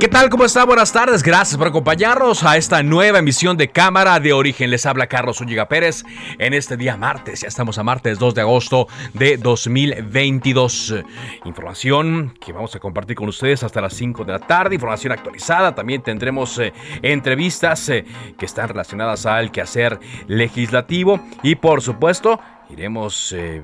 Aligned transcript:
¿Qué 0.00 0.08
tal? 0.08 0.28
¿Cómo 0.28 0.44
está? 0.44 0.64
Buenas 0.64 0.92
tardes. 0.92 1.22
Gracias 1.22 1.56
por 1.56 1.68
acompañarnos 1.68 2.42
a 2.42 2.56
esta 2.56 2.82
nueva 2.82 3.20
emisión 3.20 3.56
de 3.56 3.70
Cámara 3.70 4.18
de 4.18 4.32
Origen. 4.32 4.70
Les 4.70 4.84
habla 4.86 5.06
Carlos 5.06 5.38
Zúñiga 5.38 5.68
Pérez 5.68 6.04
en 6.38 6.52
este 6.52 6.76
día 6.76 6.96
martes. 6.96 7.42
Ya 7.42 7.48
estamos 7.48 7.78
a 7.78 7.84
martes 7.84 8.18
2 8.18 8.34
de 8.34 8.40
agosto 8.40 8.88
de 9.14 9.36
2022. 9.36 10.96
Información 11.44 12.34
que 12.40 12.52
vamos 12.52 12.74
a 12.74 12.80
compartir 12.80 13.16
con 13.16 13.28
ustedes 13.28 13.62
hasta 13.62 13.80
las 13.80 13.94
5 13.94 14.24
de 14.24 14.32
la 14.32 14.40
tarde. 14.40 14.74
Información 14.74 15.12
actualizada. 15.12 15.74
También 15.74 16.02
tendremos 16.02 16.58
eh, 16.58 16.72
entrevistas 17.00 17.88
eh, 17.88 18.04
que 18.36 18.46
están 18.46 18.68
relacionadas 18.68 19.26
al 19.26 19.52
quehacer 19.52 20.00
legislativo. 20.26 21.20
Y 21.42 21.54
por 21.54 21.82
supuesto, 21.82 22.40
iremos 22.68 23.32
eh, 23.32 23.62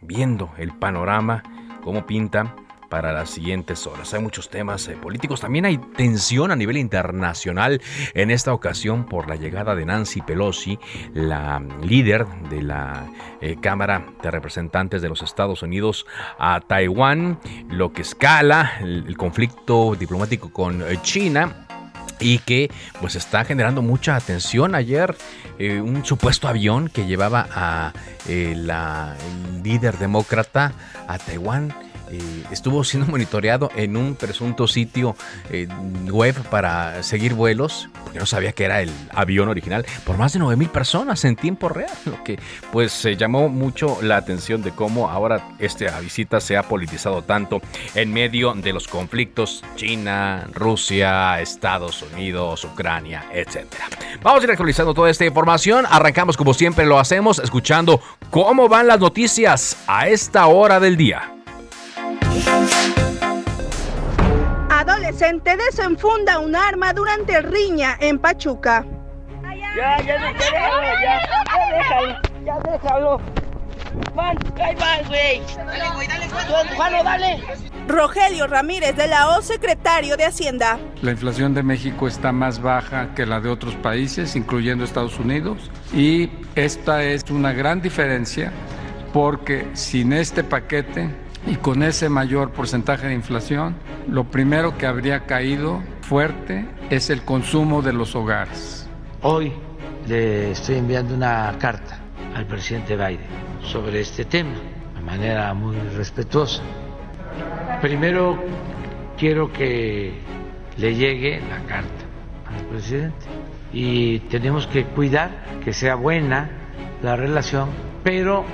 viendo 0.00 0.50
el 0.58 0.72
panorama, 0.72 1.42
cómo 1.82 2.06
pinta 2.06 2.54
para 2.90 3.12
las 3.12 3.30
siguientes 3.30 3.86
horas. 3.86 4.12
Hay 4.12 4.20
muchos 4.20 4.50
temas 4.50 4.86
eh, 4.88 4.96
políticos, 4.96 5.40
también 5.40 5.64
hay 5.64 5.78
tensión 5.78 6.50
a 6.50 6.56
nivel 6.56 6.76
internacional 6.76 7.80
en 8.12 8.30
esta 8.30 8.52
ocasión 8.52 9.06
por 9.06 9.28
la 9.28 9.36
llegada 9.36 9.74
de 9.74 9.86
Nancy 9.86 10.20
Pelosi, 10.20 10.78
la 11.14 11.62
líder 11.82 12.26
de 12.50 12.60
la 12.60 13.06
eh, 13.40 13.56
Cámara 13.62 14.04
de 14.22 14.30
Representantes 14.30 15.00
de 15.00 15.08
los 15.08 15.22
Estados 15.22 15.62
Unidos 15.62 16.04
a 16.38 16.60
Taiwán, 16.60 17.38
lo 17.68 17.92
que 17.92 18.02
escala 18.02 18.72
el, 18.80 19.04
el 19.06 19.16
conflicto 19.16 19.94
diplomático 19.94 20.52
con 20.52 20.82
eh, 20.82 20.98
China 21.02 21.66
y 22.18 22.40
que 22.40 22.70
pues 23.00 23.14
está 23.14 23.44
generando 23.44 23.82
mucha 23.82 24.16
atención. 24.16 24.74
Ayer 24.74 25.16
un 25.58 26.04
supuesto 26.06 26.48
avión 26.48 26.88
que 26.88 27.06
llevaba 27.06 27.46
a 27.54 27.92
la 28.26 29.14
líder 29.62 29.98
demócrata 29.98 30.72
a 31.06 31.18
Taiwán 31.18 31.74
eh, 32.12 32.44
estuvo 32.50 32.82
siendo 32.84 33.10
monitoreado 33.10 33.70
en 33.76 33.96
un 33.96 34.14
presunto 34.14 34.66
sitio 34.66 35.16
eh, 35.50 35.68
web 36.10 36.34
para 36.50 37.02
seguir 37.02 37.34
vuelos, 37.34 37.88
porque 38.02 38.18
no 38.18 38.26
sabía 38.26 38.52
que 38.52 38.64
era 38.64 38.80
el 38.82 38.90
avión 39.12 39.48
original, 39.48 39.86
por 40.04 40.16
más 40.16 40.32
de 40.32 40.38
9 40.40 40.56
mil 40.56 40.68
personas 40.68 41.24
en 41.24 41.36
tiempo 41.36 41.68
real, 41.68 41.90
lo 42.04 42.22
que 42.24 42.38
pues 42.72 42.92
se 42.92 43.16
llamó 43.16 43.48
mucho 43.48 43.98
la 44.02 44.16
atención 44.16 44.62
de 44.62 44.72
cómo 44.72 45.08
ahora 45.08 45.48
esta 45.58 45.98
visita 46.00 46.40
se 46.40 46.56
ha 46.56 46.62
politizado 46.62 47.22
tanto 47.22 47.60
en 47.94 48.12
medio 48.12 48.54
de 48.54 48.72
los 48.72 48.88
conflictos 48.88 49.62
China, 49.76 50.48
Rusia, 50.52 51.40
Estados 51.40 52.02
Unidos, 52.02 52.64
Ucrania, 52.64 53.24
etc. 53.32 53.66
Vamos 54.22 54.42
a 54.42 54.44
ir 54.44 54.50
actualizando 54.50 54.94
toda 54.94 55.10
esta 55.10 55.24
información, 55.24 55.86
arrancamos 55.88 56.36
como 56.36 56.54
siempre 56.54 56.86
lo 56.86 56.98
hacemos, 56.98 57.38
escuchando 57.38 58.00
cómo 58.30 58.68
van 58.68 58.86
las 58.86 59.00
noticias 59.00 59.76
a 59.86 60.08
esta 60.08 60.46
hora 60.46 60.80
del 60.80 60.96
día. 60.96 61.39
Adolescente 64.70 65.56
desenfunda 65.56 66.38
un 66.38 66.56
arma 66.56 66.92
durante 66.92 67.40
riña 67.42 67.96
en 68.00 68.18
Pachuca. 68.18 68.84
Ya, 69.76 69.98
ya, 69.98 70.16
ya, 70.18 70.32
déjalo, 70.32 70.82
ya, 70.82 71.20
ya 71.26 71.76
déjalo, 71.76 72.18
ya 72.44 72.58
déjalo. 72.72 73.20
Ahí 74.16 75.04
güey. 75.08 75.42
Dale, 75.56 75.90
güey, 75.94 76.06
dale, 76.06 76.28
Juan, 76.76 77.04
dale. 77.04 77.42
Rogelio 77.88 78.46
Ramírez 78.46 78.96
de 78.96 79.08
la 79.08 79.36
O, 79.36 79.42
secretario 79.42 80.16
de 80.16 80.24
Hacienda. 80.24 80.78
La 81.02 81.10
inflación 81.10 81.54
de 81.54 81.62
México 81.62 82.06
está 82.06 82.32
más 82.32 82.62
baja 82.62 83.14
que 83.14 83.26
la 83.26 83.40
de 83.40 83.48
otros 83.48 83.74
países, 83.76 84.36
incluyendo 84.36 84.84
Estados 84.84 85.18
Unidos, 85.18 85.70
y 85.92 86.30
esta 86.54 87.02
es 87.02 87.30
una 87.30 87.52
gran 87.52 87.80
diferencia 87.80 88.52
porque 89.12 89.66
sin 89.72 90.12
este 90.12 90.44
paquete 90.44 91.10
y 91.46 91.56
con 91.56 91.82
ese 91.82 92.08
mayor 92.08 92.52
porcentaje 92.52 93.06
de 93.08 93.14
inflación, 93.14 93.76
lo 94.08 94.24
primero 94.24 94.76
que 94.76 94.86
habría 94.86 95.26
caído 95.26 95.82
fuerte 96.02 96.66
es 96.90 97.10
el 97.10 97.22
consumo 97.22 97.82
de 97.82 97.92
los 97.92 98.14
hogares. 98.14 98.88
Hoy 99.22 99.52
le 100.06 100.52
estoy 100.52 100.76
enviando 100.76 101.14
una 101.14 101.54
carta 101.58 101.98
al 102.34 102.46
presidente 102.46 102.96
Biden 102.96 103.26
sobre 103.62 104.00
este 104.00 104.24
tema 104.24 104.54
de 104.94 105.00
manera 105.00 105.52
muy 105.54 105.76
respetuosa. 105.96 106.62
Primero 107.80 108.42
quiero 109.18 109.52
que 109.52 110.14
le 110.76 110.94
llegue 110.94 111.40
la 111.40 111.60
carta 111.66 112.04
al 112.46 112.64
presidente 112.66 113.26
y 113.72 114.18
tenemos 114.20 114.66
que 114.66 114.84
cuidar 114.84 115.30
que 115.64 115.72
sea 115.72 115.94
buena 115.94 116.50
la 117.02 117.16
relación, 117.16 117.68
pero 118.02 118.44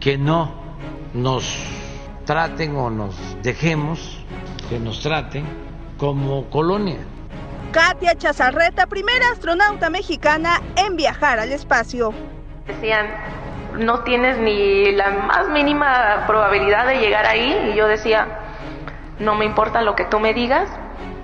que 0.00 0.18
no 0.18 0.52
nos 1.14 1.83
traten 2.24 2.76
o 2.76 2.90
nos 2.90 3.16
dejemos 3.42 4.24
que 4.68 4.78
nos 4.78 5.00
traten 5.00 5.44
como 5.98 6.48
colonia. 6.50 6.98
Katia 7.72 8.14
Chazarreta, 8.14 8.86
primera 8.86 9.30
astronauta 9.32 9.90
mexicana 9.90 10.60
en 10.76 10.96
viajar 10.96 11.40
al 11.40 11.52
espacio. 11.52 12.12
Decían, 12.66 13.06
no 13.78 14.00
tienes 14.04 14.38
ni 14.38 14.92
la 14.92 15.10
más 15.10 15.48
mínima 15.48 16.24
probabilidad 16.26 16.86
de 16.86 16.98
llegar 16.98 17.26
ahí. 17.26 17.70
Y 17.72 17.76
yo 17.76 17.88
decía, 17.88 18.26
no 19.18 19.34
me 19.34 19.44
importa 19.44 19.82
lo 19.82 19.96
que 19.96 20.04
tú 20.04 20.20
me 20.20 20.34
digas, 20.34 20.68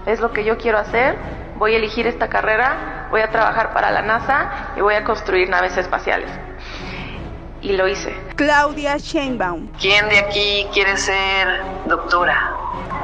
es 0.07 0.21
lo 0.21 0.33
que 0.33 0.45
yo 0.45 0.59
quiero 0.59 0.79
hacer. 0.79 1.17
Voy 1.57 1.75
a 1.75 1.77
elegir 1.77 2.07
esta 2.07 2.29
carrera, 2.29 3.07
voy 3.11 3.21
a 3.21 3.31
trabajar 3.31 3.73
para 3.73 3.91
la 3.91 4.03
NASA 4.03 4.73
y 4.77 4.81
voy 4.81 4.95
a 4.95 5.05
construir 5.05 5.49
naves 5.49 5.77
espaciales. 5.77 6.31
Y 7.63 7.73
lo 7.73 7.87
hice. 7.87 8.15
Claudia 8.37 8.97
Sheinbaum. 8.97 9.69
¿Quién 9.79 10.09
de 10.09 10.19
aquí 10.19 10.67
quiere 10.73 10.97
ser 10.97 11.63
doctora? 11.87 12.57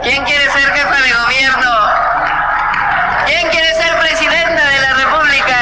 ¿Quién 0.02 0.24
quiere 0.24 0.44
ser 0.50 0.72
jefa 0.72 0.96
de 1.02 1.12
gobierno? 1.12 1.70
¿Quién 3.26 3.48
quiere 3.50 3.74
ser 3.74 3.98
presidenta 3.98 4.66
de 4.66 4.80
la 4.80 4.94
República? 4.94 5.58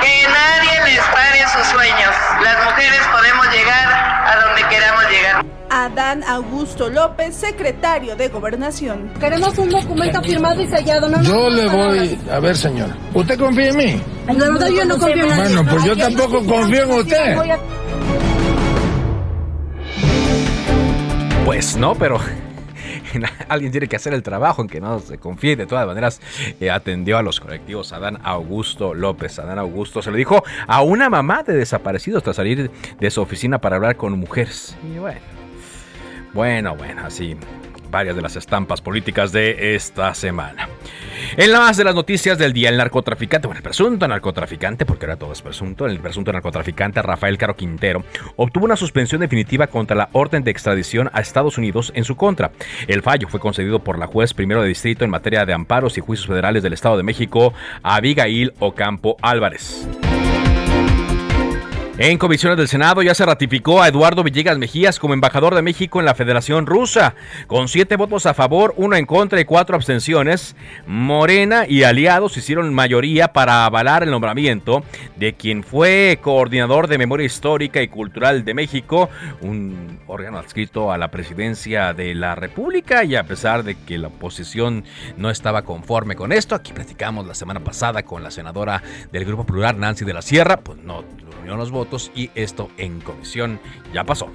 Que 0.00 0.26
nadie 0.28 0.94
les 0.94 1.04
pare 1.06 1.46
sus 1.48 1.66
sueños. 1.66 2.14
Las 2.42 2.64
mujeres 2.64 3.00
podemos 3.12 3.46
llegar 3.52 3.88
a 4.26 4.46
donde 4.46 4.64
queramos 4.68 5.04
llegar. 5.10 5.57
Adán 5.70 6.22
Augusto 6.24 6.88
López, 6.88 7.34
secretario 7.34 8.16
de 8.16 8.28
Gobernación. 8.28 9.12
Queremos 9.20 9.56
un 9.58 9.70
documento 9.70 10.22
firmado 10.22 10.62
y 10.62 10.66
sellado. 10.68 11.08
No, 11.08 11.22
yo 11.22 11.50
le 11.50 11.68
voy, 11.68 12.18
a 12.30 12.40
ver 12.40 12.56
señora, 12.56 12.96
¿usted 13.14 13.38
confía 13.38 13.68
en 13.68 13.76
mí? 13.76 14.02
La 14.26 14.50
verdad 14.50 14.68
yo 14.68 14.84
no 14.84 14.98
confío 14.98 15.24
en 15.24 15.28
nadie. 15.28 15.54
Bueno, 15.54 15.70
pues 15.70 15.84
yo 15.84 15.96
tampoco 15.96 16.44
confío 16.44 16.82
en 16.84 16.90
usted. 16.92 17.36
Pues 21.44 21.76
no, 21.76 21.94
pero 21.94 22.18
alguien 23.48 23.72
tiene 23.72 23.88
que 23.88 23.96
hacer 23.96 24.14
el 24.14 24.22
trabajo 24.22 24.62
en 24.62 24.68
que 24.68 24.80
no 24.80 24.98
se 25.00 25.18
confíe. 25.18 25.56
De 25.56 25.66
todas 25.66 25.86
maneras, 25.86 26.20
eh, 26.60 26.70
atendió 26.70 27.18
a 27.18 27.22
los 27.22 27.40
colectivos 27.40 27.92
Adán 27.92 28.18
Augusto 28.22 28.94
López. 28.94 29.38
Adán 29.38 29.58
Augusto 29.58 30.02
se 30.02 30.10
lo 30.10 30.16
dijo 30.16 30.42
a 30.66 30.82
una 30.82 31.08
mamá 31.08 31.42
de 31.42 31.54
desaparecidos 31.54 32.22
tras 32.22 32.36
salir 32.36 32.70
de 32.98 33.10
su 33.10 33.20
oficina 33.20 33.58
para 33.58 33.76
hablar 33.76 33.96
con 33.96 34.18
mujeres. 34.18 34.76
Y 34.94 34.98
bueno, 34.98 35.20
bueno, 36.38 36.76
bueno, 36.76 37.02
así 37.04 37.36
varias 37.90 38.14
de 38.14 38.22
las 38.22 38.36
estampas 38.36 38.80
políticas 38.80 39.32
de 39.32 39.74
esta 39.74 40.14
semana. 40.14 40.68
En 41.36 41.50
la 41.50 41.58
más 41.58 41.76
de 41.76 41.82
las 41.82 41.96
noticias 41.96 42.38
del 42.38 42.52
día, 42.52 42.68
el 42.68 42.76
narcotraficante, 42.76 43.48
bueno, 43.48 43.58
el 43.58 43.64
presunto 43.64 44.06
narcotraficante, 44.06 44.86
porque 44.86 45.06
ahora 45.06 45.16
todo 45.16 45.32
es 45.32 45.42
presunto, 45.42 45.84
el 45.86 45.98
presunto 45.98 46.32
narcotraficante 46.32 47.02
Rafael 47.02 47.36
Caro 47.38 47.56
Quintero 47.56 48.04
obtuvo 48.36 48.66
una 48.66 48.76
suspensión 48.76 49.20
definitiva 49.20 49.66
contra 49.66 49.96
la 49.96 50.10
orden 50.12 50.44
de 50.44 50.52
extradición 50.52 51.10
a 51.12 51.20
Estados 51.22 51.58
Unidos 51.58 51.90
en 51.96 52.04
su 52.04 52.14
contra. 52.14 52.52
El 52.86 53.02
fallo 53.02 53.26
fue 53.26 53.40
concedido 53.40 53.80
por 53.80 53.98
la 53.98 54.06
juez 54.06 54.32
primero 54.32 54.62
de 54.62 54.68
distrito 54.68 55.04
en 55.04 55.10
materia 55.10 55.44
de 55.44 55.54
amparos 55.54 55.98
y 55.98 56.02
juicios 56.02 56.28
federales 56.28 56.62
del 56.62 56.74
Estado 56.74 56.96
de 56.98 57.02
México, 57.02 57.52
Abigail 57.82 58.52
Ocampo 58.60 59.16
Álvarez. 59.22 59.88
En 62.00 62.16
comisiones 62.16 62.56
del 62.56 62.68
Senado 62.68 63.02
ya 63.02 63.12
se 63.12 63.26
ratificó 63.26 63.82
a 63.82 63.88
Eduardo 63.88 64.22
Villegas 64.22 64.56
Mejías 64.56 65.00
como 65.00 65.14
embajador 65.14 65.56
de 65.56 65.62
México 65.62 65.98
en 65.98 66.06
la 66.06 66.14
Federación 66.14 66.64
Rusa. 66.64 67.16
Con 67.48 67.66
siete 67.66 67.96
votos 67.96 68.24
a 68.24 68.34
favor, 68.34 68.72
uno 68.76 68.94
en 68.94 69.04
contra 69.04 69.40
y 69.40 69.44
cuatro 69.44 69.74
abstenciones, 69.74 70.54
Morena 70.86 71.66
y 71.66 71.82
aliados 71.82 72.36
hicieron 72.36 72.72
mayoría 72.72 73.32
para 73.32 73.64
avalar 73.64 74.04
el 74.04 74.12
nombramiento 74.12 74.84
de 75.16 75.34
quien 75.34 75.64
fue 75.64 76.20
coordinador 76.22 76.86
de 76.86 76.98
Memoria 76.98 77.26
Histórica 77.26 77.82
y 77.82 77.88
Cultural 77.88 78.44
de 78.44 78.54
México, 78.54 79.10
un 79.40 79.98
órgano 80.06 80.38
adscrito 80.38 80.92
a 80.92 80.98
la 80.98 81.10
presidencia 81.10 81.94
de 81.94 82.14
la 82.14 82.36
República 82.36 83.02
y 83.02 83.16
a 83.16 83.24
pesar 83.24 83.64
de 83.64 83.74
que 83.74 83.98
la 83.98 84.06
oposición 84.06 84.84
no 85.16 85.30
estaba 85.30 85.62
conforme 85.62 86.14
con 86.14 86.30
esto, 86.30 86.54
aquí 86.54 86.72
platicamos 86.72 87.26
la 87.26 87.34
semana 87.34 87.58
pasada 87.58 88.04
con 88.04 88.22
la 88.22 88.30
senadora 88.30 88.84
del 89.10 89.24
Grupo 89.24 89.42
Plural, 89.42 89.80
Nancy 89.80 90.04
de 90.04 90.14
la 90.14 90.22
Sierra, 90.22 90.58
pues 90.58 90.78
no 90.78 91.02
los 91.56 91.70
votos 91.70 91.87
y 92.14 92.30
esto 92.34 92.70
en 92.76 93.00
comisión 93.00 93.60
ya 93.92 94.04
pasó. 94.04 94.28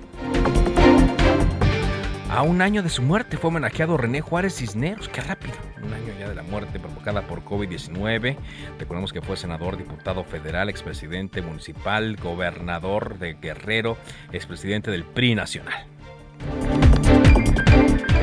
A 2.29 2.41
un 2.41 2.63
año 2.63 2.81
de 2.81 2.89
su 2.89 3.03
muerte 3.03 3.37
fue 3.37 3.49
homenajeado 3.49 3.95
René 3.95 4.21
Juárez 4.21 4.55
Cisneros. 4.55 5.07
Qué 5.07 5.21
rápido. 5.21 5.53
Un 5.83 5.93
año 5.93 6.13
ya 6.19 6.27
de 6.27 6.33
la 6.33 6.41
muerte 6.41 6.79
provocada 6.79 7.21
por 7.27 7.43
COVID-19. 7.43 8.35
Recordemos 8.79 9.13
que 9.13 9.21
fue 9.21 9.37
senador, 9.37 9.77
diputado 9.77 10.23
federal, 10.23 10.67
expresidente 10.67 11.43
municipal, 11.43 12.15
gobernador 12.15 13.19
de 13.19 13.35
Guerrero, 13.35 13.97
expresidente 14.31 14.89
del 14.89 15.03
PRI 15.03 15.35
nacional. 15.35 15.85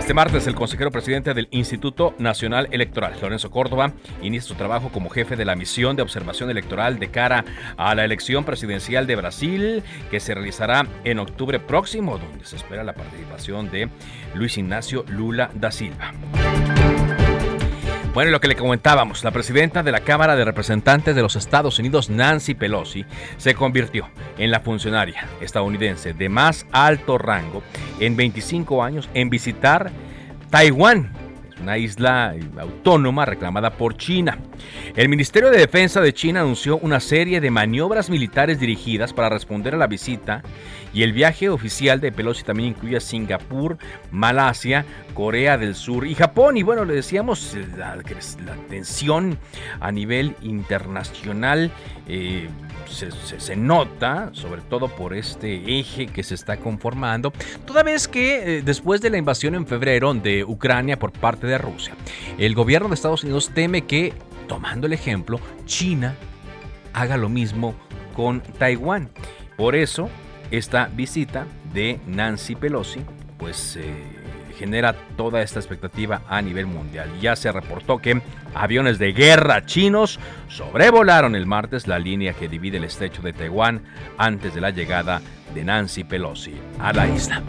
Este 0.00 0.14
martes, 0.14 0.46
el 0.46 0.54
consejero 0.54 0.90
presidente 0.90 1.34
del 1.34 1.46
Instituto 1.50 2.14
Nacional 2.18 2.68
Electoral, 2.72 3.12
Lorenzo 3.20 3.50
Córdoba, 3.50 3.92
inicia 4.22 4.48
su 4.48 4.54
trabajo 4.54 4.88
como 4.88 5.10
jefe 5.10 5.36
de 5.36 5.44
la 5.44 5.54
misión 5.54 5.94
de 5.94 6.00
observación 6.00 6.48
electoral 6.48 6.98
de 6.98 7.10
cara 7.10 7.44
a 7.76 7.94
la 7.94 8.06
elección 8.06 8.44
presidencial 8.44 9.06
de 9.06 9.16
Brasil, 9.16 9.82
que 10.10 10.18
se 10.18 10.34
realizará 10.34 10.86
en 11.04 11.18
octubre 11.18 11.60
próximo, 11.60 12.16
donde 12.16 12.46
se 12.46 12.56
espera 12.56 12.82
la 12.82 12.94
participación 12.94 13.70
de 13.70 13.90
Luis 14.34 14.56
Ignacio 14.56 15.04
Lula 15.06 15.50
da 15.54 15.70
Silva. 15.70 16.12
Bueno, 18.12 18.32
lo 18.32 18.40
que 18.40 18.48
le 18.48 18.56
comentábamos, 18.56 19.22
la 19.22 19.30
presidenta 19.30 19.84
de 19.84 19.92
la 19.92 20.00
Cámara 20.00 20.34
de 20.34 20.44
Representantes 20.44 21.14
de 21.14 21.22
los 21.22 21.36
Estados 21.36 21.78
Unidos, 21.78 22.10
Nancy 22.10 22.54
Pelosi, 22.54 23.06
se 23.36 23.54
convirtió 23.54 24.08
en 24.36 24.50
la 24.50 24.60
funcionaria 24.60 25.28
estadounidense 25.40 26.12
de 26.12 26.28
más 26.28 26.66
alto 26.72 27.18
rango 27.18 27.62
en 28.00 28.16
25 28.16 28.82
años 28.82 29.08
en 29.14 29.30
visitar 29.30 29.92
Taiwán 30.50 31.12
una 31.62 31.78
isla 31.78 32.34
autónoma 32.58 33.24
reclamada 33.24 33.70
por 33.70 33.96
China. 33.96 34.38
El 34.96 35.08
Ministerio 35.08 35.50
de 35.50 35.58
Defensa 35.58 36.00
de 36.00 36.12
China 36.12 36.40
anunció 36.40 36.78
una 36.78 37.00
serie 37.00 37.40
de 37.40 37.50
maniobras 37.50 38.10
militares 38.10 38.58
dirigidas 38.58 39.12
para 39.12 39.28
responder 39.28 39.74
a 39.74 39.78
la 39.78 39.86
visita 39.86 40.42
y 40.92 41.02
el 41.02 41.12
viaje 41.12 41.48
oficial 41.48 42.00
de 42.00 42.12
Pelosi 42.12 42.42
también 42.42 42.70
incluye 42.70 42.96
a 42.96 43.00
Singapur, 43.00 43.78
Malasia, 44.10 44.84
Corea 45.14 45.56
del 45.56 45.74
Sur 45.74 46.06
y 46.06 46.14
Japón. 46.14 46.56
Y 46.56 46.62
bueno, 46.62 46.84
le 46.84 46.94
decíamos 46.94 47.54
eh, 47.54 47.66
la, 47.76 47.96
tensión 48.68 49.38
a 49.80 49.92
nivel 49.92 50.34
internacional. 50.42 51.70
Eh, 52.08 52.48
se, 52.90 53.56
nota, 53.56 54.30
sobre 54.32 54.62
todo 54.62 54.88
por 54.88 55.14
este 55.14 55.78
eje 55.78 56.06
que 56.06 56.22
se 56.22 56.34
está 56.34 56.58
conformando, 56.58 57.32
toda 57.64 57.82
vez 57.82 58.08
que 58.08 58.58
eh, 58.58 58.62
después 58.62 59.00
de 59.00 59.10
la 59.10 59.18
invasión 59.18 59.54
en 59.54 59.66
febrero 59.66 60.12
de 60.14 60.44
Ucrania 60.44 60.98
por 60.98 61.12
parte 61.12 61.46
de 61.46 61.58
Rusia, 61.58 61.94
el 62.38 62.54
gobierno 62.54 62.88
de 62.88 62.94
Estados 62.94 63.24
Unidos 63.24 63.50
teme 63.54 63.82
que, 63.82 64.12
tomando 64.48 64.86
el 64.86 64.92
ejemplo, 64.92 65.40
China 65.64 66.14
haga 66.92 67.16
lo 67.16 67.28
mismo 67.28 67.74
con 68.14 68.40
Taiwán. 68.40 69.10
Por 69.56 69.76
eso, 69.76 70.08
esta 70.50 70.86
visita 70.86 71.46
de 71.72 72.00
Nancy 72.06 72.56
Pelosi, 72.56 73.00
pues... 73.38 73.76
Eh, 73.76 74.20
genera 74.60 74.94
toda 75.16 75.40
esta 75.40 75.58
expectativa 75.58 76.20
a 76.28 76.42
nivel 76.42 76.66
mundial. 76.66 77.08
Ya 77.18 77.34
se 77.34 77.50
reportó 77.50 77.96
que 77.96 78.20
aviones 78.54 78.98
de 78.98 79.12
guerra 79.12 79.64
chinos 79.66 80.18
sobrevolaron 80.48 81.34
el 81.34 81.46
martes 81.46 81.86
la 81.86 81.98
línea 81.98 82.32
que 82.32 82.48
divide 82.48 82.78
el 82.78 82.84
estrecho 82.84 83.22
de 83.22 83.32
Taiwán 83.32 83.82
antes 84.18 84.54
de 84.54 84.60
la 84.60 84.70
llegada 84.70 85.20
de 85.54 85.64
Nancy 85.64 86.04
Pelosi 86.04 86.54
a 86.78 86.92
la 86.92 87.08
isla. 87.08 87.42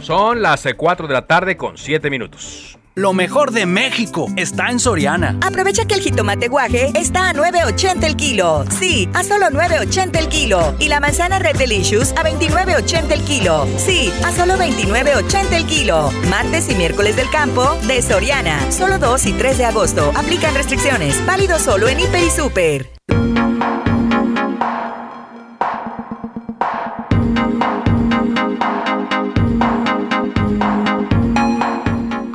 Son 0.00 0.42
las 0.42 0.66
4 0.76 1.06
de 1.06 1.14
la 1.14 1.26
tarde 1.26 1.56
con 1.56 1.78
7 1.78 2.10
minutos. 2.10 2.78
Lo 2.94 3.14
mejor 3.14 3.52
de 3.52 3.64
México 3.64 4.26
está 4.36 4.68
en 4.68 4.78
Soriana. 4.78 5.38
Aprovecha 5.40 5.86
que 5.86 5.94
el 5.94 6.02
jitomate 6.02 6.48
guaje 6.48 6.92
está 6.94 7.30
a 7.30 7.32
9.80 7.32 8.04
el 8.04 8.16
kilo. 8.16 8.66
Sí, 8.68 9.08
a 9.14 9.24
solo 9.24 9.46
9.80 9.46 10.18
el 10.18 10.28
kilo. 10.28 10.74
Y 10.78 10.88
la 10.88 11.00
manzana 11.00 11.38
Red 11.38 11.56
Delicious 11.56 12.12
a 12.12 12.22
29.80 12.22 13.12
el 13.12 13.22
kilo. 13.22 13.66
Sí, 13.78 14.12
a 14.22 14.30
solo 14.32 14.58
29.80 14.58 15.52
el 15.54 15.64
kilo. 15.64 16.10
Martes 16.28 16.68
y 16.70 16.74
miércoles 16.74 17.16
del 17.16 17.30
campo 17.30 17.78
de 17.86 18.02
Soriana. 18.02 18.70
Solo 18.70 18.98
2 18.98 19.24
y 19.24 19.32
3 19.32 19.56
de 19.56 19.64
agosto. 19.64 20.12
Aplican 20.14 20.54
restricciones. 20.54 21.24
Válido 21.24 21.58
solo 21.58 21.88
en 21.88 21.98
Hiper 21.98 22.24
y 22.24 22.30
Super. 22.30 23.01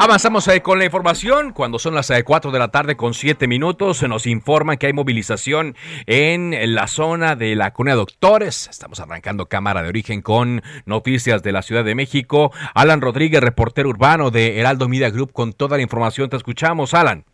Avanzamos 0.08 0.48
eh, 0.48 0.62
con 0.62 0.80
la 0.80 0.86
información. 0.86 1.52
Cuando 1.52 1.80
son 1.80 1.94
las 1.94 2.10
4 2.24 2.50
eh, 2.50 2.54
de 2.54 2.60
la 2.60 2.70
tarde 2.70 2.96
con 2.96 3.14
7 3.14 3.46
minutos, 3.46 3.98
se 3.98 4.08
nos 4.08 4.26
informa 4.26 4.78
que 4.78 4.88
hay 4.88 4.94
movilización 4.94 5.76
en 6.06 6.56
la 6.74 6.88
zona 6.88 7.36
de 7.36 7.58
la 7.58 7.74
Cuna 7.74 7.92
de 7.92 7.98
Doctores. 7.98 8.70
Estamos 8.70 9.02
arrancando 9.02 9.48
cámara 9.48 9.84
de 9.84 9.90
origen 9.90 10.22
con 10.22 10.64
noticias 10.86 11.44
de 11.44 11.52
la 11.52 11.62
Ciudad 11.62 11.84
de 11.84 11.94
México. 11.94 12.54
Alan 12.74 13.02
Rodríguez, 13.02 13.42
reportero 13.42 13.90
urbano 13.90 14.32
de 14.32 14.62
Heraldo 14.62 14.88
Media 14.88 15.10
Group, 15.10 15.34
con 15.34 15.52
toda 15.52 15.76
la 15.76 15.84
información. 15.84 16.30
Te 16.30 16.38
escuchamos, 16.38 16.94
Alan. 16.94 17.26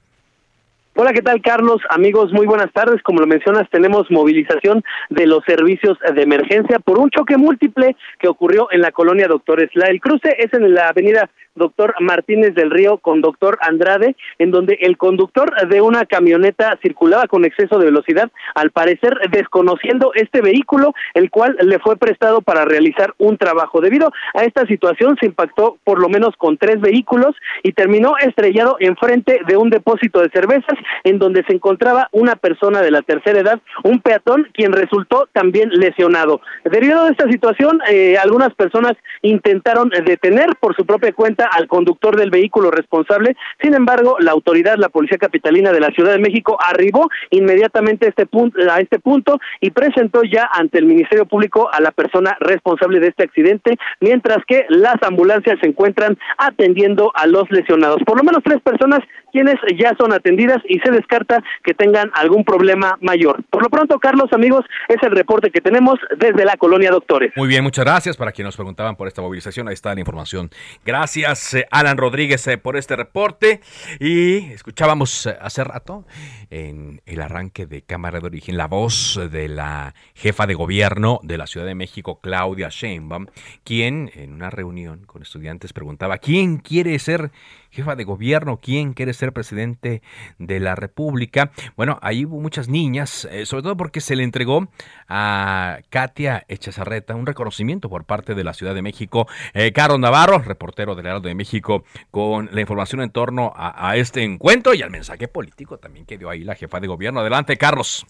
Hola, 0.96 1.12
¿qué 1.12 1.24
tal, 1.24 1.42
Carlos? 1.42 1.82
Amigos, 1.90 2.32
muy 2.32 2.46
buenas 2.46 2.72
tardes. 2.72 3.02
Como 3.02 3.20
lo 3.20 3.26
mencionas, 3.26 3.68
tenemos 3.72 4.12
movilización 4.12 4.84
de 5.10 5.26
los 5.26 5.44
servicios 5.44 5.98
de 6.00 6.22
emergencia 6.22 6.78
por 6.78 7.00
un 7.00 7.10
choque 7.10 7.36
múltiple 7.36 7.96
que 8.20 8.28
ocurrió 8.28 8.68
en 8.70 8.82
la 8.82 8.92
colonia 8.92 9.28
Doctores. 9.28 9.72
La, 9.74 9.88
el 9.88 10.00
cruce 10.00 10.36
es 10.38 10.54
en 10.54 10.72
la 10.72 10.90
avenida 10.90 11.32
doctor 11.56 11.94
Martínez 12.00 12.56
del 12.56 12.72
Río 12.72 12.98
con 12.98 13.22
doctor 13.22 13.58
Andrade, 13.62 14.16
en 14.40 14.52
donde 14.52 14.78
el 14.82 14.98
conductor 14.98 15.54
de 15.68 15.82
una 15.82 16.06
camioneta 16.06 16.78
circulaba 16.82 17.28
con 17.28 17.46
exceso 17.46 17.78
de 17.78 17.86
velocidad, 17.86 18.32
al 18.56 18.72
parecer 18.72 19.18
desconociendo 19.32 20.12
este 20.16 20.42
vehículo, 20.42 20.94
el 21.14 21.30
cual 21.30 21.56
le 21.62 21.80
fue 21.80 21.98
prestado 21.98 22.42
para 22.42 22.66
realizar 22.66 23.14
un 23.18 23.38
trabajo. 23.38 23.82
Debido 23.82 24.12
a 24.34 24.44
esta 24.44 24.66
situación, 24.66 25.18
se 25.20 25.28
impactó 25.28 25.78
por 25.84 26.00
lo 26.00 26.10
menos 26.10 26.36
con 26.38 26.58
tres 26.58 26.80
vehículos 26.82 27.36
y 27.62 27.74
terminó 27.74 28.16
estrellado 28.18 28.78
enfrente 28.80 29.40
de 29.48 29.58
un 29.58 29.70
depósito 29.70 30.22
de 30.22 30.30
cervezas, 30.30 30.78
en 31.04 31.20
donde 31.20 31.44
se 31.46 31.54
encontraba 31.54 32.10
una 32.12 32.36
persona 32.36 32.82
de 32.82 32.92
la 32.92 33.02
tercera 33.02 33.40
edad, 33.40 33.60
un 33.84 34.00
peatón, 34.02 34.48
quien 34.54 34.74
resultó 34.74 35.28
también 35.32 35.70
lesionado. 35.70 36.42
Debido 36.64 37.02
a 37.02 37.10
esta 37.10 37.30
situación, 37.30 37.80
eh, 37.90 38.18
algunas 38.18 38.54
personas 38.54 38.94
intentaron 39.22 39.90
detener 39.90 40.50
por 40.60 40.76
su 40.76 40.86
propia 40.86 41.12
cuenta 41.14 41.50
al 41.52 41.68
conductor 41.68 42.16
del 42.16 42.30
vehículo 42.30 42.72
responsable. 42.72 43.36
Sin 43.62 43.74
embargo, 43.74 44.18
la 44.20 44.32
autoridad, 44.32 44.78
la 44.78 44.90
Policía 44.90 45.18
Capitalina 45.18 45.72
de 45.72 45.80
la 45.80 45.92
Ciudad 45.92 46.12
de 46.12 46.20
México, 46.20 46.58
arribó 46.62 47.10
inmediatamente 47.30 48.06
a 48.06 48.10
este 48.10 48.26
punto, 48.26 48.60
a 48.70 48.80
este 48.80 49.00
punto 49.00 49.40
y 49.62 49.72
presentó 49.72 50.24
ya 50.24 50.50
ante 50.54 50.80
el 50.80 50.86
Ministerio 50.86 51.26
Público 51.26 51.70
a 51.72 51.82
la 51.82 51.92
persona 51.92 52.38
responsable 52.40 53.00
de 53.00 53.08
este 53.08 53.24
accidente, 53.24 53.78
mientras 54.00 54.38
que 54.46 54.66
las 54.70 54.96
ambulancias 55.02 55.58
se 55.62 55.68
encuentran 55.68 56.18
atendiendo 56.38 57.12
a 57.16 57.28
los 57.28 57.50
lesionados. 57.52 58.02
Por 58.06 58.18
lo 58.18 58.24
menos 58.24 58.44
tres 58.44 58.62
personas 58.62 59.00
quienes 59.34 59.56
ya 59.78 59.94
son 59.98 60.14
atendidas 60.14 60.60
y 60.70 60.80
se 60.80 60.92
descarta 60.92 61.44
que 61.64 61.74
tengan 61.74 62.12
algún 62.14 62.46
problema 62.46 62.98
mayor. 63.02 63.44
Por 63.50 63.64
lo 63.64 63.70
pronto, 63.70 64.00
Carlos, 64.00 64.32
amigos, 64.32 64.64
es 64.88 64.98
el 65.02 65.12
reporte 65.12 65.50
que 65.50 65.60
tenemos 65.60 65.96
desde 66.18 66.46
la 66.46 66.56
colonia 66.56 66.92
Doctores. 66.92 67.34
Muy 67.36 67.48
bien, 67.48 67.64
muchas 67.64 67.84
gracias 67.84 68.16
para 68.16 68.32
quienes 68.32 68.50
nos 68.50 68.58
preguntaban 68.58 68.96
por 68.96 69.08
esta 69.08 69.22
movilización. 69.22 69.68
Ahí 69.68 69.74
está 69.74 69.94
la 69.94 70.00
información. 70.00 70.52
Gracias. 70.86 71.56
Eh, 71.56 71.66
Alan 71.72 71.98
Rodríguez, 71.98 72.48
eh, 72.48 72.60
por 72.60 72.78
este 72.78 72.96
reporte. 72.96 73.62
Y 74.00 74.52
escuchábamos 74.52 75.26
eh, 75.26 75.36
hace 75.42 75.64
rato 75.64 76.06
en 76.52 77.02
el 77.08 77.22
arranque 77.22 77.66
de 77.66 77.82
Cámara 77.82 78.20
de 78.20 78.28
Origen 78.28 78.56
la 78.56 78.68
voz 78.68 79.20
de 79.32 79.48
la 79.48 79.96
jefa 80.14 80.46
de 80.46 80.54
gobierno 80.54 81.20
de 81.24 81.40
la 81.40 81.48
Ciudad 81.48 81.66
de 81.66 81.74
México, 81.74 82.20
Claudia 82.22 82.70
Sheinbaum, 82.70 83.26
quien 83.64 84.12
en 84.14 84.34
una 84.34 84.52
reunión 84.52 85.06
con 85.06 85.24
estudiantes 85.24 85.74
preguntaba 85.74 86.20
quién 86.20 86.58
quiere 86.58 87.00
ser 87.00 87.32
jefa 87.72 87.96
de 87.96 88.04
gobierno, 88.04 88.60
quién 88.62 88.94
quiere 88.94 89.14
ser 89.14 89.23
presidente 89.32 90.02
de 90.40 90.60
la 90.60 90.76
República. 90.76 91.52
Bueno, 91.76 92.00
ahí 92.02 92.26
hubo 92.26 92.40
muchas 92.40 92.68
niñas, 92.68 93.28
eh, 93.32 93.46
sobre 93.46 93.64
todo 93.64 93.78
porque 93.78 94.02
se 94.02 94.16
le 94.16 94.24
entregó 94.24 94.68
a 95.08 95.80
Katia 95.90 96.46
Echazarreta 96.48 97.16
un 97.16 97.26
reconocimiento 97.26 97.90
por 97.90 98.06
parte 98.06 98.36
de 98.36 98.44
la 98.44 98.54
Ciudad 98.54 98.76
de 98.76 98.82
México. 98.82 99.28
Eh, 99.54 99.72
Carlos 99.72 100.00
Navarro, 100.00 100.40
reportero 100.40 100.96
del 100.96 101.06
Heraldo 101.06 101.28
de 101.28 101.36
México, 101.36 101.84
con 102.12 102.50
la 102.52 102.62
información 102.62 103.02
en 103.02 103.12
torno 103.12 103.54
a, 103.56 103.90
a 103.90 103.98
este 103.98 104.24
encuentro 104.24 104.74
y 104.74 104.82
al 104.82 104.90
mensaje 104.90 105.28
político 105.28 105.78
también 105.78 106.06
que 106.06 106.18
dio 106.18 106.30
ahí 106.30 106.44
la 106.44 106.56
jefa 106.56 106.80
de 106.80 106.88
gobierno. 106.88 107.20
Adelante, 107.20 107.58
Carlos. 107.58 108.06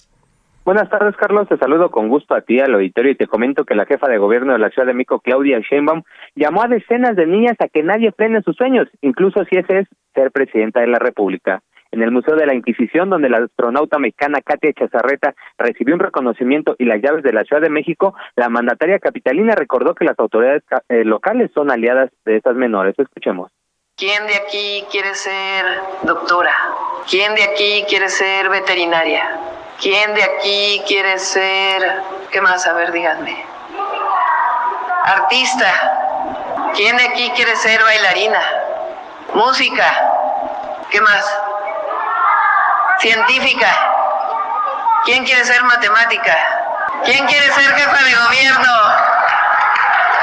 Buenas 0.66 0.90
tardes, 0.90 1.18
Carlos. 1.18 1.50
Te 1.50 1.58
saludo 1.58 1.92
con 1.92 2.08
gusto 2.08 2.34
a 2.34 2.40
ti, 2.40 2.62
al 2.62 2.74
auditorio, 2.74 3.12
y 3.12 3.16
te 3.16 3.28
comento 3.28 3.66
que 3.66 3.76
la 3.76 3.86
jefa 3.86 4.08
de 4.08 4.18
gobierno 4.18 4.54
de 4.54 4.60
la 4.60 4.70
Ciudad 4.70 4.88
de 4.88 4.94
México, 4.94 5.20
Claudia 5.20 5.60
Sheinbaum, 5.60 6.04
llamó 6.36 6.64
a 6.64 6.70
decenas 6.70 7.18
de 7.18 7.28
niñas 7.28 7.58
a 7.60 7.68
que 7.68 7.84
nadie 7.84 8.14
frene 8.14 8.42
sus 8.44 8.56
sueños, 8.56 8.88
incluso 9.02 9.44
si 9.44 9.58
ese 9.58 9.80
es 9.80 9.88
ser 10.14 10.32
presidenta 10.32 10.80
de 10.80 10.88
la 10.88 11.00
República. 11.00 11.62
En 11.92 12.02
el 12.02 12.12
Museo 12.12 12.38
de 12.38 12.46
la 12.46 12.56
Inquisición, 12.56 13.10
donde 13.10 13.30
la 13.30 13.40
astronauta 13.40 14.00
mexicana 14.00 14.40
Katia 14.40 14.72
Chazarreta 14.72 15.36
recibió 15.58 15.96
un 15.96 16.00
reconocimiento 16.00 16.78
y 16.80 16.86
las 16.86 17.02
llaves 17.02 17.24
de 17.24 17.34
la 17.34 17.44
Ciudad 17.44 17.62
de 17.62 17.70
México, 17.70 18.16
la 18.38 18.48
mandataria 18.48 19.00
capitalina 19.00 19.56
recordó 19.56 19.94
que 19.94 20.06
las 20.06 20.18
autoridades 20.18 20.64
eh, 20.88 21.04
locales 21.04 21.52
son 21.54 21.72
aliadas 21.72 22.10
de 22.24 22.38
estas 22.38 22.56
menores. 22.56 22.96
Escuchemos. 22.98 23.52
¿Quién 23.96 24.26
de 24.26 24.36
aquí 24.36 24.88
quiere 24.90 25.14
ser 25.14 25.82
doctora? 26.02 26.56
¿Quién 27.08 27.36
de 27.36 27.44
aquí 27.44 27.86
quiere 27.88 28.10
ser 28.10 28.50
veterinaria? 28.50 29.38
¿Quién 29.80 30.16
de 30.16 30.24
aquí 30.24 30.84
quiere 30.88 31.20
ser... 31.20 32.02
¿Qué 32.32 32.42
más? 32.42 32.66
A 32.66 32.74
ver, 32.74 32.92
díganme. 32.92 33.46
Artista. 35.04 36.72
¿Quién 36.74 36.98
de 36.98 37.04
aquí 37.04 37.30
quiere 37.36 37.56
ser 37.56 37.84
bailarina? 37.84 38.42
Música. 39.36 39.86
¿Qué 40.90 41.00
más? 41.00 41.40
Científica. 42.98 43.70
¿Quién 45.06 45.24
quiere 45.24 45.46
ser 45.46 45.64
matemática? 45.66 46.36
¿Quién 47.06 47.28
quiere 47.28 47.46
ser 47.52 47.76
jefa 47.76 48.04
de 48.04 48.16
gobierno? 48.16 48.74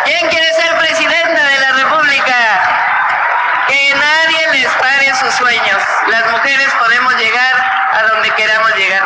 ¿Quién 0.06 0.28
quiere 0.28 0.54
ser 0.54 0.76
presidenta 0.76 1.44
de 1.44 1.60
la 1.60 1.72
República? 1.84 2.99
Que 3.70 3.94
nadie 3.94 4.60
les 4.60 4.72
pare 4.74 5.14
sus 5.14 5.34
sueños. 5.34 5.78
Las 6.08 6.32
mujeres 6.32 6.74
podemos 6.78 7.16
llegar 7.16 7.54
a 7.92 8.14
donde 8.14 8.30
queramos 8.36 8.76
llegar. 8.76 9.00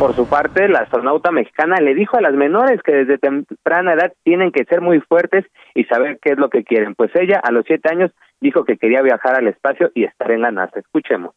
Por 0.00 0.16
su 0.16 0.26
parte, 0.26 0.66
la 0.66 0.78
astronauta 0.78 1.30
mexicana 1.30 1.76
le 1.76 1.94
dijo 1.94 2.16
a 2.16 2.22
las 2.22 2.32
menores 2.32 2.80
que 2.82 2.92
desde 2.92 3.18
temprana 3.18 3.92
edad 3.92 4.10
tienen 4.24 4.50
que 4.50 4.64
ser 4.64 4.80
muy 4.80 5.00
fuertes 5.00 5.44
y 5.74 5.84
saber 5.84 6.18
qué 6.22 6.30
es 6.30 6.38
lo 6.38 6.48
que 6.48 6.64
quieren. 6.64 6.94
Pues 6.94 7.10
ella, 7.14 7.38
a 7.44 7.50
los 7.50 7.66
siete 7.66 7.90
años, 7.90 8.10
dijo 8.40 8.64
que 8.64 8.78
quería 8.78 9.02
viajar 9.02 9.34
al 9.34 9.46
espacio 9.46 9.90
y 9.94 10.04
estar 10.04 10.30
en 10.30 10.40
la 10.40 10.52
NASA. 10.52 10.78
Escuchemos. 10.78 11.34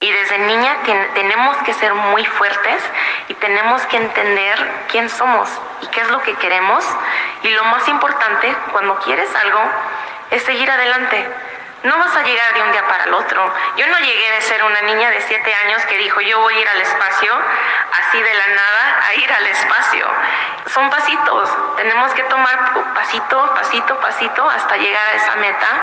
Y 0.00 0.10
desde 0.10 0.38
niña 0.46 0.76
tenemos 1.14 1.56
que 1.66 1.74
ser 1.74 1.92
muy 1.92 2.24
fuertes 2.24 2.82
y 3.28 3.34
tenemos 3.34 3.84
que 3.86 3.98
entender 3.98 4.56
quién 4.90 5.08
somos 5.10 5.50
y 5.82 5.86
qué 5.88 6.00
es 6.00 6.10
lo 6.10 6.22
que 6.22 6.32
queremos. 6.36 6.82
Y 7.42 7.50
lo 7.50 7.64
más 7.64 7.86
importante, 7.88 8.48
cuando 8.72 8.94
quieres 9.00 9.28
algo, 9.34 9.60
es 10.30 10.42
seguir 10.42 10.70
adelante 10.70 11.26
no 11.84 11.96
vas 11.96 12.16
a 12.16 12.24
llegar 12.24 12.54
de 12.54 12.62
un 12.62 12.72
día 12.72 12.82
para 12.88 13.04
el 13.04 13.14
otro. 13.14 13.38
Yo 13.76 13.86
no 13.86 13.98
llegué 13.98 14.28
de 14.34 14.40
ser 14.40 14.62
una 14.64 14.82
niña 14.82 15.10
de 15.10 15.20
siete 15.20 15.50
años 15.66 15.84
que 15.86 15.96
dijo 15.98 16.20
yo 16.20 16.40
voy 16.40 16.54
a 16.54 16.60
ir 16.60 16.68
al 16.68 16.80
espacio, 16.80 17.30
así 17.92 18.18
de 18.18 18.34
la 18.34 18.48
nada, 18.48 18.84
a 19.06 19.14
ir 19.14 19.30
al 19.30 19.46
espacio. 19.46 20.06
Son 20.66 20.90
pasitos. 20.90 21.56
Tenemos 21.76 22.12
que 22.14 22.24
tomar 22.24 22.74
pasito, 22.94 23.38
pasito, 23.54 23.96
pasito 24.00 24.42
hasta 24.42 24.76
llegar 24.76 25.06
a 25.06 25.14
esa 25.14 25.36
meta. 25.36 25.82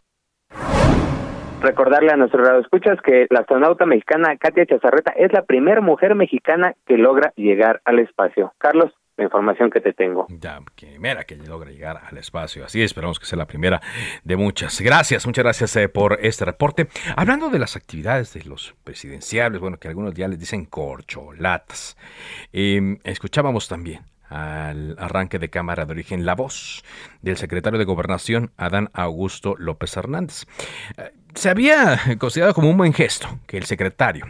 Recordarle 1.62 2.12
a 2.12 2.18
nuestros 2.18 2.46
radioescuchas 2.46 3.02
que 3.02 3.28
la 3.30 3.40
astronauta 3.40 3.86
mexicana 3.86 4.36
Katia 4.38 4.66
Chazarreta 4.66 5.14
es 5.16 5.32
la 5.32 5.44
primera 5.44 5.82
mujer 5.82 6.14
mexicana 6.14 6.74
que 6.86 6.98
logra 6.98 7.32
llegar 7.38 7.82
al 7.86 8.00
espacio. 8.00 8.54
Carlos, 8.58 8.92
la 9.18 9.24
información 9.24 9.70
que 9.70 9.80
te 9.80 9.94
tengo. 9.94 10.28
Ya, 10.30 10.60
primera 10.76 11.24
que 11.24 11.36
logra 11.38 11.72
llegar 11.72 12.02
al 12.06 12.18
espacio. 12.18 12.66
Así 12.66 12.82
esperamos 12.82 13.20
que 13.20 13.26
sea 13.26 13.38
la 13.38 13.48
primera 13.48 13.82
de 14.24 14.36
muchas. 14.36 14.82
Gracias, 14.82 15.26
muchas 15.26 15.44
gracias 15.44 15.76
eh, 15.76 15.90
por 15.90 16.20
este 16.22 16.46
reporte. 16.46 16.88
Hablando 17.16 17.50
de 17.50 17.60
las 17.60 17.76
actividades 17.76 18.34
de 18.34 18.44
los 18.44 18.76
presidenciables, 18.84 19.62
bueno, 19.62 19.78
que 19.78 19.88
algunos 19.88 20.14
ya 20.14 20.28
les 20.28 20.40
dicen 20.40 20.66
corcholatas. 20.66 21.98
Em, 22.52 23.00
escuchábamos 23.04 23.68
también 23.68 24.02
al 24.28 24.96
arranque 25.00 25.40
de 25.40 25.50
Cámara 25.50 25.86
de 25.86 25.92
Origen 25.92 26.26
la 26.26 26.36
voz 26.36 26.84
del 27.22 27.38
secretario 27.38 27.80
de 27.80 27.86
Gobernación, 27.86 28.52
Adán 28.58 28.90
Augusto 28.94 29.56
López 29.58 29.96
Hernández. 29.96 30.46
Eh, 30.98 31.12
se 31.36 31.50
había 31.50 32.00
considerado 32.18 32.54
como 32.54 32.70
un 32.70 32.78
buen 32.78 32.94
gesto 32.94 33.28
que 33.48 33.58
el 33.58 33.64
secretario 33.64 34.26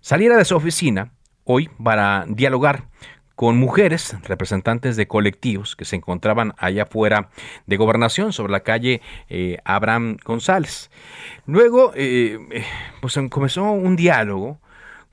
saliera 0.00 0.36
de 0.36 0.44
su 0.44 0.54
oficina 0.54 1.12
hoy 1.44 1.68
para 1.82 2.26
dialogar 2.28 2.84
con 3.40 3.56
mujeres, 3.56 4.14
representantes 4.24 4.96
de 4.96 5.08
colectivos 5.08 5.74
que 5.74 5.86
se 5.86 5.96
encontraban 5.96 6.52
allá 6.58 6.82
afuera 6.82 7.30
de 7.64 7.78
gobernación, 7.78 8.34
sobre 8.34 8.52
la 8.52 8.60
calle 8.60 9.00
eh, 9.30 9.56
Abraham 9.64 10.18
González. 10.22 10.90
Luego, 11.46 11.92
eh, 11.94 12.38
eh, 12.50 12.64
pues 13.00 13.18
comenzó 13.30 13.62
un 13.62 13.96
diálogo 13.96 14.60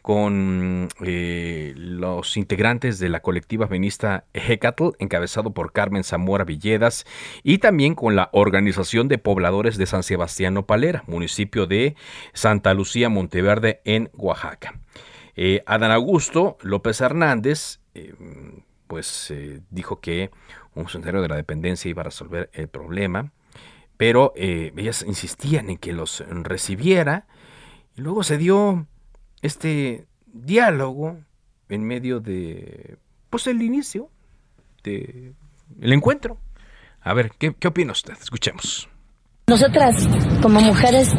con 0.01 0.89
los 0.99 2.35
integrantes 2.35 2.99
de 2.99 3.07
la 3.07 3.21
colectiva 3.21 3.65
feminista 3.65 4.25
Hecatl, 4.33 4.89
encabezado 4.99 5.53
por 5.53 5.71
Carmen 5.71 6.03
Zamora 6.03 6.43
Villedas, 6.43 7.05
y 7.43 7.59
también 7.59 7.95
con 7.95 8.17
la 8.17 8.27
Organización 8.33 9.07
de 9.07 9.19
Pobladores 9.19 9.77
de 9.77 9.85
San 9.85 10.03
Sebastián 10.03 10.61
Palera, 10.65 11.05
municipio 11.07 11.65
de 11.65 11.95
Santa 12.33 12.73
Lucía 12.73 13.07
Monteverde, 13.07 13.79
en 13.85 14.09
Oaxaca. 14.17 14.81
Adán 15.67 15.91
Augusto 15.91 16.57
López 16.63 16.99
Hernández 16.99 17.79
eh, 17.97 18.13
pues 18.87 19.31
eh, 19.31 19.61
dijo 19.69 19.99
que 19.99 20.31
un 20.75 20.83
funcionario 20.83 21.21
de 21.21 21.27
la 21.27 21.35
dependencia 21.35 21.89
iba 21.89 22.01
a 22.01 22.05
resolver 22.05 22.49
el 22.53 22.67
problema, 22.67 23.31
pero 23.97 24.33
eh, 24.35 24.71
ellas 24.77 25.03
insistían 25.05 25.69
en 25.69 25.77
que 25.77 25.93
los 25.93 26.23
recibiera 26.29 27.25
y 27.95 28.01
luego 28.01 28.23
se 28.23 28.37
dio 28.37 28.85
este 29.41 30.05
diálogo 30.27 31.17
en 31.69 31.83
medio 31.83 32.19
de 32.19 32.97
pues 33.29 33.47
el 33.47 33.61
inicio 33.61 34.09
del 34.83 35.33
el 35.81 35.93
encuentro. 35.93 36.37
A 37.01 37.13
ver, 37.13 37.31
¿qué, 37.37 37.55
¿qué 37.55 37.67
opina 37.67 37.91
usted? 37.91 38.13
Escuchemos. 38.21 38.87
Nosotras, 39.49 40.07
como 40.41 40.59
mujeres 40.61 41.09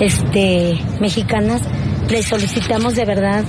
este, 0.00 0.78
mexicanas, 1.00 1.62
le 2.10 2.22
solicitamos 2.22 2.94
de 2.94 3.04
verdad 3.04 3.44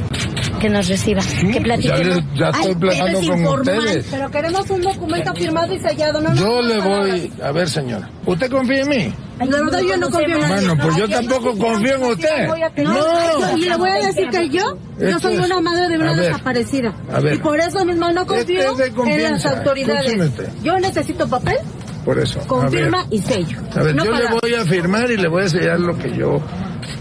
que 0.60 0.70
nos 0.70 0.88
reciba, 0.88 1.22
que 1.22 1.62
platiquemos. 1.62 2.24
Ya, 2.36 2.50
estoy 2.50 2.76
platicando 2.76 3.20
con 3.20 3.60
ustedes. 3.60 4.08
Pero 4.12 4.32
queremos 4.32 4.70
un 4.70 4.82
documento 4.82 5.34
firmado 5.34 5.74
y 5.74 5.80
sellado. 5.80 6.22
No, 6.22 6.34
yo 6.34 6.62
le 6.62 6.80
voy, 6.80 7.32
a 7.42 7.52
ver 7.52 7.70
señora, 7.70 8.10
¿usted 8.26 8.50
confía 8.52 8.82
en 8.82 8.90
mí? 8.90 9.14
No, 9.40 9.82
yo 9.82 9.98
no 9.98 10.10
confío 10.10 10.36
en 10.36 10.42
nadie. 10.42 10.68
Bueno, 10.68 10.84
pues 10.84 10.96
yo 10.98 11.10
tampoco 11.10 11.58
confío 11.58 11.96
en 11.96 12.04
usted. 12.04 12.48
No, 12.84 13.58
y 13.58 13.62
le 13.62 13.78
voy 13.78 13.90
a 13.90 14.08
decir 14.08 14.30
que 14.30 14.50
yo, 14.50 14.78
yo 15.00 15.20
soy 15.20 15.38
una 15.38 15.62
madre 15.62 15.88
de 15.90 15.98
una 15.98 16.16
desaparecida. 16.16 16.94
Y 17.34 17.38
por 17.38 17.60
eso 17.60 17.86
mismo 17.86 18.12
no 18.12 18.26
confío 18.26 18.76
en 19.06 19.24
las 19.24 19.46
autoridades. 19.46 20.34
Yo 20.62 20.78
necesito 20.78 21.28
papel 21.28 21.58
por 22.04 22.20
eso. 22.20 22.40
Confirma 22.48 23.06
y 23.12 23.20
sello. 23.20 23.60
A 23.76 23.84
ver, 23.84 23.96
yo 23.96 24.12
le 24.12 24.28
voy 24.42 24.54
a 24.56 24.66
firmar 24.66 25.10
y 25.12 25.18
le 25.18 25.28
voy 25.28 25.44
a 25.44 25.50
sellar 25.50 25.80
lo 25.80 25.98
que 25.98 26.16
yo, 26.16 26.42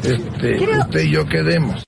este, 0.03 0.71
usted 0.81 1.01
y 1.01 1.11
yo 1.11 1.25
quedemos 1.25 1.88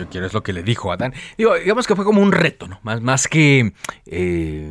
yo 0.00 0.08
quiero, 0.08 0.26
es 0.26 0.32
lo 0.32 0.42
que 0.42 0.52
le 0.52 0.62
dijo 0.62 0.92
Adán. 0.92 1.14
Digo, 1.36 1.54
digamos 1.54 1.86
que 1.86 1.94
fue 1.94 2.04
como 2.04 2.22
un 2.22 2.32
reto, 2.32 2.66
¿no? 2.66 2.80
Más, 2.82 3.00
más 3.00 3.28
que 3.28 3.72
eh, 4.06 4.68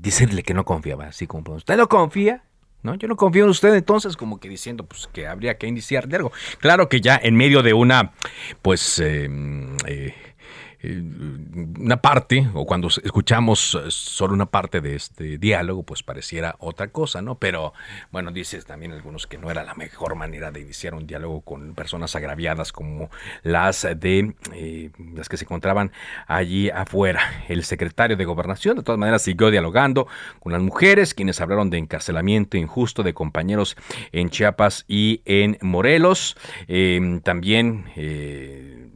decirle 0.00 0.42
que 0.42 0.54
no 0.54 0.64
confiaba, 0.64 1.06
así 1.06 1.26
como 1.26 1.44
pues, 1.44 1.58
usted 1.58 1.76
no 1.76 1.88
confía. 1.88 2.44
¿No? 2.84 2.96
Yo 2.96 3.06
no 3.06 3.14
confío 3.14 3.44
en 3.44 3.50
usted, 3.50 3.72
entonces, 3.76 4.16
como 4.16 4.40
que 4.40 4.48
diciendo 4.48 4.84
pues, 4.84 5.08
que 5.12 5.28
habría 5.28 5.56
que 5.56 5.68
iniciar 5.68 6.08
de 6.08 6.16
algo. 6.16 6.32
Claro 6.58 6.88
que 6.88 7.00
ya 7.00 7.14
en 7.22 7.36
medio 7.36 7.62
de 7.62 7.72
una, 7.74 8.10
pues, 8.60 8.98
eh, 8.98 9.30
eh, 9.86 10.14
una 10.82 11.98
parte, 11.98 12.48
o 12.54 12.66
cuando 12.66 12.88
escuchamos 12.88 13.74
eh, 13.74 13.90
solo 13.90 14.34
una 14.34 14.46
parte 14.46 14.80
de 14.80 14.96
este 14.96 15.38
diálogo, 15.38 15.84
pues 15.84 16.02
pareciera 16.02 16.56
otra 16.58 16.88
cosa, 16.88 17.22
¿no? 17.22 17.36
Pero 17.36 17.72
bueno, 18.10 18.32
dices 18.32 18.64
también 18.64 18.92
algunos 18.92 19.26
que 19.26 19.38
no 19.38 19.50
era 19.50 19.62
la 19.62 19.74
mejor 19.74 20.16
manera 20.16 20.50
de 20.50 20.60
iniciar 20.60 20.94
un 20.94 21.06
diálogo 21.06 21.42
con 21.42 21.74
personas 21.74 22.16
agraviadas 22.16 22.72
como 22.72 23.10
las 23.42 23.82
de 23.82 24.34
eh, 24.54 24.90
las 25.14 25.28
que 25.28 25.36
se 25.36 25.44
encontraban 25.44 25.92
allí 26.26 26.70
afuera. 26.70 27.20
El 27.48 27.64
secretario 27.64 28.16
de 28.16 28.24
Gobernación, 28.24 28.76
de 28.76 28.82
todas 28.82 28.98
maneras, 28.98 29.22
siguió 29.22 29.50
dialogando 29.50 30.08
con 30.40 30.52
las 30.52 30.62
mujeres, 30.62 31.14
quienes 31.14 31.40
hablaron 31.40 31.70
de 31.70 31.78
encarcelamiento 31.78 32.56
injusto 32.56 33.02
de 33.02 33.14
compañeros 33.14 33.76
en 34.10 34.30
Chiapas 34.30 34.84
y 34.88 35.22
en 35.24 35.58
Morelos. 35.60 36.36
también 37.22 37.84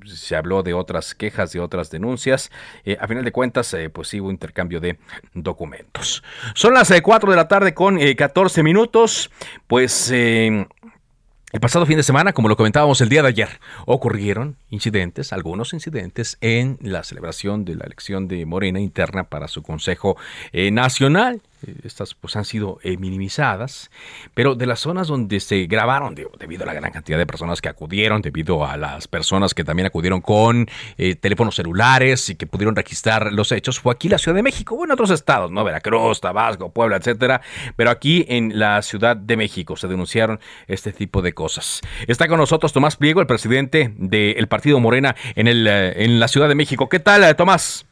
se 0.07 0.37
habló 0.37 0.63
de 0.63 0.75
otras 0.75 1.15
quejas, 1.15 1.53
de 1.53 1.61
otras 1.61 1.91
denuncias. 1.91 2.51
Eh, 2.85 2.97
a 3.01 3.07
final 3.07 3.25
de 3.25 3.33
cuentas, 3.33 3.73
eh, 3.75 3.91
pues 3.91 4.09
sí 4.09 4.21
hubo 4.21 4.31
intercambio 4.31 4.81
de 4.81 4.99
documentos. 5.35 6.23
Son 6.55 6.75
las 6.75 6.93
4 7.01 7.29
eh, 7.29 7.33
de 7.33 7.37
la 7.37 7.49
tarde 7.49 7.75
con 7.75 7.99
14 7.99 8.63
minutos. 8.63 9.31
Pues 9.67 10.11
El 10.11 11.61
pasado 11.61 11.87
fin 11.87 11.97
de 11.97 12.03
semana, 12.03 12.33
como 12.33 12.49
lo 12.49 12.57
comentábamos 12.57 13.01
el 13.01 13.09
día 13.09 13.23
de 13.23 13.29
ayer, 13.29 13.49
ocurrieron 13.87 14.57
incidentes, 14.69 15.33
algunos 15.33 15.73
incidentes 15.73 16.37
en 16.41 16.77
la 16.83 17.03
celebración 17.03 17.65
de 17.65 17.77
la 17.77 17.85
elección 17.85 18.29
de 18.29 18.45
Morena 18.45 18.81
interna 18.81 19.25
para 19.25 19.49
su 19.49 19.63
Consejo 19.63 20.17
Nacional. 20.53 21.41
Eh, 21.67 21.75
estas 21.85 22.15
pues 22.15 22.37
han 22.37 22.45
sido 22.45 22.79
eh, 22.83 22.97
minimizadas, 22.97 23.91
pero 24.35 24.55
de 24.55 24.67
las 24.67 24.81
zonas 24.81 25.09
donde 25.09 25.41
se 25.41 25.67
grabaron, 25.67 26.15
debido 26.15 26.65
a 26.65 26.67
la 26.67 26.75
gran 26.75 26.93
cantidad 26.93 27.19
de 27.19 27.27
personas 27.27 27.61
que 27.61 27.69
acudieron, 27.69 28.23
debido 28.23 28.67
a 28.67 28.77
las 28.77 29.09
personas 29.09 29.55
que 29.55 29.65
también 29.65 29.87
acudieron 29.87 30.21
con 30.21 30.69
teléfonos 30.97 31.57
celulares 31.57 32.29
y 32.31 32.37
que 32.37 32.47
pudieron 32.47 32.75
registrar 32.75 33.33
los 33.33 33.53
hechos, 33.53 33.81
fue 33.81 33.93
aquí 33.93 34.09
la 34.09 34.19
Ciudad 34.19 34.37
de 34.37 34.43
México, 34.43 34.75
o 34.75 34.85
en 34.85 34.91
otros 34.91 35.11
estados, 35.11 35.51
¿no? 35.51 35.65
Veracruz, 35.65 36.21
Tabasco, 36.21 36.71
Puebla, 36.71 36.97
etcétera, 36.97 37.41
pero 37.77 37.91
aquí 37.91 38.25
en 38.29 38.59
la 38.59 38.83
Ciudad 38.83 39.17
de 39.17 39.37
México 39.37 39.77
se 39.77 39.89
denunciaron 39.89 40.41
este 40.67 40.93
tipo 40.93 41.23
de 41.23 41.33
cosas. 41.33 41.81
Está 42.07 42.29
con 42.29 42.39
nosotros 42.39 42.73
Tomás 42.73 42.97
Pliego, 42.97 43.21
el 43.21 43.27
presidente 43.27 43.93
del 43.97 44.49
Partido 44.49 44.81
Morena 44.81 45.17
en, 45.35 45.49
el, 45.49 45.67
eh, 45.67 46.05
en 46.05 46.21
la 46.21 46.29
Ciudad 46.29 46.49
de 46.49 46.55
México. 46.55 46.89
¿Qué 46.89 47.01
tal, 47.01 47.25
eh, 47.25 47.35
Tomás? 47.35 47.87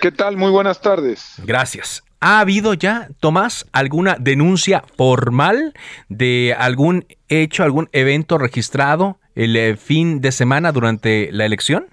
¿Qué 0.00 0.12
tal? 0.12 0.36
Muy 0.36 0.50
buenas 0.50 0.80
tardes. 0.80 1.34
Gracias. 1.44 2.02
¿Ha 2.20 2.40
habido 2.40 2.74
ya, 2.74 3.08
Tomás, 3.20 3.66
alguna 3.72 4.16
denuncia 4.18 4.82
formal 4.96 5.74
de 6.08 6.54
algún 6.58 7.06
hecho, 7.28 7.62
algún 7.62 7.88
evento 7.92 8.38
registrado 8.38 9.18
el 9.34 9.56
eh, 9.56 9.76
fin 9.76 10.20
de 10.20 10.32
semana 10.32 10.72
durante 10.72 11.30
la 11.32 11.46
elección? 11.46 11.86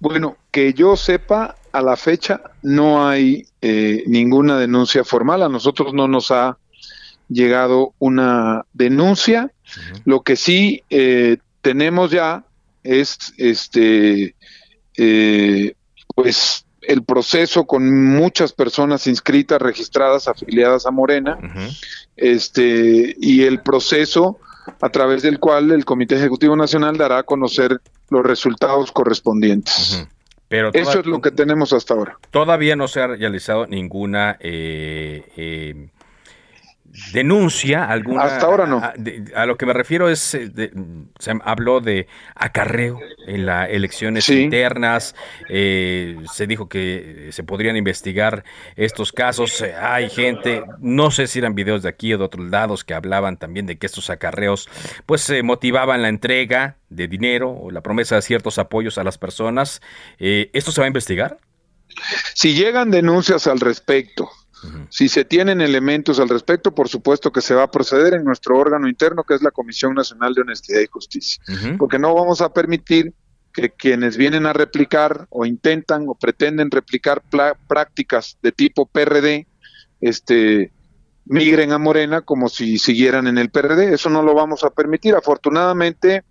Bueno, 0.00 0.36
que 0.52 0.72
yo 0.74 0.96
sepa, 0.96 1.56
a 1.72 1.82
la 1.82 1.96
fecha 1.96 2.40
no 2.62 3.08
hay 3.08 3.46
ninguna 3.60 4.58
denuncia 4.58 5.04
formal. 5.04 5.42
A 5.42 5.48
nosotros 5.48 5.92
no 5.92 6.06
nos 6.06 6.30
ha 6.30 6.56
llegado 7.28 7.94
una 7.98 8.64
denuncia. 8.72 9.52
Lo 10.04 10.22
que 10.22 10.36
sí 10.36 10.82
eh, 10.90 11.38
tenemos 11.60 12.10
ya 12.10 12.44
es 12.82 13.34
este 13.36 14.34
eh, 14.96 15.74
pues 16.14 16.64
el 16.88 17.04
proceso 17.04 17.66
con 17.66 18.14
muchas 18.16 18.54
personas 18.54 19.06
inscritas, 19.06 19.60
registradas, 19.60 20.26
afiliadas 20.26 20.86
a 20.86 20.90
Morena, 20.90 21.38
este, 22.16 23.14
y 23.20 23.42
el 23.42 23.60
proceso 23.60 24.38
a 24.80 24.88
través 24.88 25.20
del 25.22 25.38
cual 25.38 25.70
el 25.70 25.84
Comité 25.84 26.16
Ejecutivo 26.16 26.56
Nacional 26.56 26.96
dará 26.96 27.18
a 27.18 27.22
conocer 27.24 27.78
los 28.08 28.24
resultados 28.24 28.90
correspondientes. 28.90 30.06
Pero 30.48 30.70
Eso 30.72 31.00
es 31.00 31.06
lo 31.06 31.20
que 31.20 31.30
tenemos 31.30 31.74
hasta 31.74 31.92
ahora. 31.92 32.16
Todavía 32.30 32.74
no 32.74 32.88
se 32.88 33.02
ha 33.02 33.06
realizado 33.06 33.66
ninguna 33.66 34.38
eh, 34.40 35.90
denuncia 37.12 37.84
alguna. 37.84 38.24
Hasta 38.24 38.46
ahora 38.46 38.66
no. 38.66 38.82
A, 39.34 39.46
lo 39.46 39.56
que 39.56 39.66
me 39.66 39.72
refiero 39.72 40.08
es, 40.08 40.34
eh, 40.34 40.72
se 41.18 41.32
habló 41.44 41.80
de 41.80 42.06
acarreo 42.34 43.00
en 43.26 43.46
las 43.46 43.68
elecciones 43.70 44.28
internas, 44.28 45.14
eh, 45.48 46.16
se 46.32 46.46
dijo 46.46 46.68
que 46.68 47.28
se 47.32 47.42
podrían 47.42 47.76
investigar 47.76 48.44
estos 48.76 49.12
casos. 49.12 49.62
Hay 49.80 50.10
gente, 50.10 50.62
no 50.80 51.10
sé 51.10 51.26
si 51.26 51.38
eran 51.38 51.54
videos 51.54 51.82
de 51.82 51.88
aquí 51.88 52.12
o 52.14 52.18
de 52.18 52.24
otros 52.24 52.48
lados, 52.48 52.84
que 52.84 52.94
hablaban 52.94 53.36
también 53.36 53.66
de 53.66 53.78
que 53.78 53.86
estos 53.86 54.10
acarreos 54.10 54.68
pues 55.06 55.32
motivaban 55.42 56.02
la 56.02 56.08
entrega 56.08 56.76
de 56.88 57.08
dinero 57.08 57.50
o 57.50 57.70
la 57.70 57.82
promesa 57.82 58.16
de 58.16 58.22
ciertos 58.22 58.58
apoyos 58.58 58.98
a 58.98 59.04
las 59.04 59.18
personas. 59.18 59.80
Eh, 60.18 60.50
¿Esto 60.52 60.72
se 60.72 60.80
va 60.80 60.86
a 60.86 60.88
investigar? 60.88 61.38
Si 62.34 62.54
llegan 62.54 62.90
denuncias 62.90 63.46
al 63.46 63.60
respecto, 63.60 64.30
si 64.90 65.08
se 65.08 65.24
tienen 65.24 65.60
elementos 65.60 66.18
al 66.20 66.28
respecto, 66.28 66.74
por 66.74 66.88
supuesto 66.88 67.32
que 67.32 67.40
se 67.40 67.54
va 67.54 67.64
a 67.64 67.70
proceder 67.70 68.14
en 68.14 68.24
nuestro 68.24 68.58
órgano 68.58 68.88
interno, 68.88 69.24
que 69.24 69.34
es 69.34 69.42
la 69.42 69.50
Comisión 69.50 69.94
Nacional 69.94 70.34
de 70.34 70.42
Honestidad 70.42 70.80
y 70.80 70.86
Justicia, 70.86 71.42
porque 71.78 71.98
no 71.98 72.14
vamos 72.14 72.40
a 72.40 72.52
permitir 72.52 73.12
que 73.52 73.70
quienes 73.70 74.16
vienen 74.16 74.46
a 74.46 74.52
replicar 74.52 75.26
o 75.30 75.44
intentan 75.44 76.04
o 76.08 76.14
pretenden 76.14 76.70
replicar 76.70 77.22
prácticas 77.66 78.38
de 78.42 78.52
tipo 78.52 78.86
PRD, 78.86 79.46
este, 80.00 80.70
migren 81.24 81.72
a 81.72 81.78
Morena 81.78 82.22
como 82.22 82.48
si 82.48 82.78
siguieran 82.78 83.26
en 83.26 83.38
el 83.38 83.50
PRD. 83.50 83.92
Eso 83.92 84.10
no 84.10 84.22
lo 84.22 84.34
vamos 84.34 84.64
a 84.64 84.70
permitir. 84.70 85.14
Afortunadamente, 85.14 86.24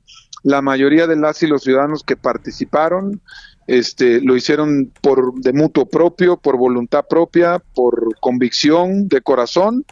la 0.44 0.62
mayoría 0.62 1.08
de 1.08 1.16
las 1.16 1.42
y 1.44 1.48
los 1.48 1.64
ciudadanos 1.64 2.04
que 2.04 2.16
participaron 2.16 3.22
este, 3.68 4.22
lo 4.22 4.36
hicieron 4.36 4.92
por 5.02 5.34
de 5.36 5.54
mutuo 5.54 5.86
propio, 5.86 6.38
por 6.38 6.58
voluntad 6.58 7.06
propia, 7.08 7.62
por 7.76 8.18
convicción 8.20 9.08
de 9.10 9.22
corazón 9.22 9.86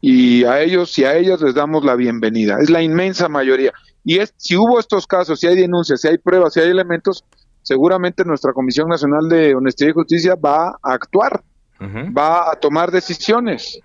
y 0.00 0.42
a 0.44 0.60
ellos 0.60 0.98
y 0.98 1.04
a 1.04 1.16
ellas 1.16 1.40
les 1.40 1.54
damos 1.54 1.84
la 1.84 1.94
bienvenida. 1.94 2.58
Es 2.60 2.68
la 2.68 2.82
inmensa 2.82 3.28
mayoría. 3.28 3.72
Y 4.04 4.18
es, 4.18 4.34
si 4.36 4.56
hubo 4.56 4.80
estos 4.80 5.06
casos, 5.06 5.38
si 5.38 5.46
hay 5.46 5.56
denuncias, 5.56 6.00
si 6.00 6.08
hay 6.08 6.18
pruebas, 6.18 6.54
si 6.54 6.60
hay 6.60 6.68
elementos, 6.68 7.24
seguramente 7.62 8.24
nuestra 8.24 8.52
Comisión 8.52 8.88
Nacional 8.88 9.28
de 9.28 9.54
Honestidad 9.54 9.90
y 9.90 9.94
Justicia 9.94 10.34
va 10.34 10.70
a 10.70 10.92
actuar, 10.92 11.42
va 11.80 12.50
a 12.50 12.56
tomar 12.56 12.90
decisiones. 12.90 13.80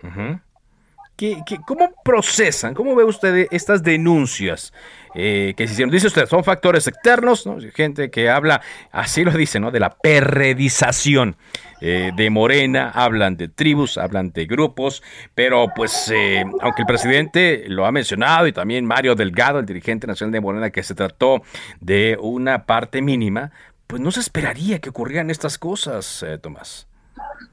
Cómo 1.65 1.91
procesan? 2.03 2.73
¿Cómo 2.73 2.95
ve 2.95 3.03
usted 3.03 3.47
estas 3.51 3.81
denuncias 3.81 4.73
eh, 5.15 5.53
que 5.57 5.67
se 5.67 5.73
hicieron? 5.73 5.91
Dice 5.91 6.07
usted, 6.07 6.27
son 6.27 6.43
factores 6.43 6.87
externos, 6.87 7.47
gente 7.73 8.11
que 8.11 8.29
habla, 8.29 8.61
así 8.91 9.23
lo 9.23 9.31
dice, 9.31 9.59
¿no? 9.59 9.71
de 9.71 9.79
la 9.79 9.89
perredización 9.89 11.35
eh, 11.81 12.11
de 12.15 12.29
Morena, 12.29 12.91
hablan 12.91 13.35
de 13.35 13.47
tribus, 13.47 13.97
hablan 13.97 14.31
de 14.31 14.45
grupos, 14.45 15.01
pero 15.33 15.67
pues 15.75 16.11
eh, 16.13 16.45
aunque 16.61 16.83
el 16.83 16.87
presidente 16.87 17.65
lo 17.67 17.85
ha 17.85 17.91
mencionado 17.91 18.47
y 18.47 18.53
también 18.53 18.85
Mario 18.85 19.15
Delgado, 19.15 19.59
el 19.59 19.65
dirigente 19.65 20.07
nacional 20.07 20.31
de 20.31 20.41
Morena, 20.41 20.69
que 20.69 20.83
se 20.83 20.93
trató 20.93 21.41
de 21.79 22.17
una 22.21 22.65
parte 22.65 23.01
mínima, 23.01 23.51
pues 23.87 24.01
no 24.01 24.11
se 24.11 24.19
esperaría 24.19 24.79
que 24.79 24.89
ocurrieran 24.89 25.31
estas 25.31 25.57
cosas, 25.57 26.23
Tomás. 26.41 26.87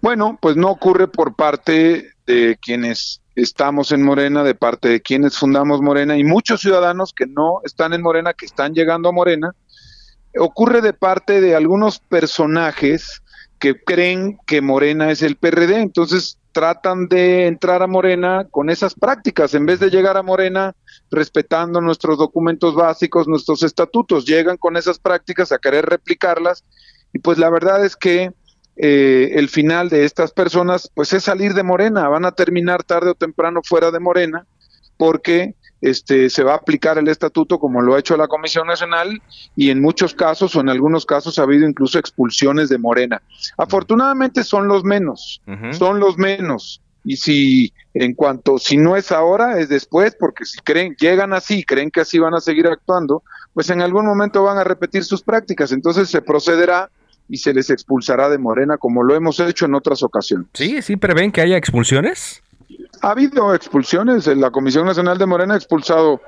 Bueno, 0.00 0.38
pues 0.40 0.56
no 0.56 0.68
ocurre 0.68 1.08
por 1.08 1.34
parte 1.34 2.10
de 2.26 2.58
quienes 2.60 3.22
estamos 3.34 3.92
en 3.92 4.02
Morena, 4.02 4.44
de 4.44 4.54
parte 4.54 4.88
de 4.88 5.00
quienes 5.00 5.38
fundamos 5.38 5.80
Morena 5.80 6.16
y 6.16 6.24
muchos 6.24 6.60
ciudadanos 6.60 7.12
que 7.12 7.26
no 7.26 7.60
están 7.64 7.92
en 7.92 8.02
Morena, 8.02 8.32
que 8.34 8.46
están 8.46 8.74
llegando 8.74 9.08
a 9.08 9.12
Morena, 9.12 9.54
ocurre 10.38 10.80
de 10.80 10.92
parte 10.92 11.40
de 11.40 11.54
algunos 11.54 11.98
personajes 11.98 13.22
que 13.58 13.82
creen 13.82 14.38
que 14.46 14.60
Morena 14.60 15.10
es 15.10 15.22
el 15.22 15.36
PRD, 15.36 15.80
entonces 15.80 16.38
tratan 16.52 17.08
de 17.08 17.46
entrar 17.46 17.82
a 17.82 17.88
Morena 17.88 18.46
con 18.50 18.70
esas 18.70 18.94
prácticas, 18.94 19.54
en 19.54 19.66
vez 19.66 19.80
de 19.80 19.90
llegar 19.90 20.16
a 20.16 20.22
Morena 20.22 20.74
respetando 21.10 21.80
nuestros 21.80 22.16
documentos 22.16 22.74
básicos, 22.74 23.26
nuestros 23.26 23.62
estatutos, 23.62 24.24
llegan 24.24 24.56
con 24.56 24.76
esas 24.76 24.98
prácticas 24.98 25.50
a 25.50 25.58
querer 25.58 25.84
replicarlas. 25.86 26.64
Y 27.12 27.18
pues 27.18 27.38
la 27.38 27.50
verdad 27.50 27.84
es 27.84 27.96
que 27.96 28.32
eh, 28.76 29.32
el 29.34 29.48
final 29.48 29.88
de 29.88 30.04
estas 30.04 30.32
personas, 30.32 30.90
pues 30.94 31.12
es 31.12 31.24
salir 31.24 31.54
de 31.54 31.62
Morena, 31.62 32.08
van 32.08 32.24
a 32.24 32.32
terminar 32.32 32.82
tarde 32.82 33.10
o 33.10 33.14
temprano 33.14 33.60
fuera 33.62 33.90
de 33.90 34.00
Morena, 34.00 34.46
porque 34.96 35.54
este, 35.80 36.30
se 36.30 36.42
va 36.42 36.52
a 36.52 36.56
aplicar 36.56 36.98
el 36.98 37.08
estatuto 37.08 37.58
como 37.58 37.82
lo 37.82 37.94
ha 37.94 37.98
hecho 37.98 38.16
la 38.16 38.26
Comisión 38.26 38.66
Nacional 38.66 39.20
y 39.54 39.70
en 39.70 39.82
muchos 39.82 40.14
casos 40.14 40.56
o 40.56 40.60
en 40.60 40.70
algunos 40.70 41.04
casos 41.04 41.38
ha 41.38 41.42
habido 41.42 41.68
incluso 41.68 41.98
expulsiones 41.98 42.68
de 42.68 42.78
Morena. 42.78 43.22
Afortunadamente 43.58 44.44
son 44.44 44.66
los 44.66 44.82
menos, 44.82 45.42
son 45.72 46.00
los 46.00 46.16
menos. 46.16 46.80
Y 47.04 47.16
si 47.16 47.72
en 47.92 48.14
cuanto, 48.14 48.56
si 48.56 48.78
no 48.78 48.96
es 48.96 49.12
ahora, 49.12 49.58
es 49.58 49.68
después, 49.68 50.16
porque 50.18 50.46
si 50.46 50.58
creen, 50.60 50.96
llegan 50.98 51.34
así, 51.34 51.62
creen 51.62 51.90
que 51.90 52.00
así 52.00 52.18
van 52.18 52.34
a 52.34 52.40
seguir 52.40 52.66
actuando, 52.66 53.22
pues 53.52 53.68
en 53.68 53.82
algún 53.82 54.06
momento 54.06 54.42
van 54.42 54.56
a 54.56 54.64
repetir 54.64 55.04
sus 55.04 55.22
prácticas. 55.22 55.70
Entonces 55.70 56.08
se 56.08 56.22
procederá 56.22 56.90
y 57.28 57.38
se 57.38 57.52
les 57.54 57.70
expulsará 57.70 58.28
de 58.28 58.38
Morena 58.38 58.76
como 58.76 59.02
lo 59.02 59.14
hemos 59.14 59.40
hecho 59.40 59.66
en 59.66 59.74
otras 59.74 60.02
ocasiones. 60.02 60.48
Sí, 60.54 60.82
sí 60.82 60.96
prevén 60.96 61.32
que 61.32 61.40
haya 61.40 61.56
expulsiones. 61.56 62.42
Ha 63.02 63.10
habido 63.10 63.54
expulsiones. 63.54 64.26
La 64.26 64.50
Comisión 64.50 64.86
Nacional 64.86 65.18
de 65.18 65.26
Morena 65.26 65.54
ha 65.54 65.56
expulsado 65.56 66.20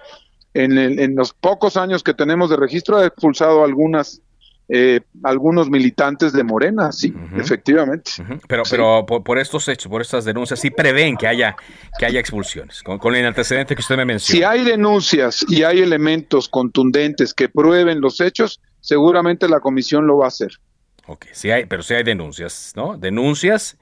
en, 0.54 0.78
en 0.78 1.14
los 1.14 1.32
pocos 1.32 1.76
años 1.76 2.02
que 2.02 2.14
tenemos 2.14 2.50
de 2.50 2.56
registro 2.56 2.96
ha 2.96 3.06
expulsado 3.06 3.62
algunas 3.62 4.22
eh, 4.68 5.00
algunos 5.22 5.70
militantes 5.70 6.32
de 6.32 6.42
Morena, 6.42 6.90
sí, 6.90 7.14
efectivamente. 7.36 8.10
Pero, 8.48 8.64
pero 8.68 9.06
por, 9.06 9.38
estos 9.38 9.68
hechos, 9.68 9.88
por 9.88 10.02
estas 10.02 10.24
denuncias, 10.24 10.58
sí 10.58 10.70
prevén 10.70 11.16
que 11.16 11.28
haya, 11.28 11.54
que 11.96 12.04
haya 12.04 12.18
expulsiones, 12.18 12.82
con, 12.82 13.14
el 13.14 13.24
antecedente 13.24 13.76
que 13.76 13.80
usted 13.80 13.96
me 13.96 14.04
menciona. 14.04 14.38
Si 14.38 14.42
hay 14.42 14.64
denuncias 14.64 15.46
y 15.48 15.62
hay 15.62 15.78
elementos 15.78 16.48
contundentes 16.48 17.32
que 17.32 17.48
prueben 17.48 18.00
los 18.00 18.20
hechos, 18.20 18.60
seguramente 18.80 19.48
la 19.48 19.60
comisión 19.60 20.08
lo 20.08 20.18
va 20.18 20.24
a 20.24 20.28
hacer. 20.28 20.50
Ok, 21.06 21.26
sí 21.32 21.50
hay, 21.50 21.66
pero 21.66 21.82
sí 21.82 21.94
hay 21.94 22.02
denuncias, 22.02 22.72
¿no? 22.74 22.96
Denuncias 22.96 23.76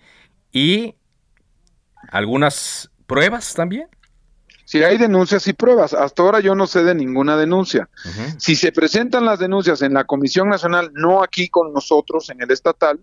y 0.52 0.94
algunas 2.10 2.90
pruebas 3.06 3.54
también. 3.54 3.88
Si 4.66 4.82
hay 4.82 4.96
denuncias 4.96 5.46
y 5.46 5.52
pruebas, 5.52 5.92
hasta 5.92 6.22
ahora 6.22 6.40
yo 6.40 6.54
no 6.54 6.66
sé 6.66 6.84
de 6.84 6.94
ninguna 6.94 7.36
denuncia. 7.36 7.88
Si 8.38 8.56
se 8.56 8.72
presentan 8.72 9.26
las 9.26 9.38
denuncias 9.38 9.82
en 9.82 9.92
la 9.92 10.04
Comisión 10.04 10.48
Nacional, 10.48 10.90
no 10.94 11.22
aquí 11.22 11.48
con 11.48 11.72
nosotros 11.72 12.30
en 12.30 12.42
el 12.42 12.50
estatal, 12.50 12.98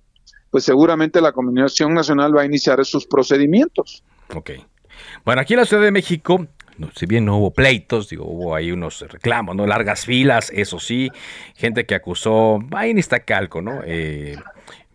pues 0.49 0.63
seguramente 0.63 1.21
la 1.21 1.31
Comisión 1.31 1.93
Nacional 1.93 2.35
va 2.35 2.41
a 2.41 2.45
iniciar 2.45 2.83
sus 2.83 3.05
procedimientos. 3.05 4.03
Ok. 4.35 4.51
Bueno, 5.23 5.41
aquí 5.41 5.53
en 5.53 5.59
la 5.59 5.65
Ciudad 5.65 5.83
de 5.83 5.91
México 5.91 6.47
si 6.95 7.05
bien 7.05 7.25
no 7.25 7.37
hubo 7.37 7.51
pleitos, 7.51 8.09
digo, 8.09 8.25
hubo 8.25 8.55
ahí 8.55 8.71
unos 8.71 9.01
reclamos, 9.01 9.55
¿no? 9.55 9.67
Largas 9.67 10.05
filas, 10.05 10.51
eso 10.53 10.79
sí, 10.79 11.11
gente 11.55 11.85
que 11.85 11.95
acusó, 11.95 12.59
ahí 12.71 12.93
ni 12.93 12.99
está 12.99 13.19
calco, 13.19 13.61
¿no? 13.61 13.81
Eh, 13.85 14.35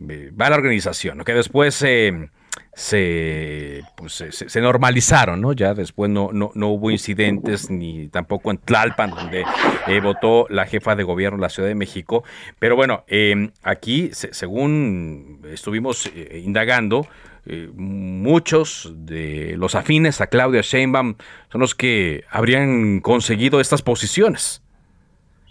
va 0.01 0.47
a 0.47 0.51
la 0.51 0.57
organización. 0.57 1.23
Que 1.25 1.35
después 1.35 1.83
eh, 1.83 2.29
se, 2.77 3.83
pues, 3.97 4.13
se, 4.31 4.61
normalizaron, 4.61 5.41
¿no? 5.41 5.53
Ya 5.53 5.75
después 5.75 6.11
no, 6.11 6.31
no, 6.33 6.51
no, 6.55 6.69
hubo 6.69 6.91
incidentes 6.91 7.71
ni 7.71 8.09
tampoco 8.09 8.51
en 8.51 8.59
Tlalpan, 8.59 9.11
donde 9.11 9.45
eh, 9.87 10.01
votó 10.01 10.47
la 10.51 10.67
jefa 10.67 10.95
de 10.95 11.03
gobierno 11.03 11.39
de 11.39 11.43
la 11.43 11.49
Ciudad 11.49 11.69
de 11.69 11.75
México. 11.75 12.23
Pero 12.59 12.77
bueno, 12.77 13.05
em, 13.09 13.51
aquí, 13.63 14.11
según 14.13 15.41
estuvimos 15.51 16.11
eh, 16.15 16.43
indagando, 16.45 17.07
eh, 17.47 17.71
muchos 17.75 18.93
de 18.95 19.55
los 19.57 19.75
afines 19.75 20.21
a 20.21 20.27
Claudia 20.27 20.63
Sheinbaum 20.63 21.17
son 21.51 21.61
los 21.61 21.75
que 21.75 22.25
habrían 22.31 23.01
conseguido 23.01 23.61
estas 23.61 23.83
posiciones. 23.83 24.63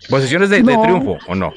¿Posiciones 0.09 0.49
de, 0.49 0.61
de 0.61 0.77
triunfo 0.77 1.17
o 1.27 1.35
no? 1.35 1.53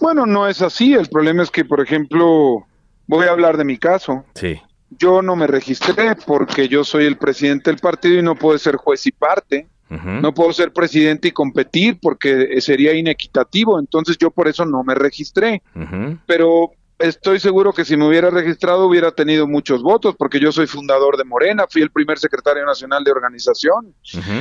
Bueno, 0.00 0.26
no 0.26 0.48
es 0.48 0.62
así. 0.62 0.94
El 0.94 1.08
problema 1.08 1.42
es 1.42 1.50
que, 1.50 1.64
por 1.64 1.80
ejemplo, 1.80 2.66
Voy 3.06 3.26
a 3.26 3.30
hablar 3.30 3.56
de 3.56 3.64
mi 3.64 3.78
caso. 3.78 4.24
Sí. 4.34 4.60
Yo 4.90 5.22
no 5.22 5.36
me 5.36 5.46
registré 5.46 6.16
porque 6.26 6.68
yo 6.68 6.84
soy 6.84 7.06
el 7.06 7.16
presidente 7.16 7.70
del 7.70 7.80
partido 7.80 8.18
y 8.18 8.22
no 8.22 8.34
puedo 8.34 8.58
ser 8.58 8.76
juez 8.76 9.06
y 9.06 9.12
parte. 9.12 9.68
No 9.88 10.34
puedo 10.34 10.52
ser 10.52 10.72
presidente 10.72 11.28
y 11.28 11.30
competir 11.30 11.98
porque 12.02 12.60
sería 12.60 12.92
inequitativo. 12.92 13.78
Entonces 13.78 14.18
yo 14.18 14.32
por 14.32 14.48
eso 14.48 14.66
no 14.66 14.82
me 14.82 14.96
registré. 14.96 15.62
Pero 16.26 16.72
estoy 16.98 17.40
seguro 17.40 17.72
que 17.72 17.84
si 17.84 17.96
me 17.96 18.06
hubiera 18.06 18.30
registrado 18.30 18.86
hubiera 18.86 19.10
tenido 19.10 19.46
muchos 19.46 19.82
votos 19.82 20.14
porque 20.16 20.40
yo 20.40 20.52
soy 20.52 20.66
fundador 20.66 21.16
de 21.16 21.24
Morena, 21.24 21.66
fui 21.68 21.82
el 21.82 21.90
primer 21.90 22.18
secretario 22.18 22.64
nacional 22.64 23.04
de 23.04 23.10
organización. 23.10 23.94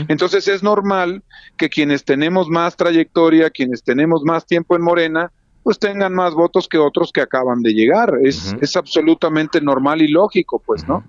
Entonces 0.08 0.48
es 0.48 0.64
normal 0.64 1.24
que 1.58 1.70
quienes 1.70 2.06
tenemos 2.06 2.48
más 2.50 2.76
trayectoria, 2.76 3.50
quienes 3.50 3.84
tenemos 3.84 4.24
más 4.24 4.46
tiempo 4.46 4.76
en 4.76 4.82
Morena, 4.82 5.32
pues 5.64 5.80
tengan 5.80 6.14
más 6.14 6.34
votos 6.34 6.68
que 6.68 6.78
otros 6.78 7.12
que 7.12 7.22
acaban 7.22 7.62
de 7.62 7.74
llegar. 7.74 8.14
Es, 8.24 8.56
es 8.62 8.76
absolutamente 8.76 9.60
normal 9.62 10.02
y 10.02 10.08
lógico, 10.08 10.62
pues, 10.64 10.88
¿no? 10.88 11.04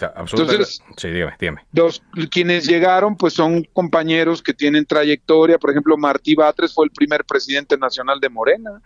Entonces, 0.00 0.82
sí, 0.96 1.08
dígame, 1.08 1.34
dígame. 1.38 1.62
Los, 1.72 2.02
quienes 2.30 2.66
llegaron, 2.66 3.16
pues 3.16 3.32
son 3.32 3.64
compañeros 3.72 4.42
que 4.42 4.52
tienen 4.52 4.84
trayectoria. 4.84 5.58
Por 5.58 5.70
ejemplo, 5.70 5.96
Martí 5.96 6.34
Batres 6.34 6.74
fue 6.74 6.86
el 6.86 6.90
primer 6.90 7.24
presidente 7.24 7.78
nacional 7.78 8.20
de 8.20 8.28
Morena. 8.28 8.82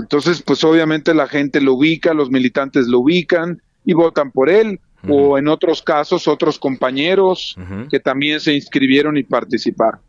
Entonces, 0.00 0.42
pues 0.42 0.64
obviamente 0.64 1.14
la 1.14 1.28
gente 1.28 1.60
lo 1.60 1.74
ubica, 1.74 2.14
los 2.14 2.30
militantes 2.30 2.86
lo 2.88 3.00
ubican 3.00 3.62
y 3.84 3.92
votan 3.92 4.30
por 4.30 4.50
él. 4.50 4.80
O 5.08 5.38
en 5.38 5.48
otros 5.48 5.80
casos, 5.80 6.28
otros 6.28 6.58
compañeros 6.58 7.56
que 7.90 8.00
también 8.00 8.38
se 8.38 8.52
inscribieron 8.52 9.16
y 9.16 9.22
participaron 9.22 10.00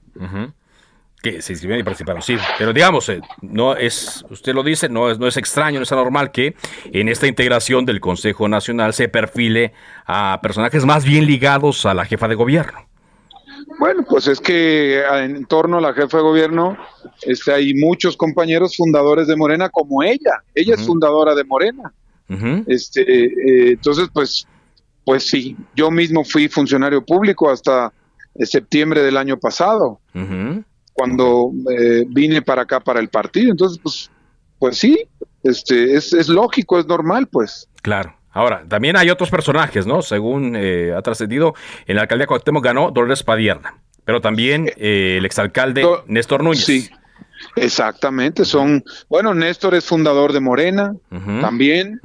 que 1.21 1.41
se 1.41 1.53
inscribieron 1.53 1.81
y 1.81 1.83
participaron, 1.83 2.21
sí. 2.21 2.35
Pero 2.57 2.73
digamos, 2.73 3.07
eh, 3.09 3.21
no 3.41 3.75
es, 3.75 4.25
usted 4.29 4.53
lo 4.53 4.63
dice, 4.63 4.89
no 4.89 5.11
es, 5.11 5.19
no 5.19 5.27
es 5.27 5.37
extraño, 5.37 5.79
no 5.79 5.83
es 5.83 5.91
anormal 5.91 6.31
que 6.31 6.55
en 6.91 7.09
esta 7.09 7.27
integración 7.27 7.85
del 7.85 7.99
Consejo 7.99 8.47
Nacional 8.47 8.93
se 8.93 9.07
perfile 9.07 9.73
a 10.05 10.39
personajes 10.41 10.85
más 10.85 11.05
bien 11.05 11.25
ligados 11.25 11.85
a 11.85 11.93
la 11.93 12.05
jefa 12.05 12.27
de 12.27 12.35
gobierno. 12.35 12.90
Bueno, 13.79 14.03
pues 14.07 14.27
es 14.27 14.39
que 14.39 15.01
en 15.03 15.45
torno 15.45 15.77
a 15.77 15.81
la 15.81 15.93
jefa 15.93 16.17
de 16.17 16.23
gobierno 16.23 16.77
este, 17.23 17.53
hay 17.53 17.73
muchos 17.73 18.17
compañeros 18.17 18.75
fundadores 18.75 19.27
de 19.27 19.35
Morena 19.35 19.69
como 19.69 20.03
ella. 20.03 20.43
Ella 20.55 20.75
es 20.75 20.85
fundadora 20.85 21.35
de 21.35 21.43
Morena. 21.43 21.93
este, 22.67 23.01
eh, 23.01 23.71
entonces, 23.71 24.09
pues, 24.13 24.47
pues 25.03 25.27
sí, 25.27 25.57
yo 25.75 25.91
mismo 25.91 26.23
fui 26.23 26.47
funcionario 26.47 27.03
público 27.03 27.49
hasta 27.49 27.91
eh, 28.35 28.45
septiembre 28.45 29.01
del 29.01 29.17
año 29.17 29.37
pasado 29.37 29.99
cuando 30.93 31.51
eh, 31.77 32.05
vine 32.07 32.41
para 32.41 32.63
acá 32.63 32.79
para 32.79 32.99
el 32.99 33.09
partido. 33.09 33.51
Entonces, 33.51 33.79
pues, 33.81 34.11
pues 34.59 34.77
sí, 34.77 34.97
este, 35.43 35.95
es, 35.95 36.13
es 36.13 36.29
lógico, 36.29 36.79
es 36.79 36.85
normal, 36.85 37.27
pues. 37.27 37.67
Claro. 37.81 38.15
Ahora, 38.33 38.63
también 38.67 38.95
hay 38.95 39.09
otros 39.09 39.29
personajes, 39.29 39.85
¿no? 39.85 40.01
Según 40.01 40.55
eh, 40.55 40.93
ha 40.95 41.01
trascendido, 41.01 41.53
en 41.85 41.95
la 41.97 42.03
alcaldía 42.03 42.27
Cuauhtémoc 42.27 42.63
ganó 42.63 42.91
Dolores 42.91 43.23
Padierna, 43.23 43.75
pero 44.05 44.21
también 44.21 44.71
eh, 44.77 45.15
el 45.17 45.25
exalcalde 45.25 45.85
Néstor 46.07 46.43
Núñez. 46.43 46.63
Sí, 46.63 46.89
exactamente. 47.55 48.45
Son, 48.45 48.83
bueno, 49.09 49.33
Néstor 49.33 49.75
es 49.75 49.85
fundador 49.85 50.31
de 50.31 50.39
Morena, 50.39 50.95
también. 51.41 51.99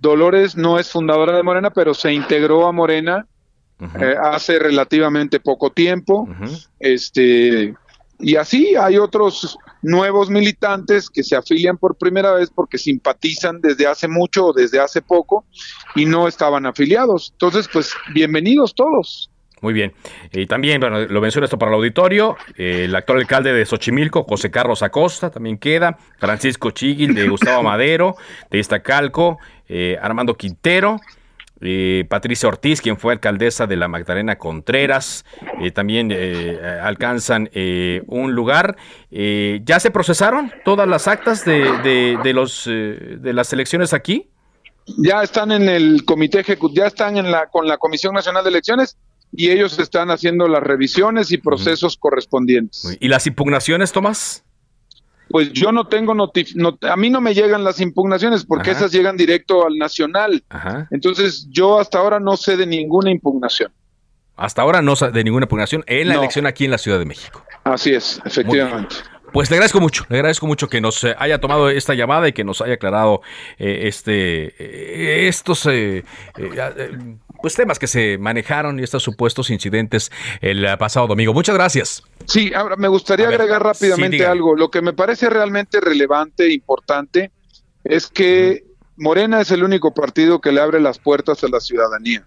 Dolores 0.00 0.56
no 0.56 0.78
es 0.78 0.90
fundadora 0.90 1.36
de 1.36 1.42
Morena, 1.42 1.70
pero 1.70 1.94
se 1.94 2.12
integró 2.12 2.66
a 2.66 2.72
Morena 2.72 3.26
hace 4.22 4.58
relativamente 4.58 5.40
poco 5.40 5.70
tiempo. 5.70 6.28
Este, 6.78 7.74
y 8.18 8.36
así 8.36 8.74
hay 8.76 8.98
otros 8.98 9.58
nuevos 9.82 10.30
militantes 10.30 11.08
que 11.10 11.22
se 11.22 11.36
afilian 11.36 11.76
por 11.78 11.96
primera 11.96 12.32
vez 12.32 12.50
porque 12.50 12.78
simpatizan 12.78 13.60
desde 13.60 13.86
hace 13.86 14.08
mucho 14.08 14.46
o 14.46 14.52
desde 14.52 14.80
hace 14.80 15.02
poco 15.02 15.44
y 15.94 16.06
no 16.06 16.28
estaban 16.28 16.66
afiliados. 16.66 17.30
Entonces, 17.32 17.68
pues 17.72 17.94
bienvenidos 18.12 18.74
todos. 18.74 19.30
Muy 19.60 19.74
bien. 19.74 19.92
Y 20.32 20.46
también, 20.46 20.80
bueno, 20.80 21.00
lo 21.00 21.20
menciono 21.20 21.44
esto 21.44 21.58
para 21.58 21.70
el 21.70 21.76
auditorio, 21.76 22.36
el 22.56 22.94
actual 22.94 23.18
alcalde 23.18 23.52
de 23.52 23.66
Xochimilco, 23.66 24.24
José 24.24 24.50
Carlos 24.50 24.82
Acosta, 24.82 25.30
también 25.30 25.58
queda, 25.58 25.98
Francisco 26.18 26.70
Chiguil 26.70 27.14
de 27.14 27.28
Gustavo 27.28 27.62
Madero, 27.64 28.14
de 28.50 28.58
Iztacalco, 28.58 29.38
eh, 29.68 29.98
Armando 30.00 30.34
Quintero, 30.34 30.96
eh, 31.60 32.04
Patricia 32.08 32.48
Ortiz, 32.48 32.80
quien 32.80 32.96
fue 32.96 33.12
alcaldesa 33.12 33.66
de 33.66 33.76
la 33.76 33.88
Magdalena 33.88 34.36
Contreras, 34.36 35.24
eh, 35.60 35.70
también 35.70 36.10
eh, 36.12 36.58
alcanzan 36.82 37.50
un 38.06 38.32
lugar. 38.32 38.76
¿Ya 39.10 39.80
se 39.80 39.90
procesaron 39.90 40.52
todas 40.64 40.88
las 40.88 41.08
actas 41.08 41.44
de, 41.44 42.16
de, 42.22 42.32
los, 42.32 42.64
de 42.66 43.32
las 43.32 43.52
elecciones 43.52 43.92
aquí? 43.92 44.28
Ya 44.98 45.22
están 45.22 45.52
en 45.52 45.68
el 45.68 46.04
comité 46.04 46.40
ejecutivo, 46.40 46.82
ya 46.82 46.88
están 46.88 47.16
en 47.16 47.30
la, 47.30 47.46
con 47.46 47.66
la 47.66 47.78
Comisión 47.78 48.14
Nacional 48.14 48.42
de 48.44 48.50
Elecciones 48.50 48.96
y 49.32 49.50
ellos 49.50 49.78
están 49.78 50.10
haciendo 50.10 50.48
las 50.48 50.62
revisiones 50.62 51.30
y 51.32 51.38
procesos 51.38 51.96
correspondientes. 51.96 52.96
¿Y 52.98 53.08
las 53.08 53.26
impugnaciones, 53.26 53.92
Tomás? 53.92 54.44
Pues 55.30 55.52
yo 55.52 55.70
no 55.70 55.86
tengo 55.86 56.12
notif 56.12 56.52
a 56.82 56.96
mí 56.96 57.08
no 57.08 57.20
me 57.20 57.34
llegan 57.34 57.62
las 57.62 57.80
impugnaciones 57.80 58.44
porque 58.44 58.72
esas 58.72 58.90
llegan 58.90 59.16
directo 59.16 59.64
al 59.64 59.78
nacional. 59.78 60.42
Entonces 60.90 61.46
yo 61.50 61.78
hasta 61.78 61.98
ahora 61.98 62.18
no 62.18 62.36
sé 62.36 62.56
de 62.56 62.66
ninguna 62.66 63.10
impugnación. 63.10 63.72
Hasta 64.36 64.62
ahora 64.62 64.82
no 64.82 64.96
sé 64.96 65.10
de 65.10 65.22
ninguna 65.22 65.44
impugnación 65.44 65.84
en 65.86 66.08
la 66.08 66.14
elección 66.14 66.46
aquí 66.46 66.64
en 66.64 66.72
la 66.72 66.78
Ciudad 66.78 66.98
de 66.98 67.04
México. 67.04 67.44
Así 67.64 67.92
es, 67.92 68.20
efectivamente. 68.24 68.96
Pues 69.32 69.50
le 69.50 69.56
agradezco 69.56 69.80
mucho, 69.80 70.04
le 70.08 70.16
agradezco 70.16 70.46
mucho 70.46 70.68
que 70.68 70.80
nos 70.80 71.04
eh, 71.04 71.14
haya 71.16 71.38
tomado 71.38 71.70
esta 71.70 71.94
llamada 71.94 72.26
y 72.26 72.32
que 72.32 72.42
nos 72.42 72.60
haya 72.60 72.74
aclarado 72.74 73.22
eh, 73.58 73.82
este 73.84 74.54
eh, 74.58 75.28
estos 75.28 75.68
pues 77.42 77.54
temas 77.54 77.78
que 77.78 77.86
se 77.86 78.18
manejaron 78.18 78.78
y 78.78 78.82
estos 78.82 79.02
supuestos 79.02 79.50
incidentes 79.50 80.10
el 80.40 80.66
pasado 80.78 81.06
domingo. 81.06 81.32
Muchas 81.32 81.54
gracias. 81.54 82.02
Sí, 82.26 82.52
ahora 82.54 82.76
me 82.76 82.88
gustaría 82.88 83.28
agregar 83.28 83.62
rápidamente 83.62 84.26
algo. 84.26 84.56
Lo 84.56 84.70
que 84.70 84.82
me 84.82 84.92
parece 84.92 85.30
realmente 85.30 85.80
relevante 85.80 86.44
e 86.44 86.52
importante 86.52 87.30
es 87.84 88.06
que 88.08 88.64
Morena 88.96 89.40
es 89.40 89.50
el 89.50 89.64
único 89.64 89.94
partido 89.94 90.42
que 90.42 90.52
le 90.52 90.60
abre 90.60 90.78
las 90.78 90.98
puertas 90.98 91.42
a 91.42 91.48
la 91.48 91.60
ciudadanía. 91.60 92.26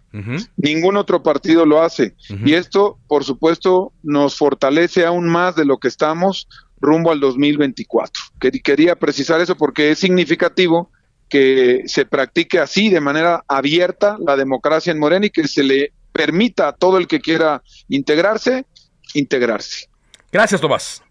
Ningún 0.58 0.98
otro 0.98 1.22
partido 1.22 1.66
lo 1.66 1.84
hace. 1.84 2.16
Y 2.44 2.54
esto, 2.54 2.98
por 3.08 3.24
supuesto, 3.24 3.94
nos 4.02 4.38
fortalece 4.38 5.06
aún 5.06 5.30
más 5.30 5.56
de 5.56 5.66
lo 5.66 5.78
que 5.78 5.88
estamos 5.88 6.48
rumbo 6.82 7.12
al 7.12 7.20
2024. 7.20 8.24
Quería 8.64 8.96
precisar 8.96 9.40
eso 9.40 9.56
porque 9.56 9.92
es 9.92 10.00
significativo 10.00 10.90
que 11.34 11.82
se 11.88 12.06
practique 12.06 12.60
así, 12.60 12.90
de 12.90 13.02
manera 13.02 13.44
abierta, 13.48 14.18
la 14.20 14.38
democracia 14.38 14.92
en 14.92 15.00
Morena 15.00 15.26
y 15.26 15.32
que 15.32 15.48
se 15.48 15.64
le 15.64 15.92
permita 16.12 16.68
a 16.68 16.74
todo 16.74 17.00
el 17.00 17.08
que 17.08 17.22
quiera 17.22 17.64
integrarse, 17.90 18.68
integrarse. 19.16 19.88
Gracias, 20.32 20.62
Tomás. 20.62 21.02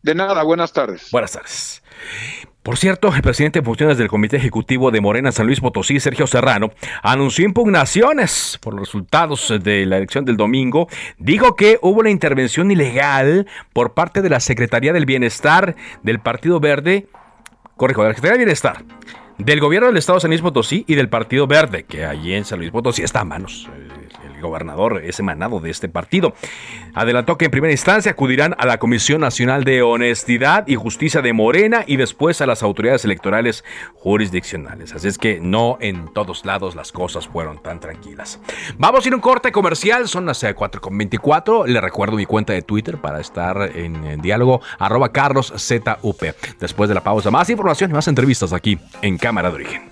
De 0.00 0.14
nada, 0.14 0.44
buenas 0.44 0.72
tardes. 0.72 1.08
Buenas 1.10 1.32
tardes. 1.32 1.82
Por 2.62 2.78
cierto, 2.78 3.12
el 3.12 3.22
presidente 3.22 3.58
en 3.58 3.64
funciones 3.64 3.98
del 3.98 4.06
Comité 4.06 4.36
Ejecutivo 4.36 4.92
de 4.92 5.00
Morena 5.00 5.32
San 5.32 5.46
Luis 5.46 5.58
Potosí, 5.58 5.98
Sergio 5.98 6.28
Serrano, 6.28 6.70
anunció 7.02 7.44
impugnaciones 7.44 8.60
por 8.62 8.74
los 8.74 8.86
resultados 8.86 9.52
de 9.64 9.84
la 9.84 9.96
elección 9.96 10.24
del 10.24 10.36
domingo. 10.36 10.86
Dijo 11.18 11.56
que 11.56 11.80
hubo 11.82 11.98
una 11.98 12.10
intervención 12.10 12.70
ilegal 12.70 13.48
por 13.72 13.94
parte 13.94 14.22
de 14.22 14.30
la 14.30 14.38
Secretaría 14.38 14.92
del 14.92 15.06
Bienestar 15.06 15.74
del 16.04 16.20
Partido 16.20 16.60
Verde, 16.60 17.08
corrijo, 17.76 18.02
de 18.02 18.10
la 18.10 18.14
Secretaría 18.14 18.38
del 18.38 18.46
Bienestar, 18.46 18.84
del 19.44 19.60
gobierno 19.60 19.88
del 19.88 19.96
Estado 19.96 20.18
de 20.18 20.20
San 20.22 20.30
Luis 20.30 20.40
Potosí 20.40 20.84
y 20.86 20.94
del 20.94 21.08
Partido 21.08 21.46
Verde, 21.46 21.84
que 21.84 22.04
allí 22.04 22.34
en 22.34 22.44
San 22.44 22.58
Luis 22.58 22.70
Potosí 22.70 23.02
está 23.02 23.20
a 23.20 23.24
manos, 23.24 23.68
gobernador 24.42 25.02
es 25.04 25.18
emanado 25.18 25.60
de 25.60 25.70
este 25.70 25.88
partido. 25.88 26.34
Adelantó 26.94 27.38
que 27.38 27.46
en 27.46 27.50
primera 27.50 27.72
instancia 27.72 28.12
acudirán 28.12 28.54
a 28.58 28.66
la 28.66 28.78
Comisión 28.78 29.22
Nacional 29.22 29.64
de 29.64 29.82
Honestidad 29.82 30.66
y 30.66 30.74
Justicia 30.74 31.22
de 31.22 31.32
Morena 31.32 31.84
y 31.86 31.96
después 31.96 32.40
a 32.40 32.46
las 32.46 32.62
autoridades 32.62 33.04
electorales 33.04 33.64
jurisdiccionales. 33.94 34.94
Así 34.94 35.08
es 35.08 35.18
que 35.18 35.40
no 35.40 35.78
en 35.80 36.12
todos 36.12 36.44
lados 36.44 36.74
las 36.74 36.92
cosas 36.92 37.26
fueron 37.26 37.62
tan 37.62 37.80
tranquilas. 37.80 38.40
Vamos 38.76 39.04
a 39.04 39.08
ir 39.08 39.14
a 39.14 39.16
un 39.16 39.22
corte 39.22 39.52
comercial, 39.52 40.08
son 40.08 40.26
las 40.26 40.42
4.24. 40.42 41.66
Le 41.66 41.80
recuerdo 41.80 42.16
mi 42.16 42.26
cuenta 42.26 42.52
de 42.52 42.62
Twitter 42.62 42.98
para 42.98 43.20
estar 43.20 43.70
en, 43.74 44.20
diálogo, 44.20 44.60
arroba 44.78 45.12
carloszup. 45.12 46.22
Después 46.60 46.88
de 46.88 46.94
la 46.94 47.02
pausa, 47.02 47.30
más 47.30 47.48
información 47.50 47.90
y 47.90 47.94
más 47.94 48.08
entrevistas 48.08 48.52
aquí 48.52 48.78
en 49.00 49.18
Cámara 49.18 49.50
de 49.50 49.54
Origen. 49.54 49.82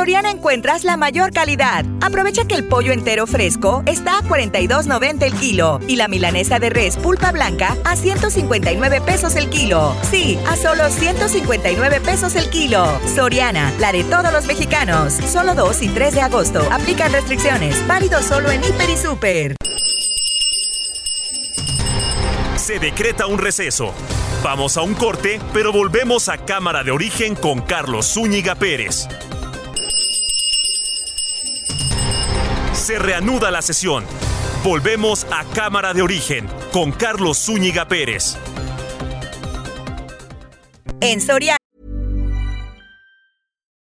Soriana 0.00 0.30
encuentras 0.30 0.82
la 0.82 0.96
mayor 0.96 1.30
calidad. 1.30 1.84
Aprovecha 2.00 2.46
que 2.46 2.54
el 2.54 2.66
pollo 2.66 2.90
entero 2.90 3.26
fresco 3.26 3.82
está 3.84 4.16
a 4.16 4.22
42.90 4.22 5.24
el 5.24 5.34
kilo 5.34 5.78
y 5.86 5.96
la 5.96 6.08
milanesa 6.08 6.58
de 6.58 6.70
res 6.70 6.96
pulpa 6.96 7.32
blanca 7.32 7.76
a 7.84 7.96
159 7.96 9.02
pesos 9.02 9.36
el 9.36 9.50
kilo. 9.50 9.94
Sí, 10.10 10.38
a 10.48 10.56
solo 10.56 10.88
159 10.88 12.00
pesos 12.00 12.34
el 12.36 12.48
kilo. 12.48 12.98
Soriana, 13.14 13.74
la 13.78 13.92
de 13.92 14.02
todos 14.04 14.32
los 14.32 14.46
mexicanos. 14.46 15.12
Solo 15.12 15.54
2 15.54 15.82
y 15.82 15.88
3 15.90 16.14
de 16.14 16.22
agosto. 16.22 16.66
Aplican 16.72 17.12
restricciones. 17.12 17.86
Válido 17.86 18.22
solo 18.22 18.50
en 18.50 18.64
Hiper 18.64 18.88
y 18.88 18.96
Super. 18.96 19.54
Se 22.56 22.78
decreta 22.78 23.26
un 23.26 23.36
receso. 23.36 23.92
Vamos 24.42 24.78
a 24.78 24.80
un 24.80 24.94
corte, 24.94 25.38
pero 25.52 25.72
volvemos 25.72 26.30
a 26.30 26.38
Cámara 26.38 26.84
de 26.84 26.90
Origen 26.90 27.34
con 27.34 27.60
Carlos 27.60 28.14
Zúñiga 28.14 28.54
Pérez. 28.54 29.06
Se 32.90 32.98
reanuda 32.98 33.52
la 33.52 33.62
sesión. 33.62 34.04
Volvemos 34.64 35.24
a 35.30 35.44
Cámara 35.54 35.94
de 35.94 36.02
Origen 36.02 36.48
con 36.72 36.90
Carlos 36.90 37.38
Zúñiga 37.38 37.86
Pérez. 37.86 38.36
En 41.00 41.20
Soria. 41.20 41.56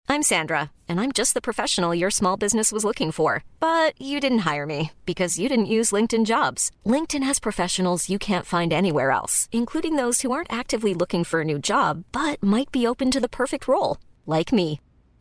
I'm 0.07 0.23
Sandra, 0.23 0.71
and 0.87 1.01
I'm 1.01 1.13
just 1.13 1.33
the 1.33 1.41
professional 1.41 1.95
your 1.95 2.11
small 2.11 2.37
business 2.37 2.73
was 2.73 2.85
looking 2.85 3.11
for. 3.11 3.43
But 3.59 3.95
you 3.99 4.21
didn't 4.21 4.41
hire 4.41 4.67
me 4.67 4.91
because 5.07 5.39
you 5.39 5.49
didn't 5.49 5.75
use 5.75 5.93
LinkedIn 5.93 6.27
jobs. 6.27 6.71
LinkedIn 6.85 7.23
has 7.23 7.41
professionals 7.41 8.11
you 8.11 8.19
can't 8.19 8.45
find 8.45 8.71
anywhere 8.71 9.13
else, 9.13 9.49
including 9.51 9.97
those 9.97 10.21
who 10.21 10.31
aren't 10.31 10.53
actively 10.53 10.93
looking 10.93 11.25
for 11.25 11.41
a 11.41 11.45
new 11.45 11.59
job 11.59 12.05
but 12.13 12.43
might 12.43 12.71
be 12.71 12.87
open 12.87 13.11
to 13.13 13.21
the 13.21 13.31
perfect 13.31 13.67
role, 13.67 13.97
like 14.27 14.53
me. 14.53 14.79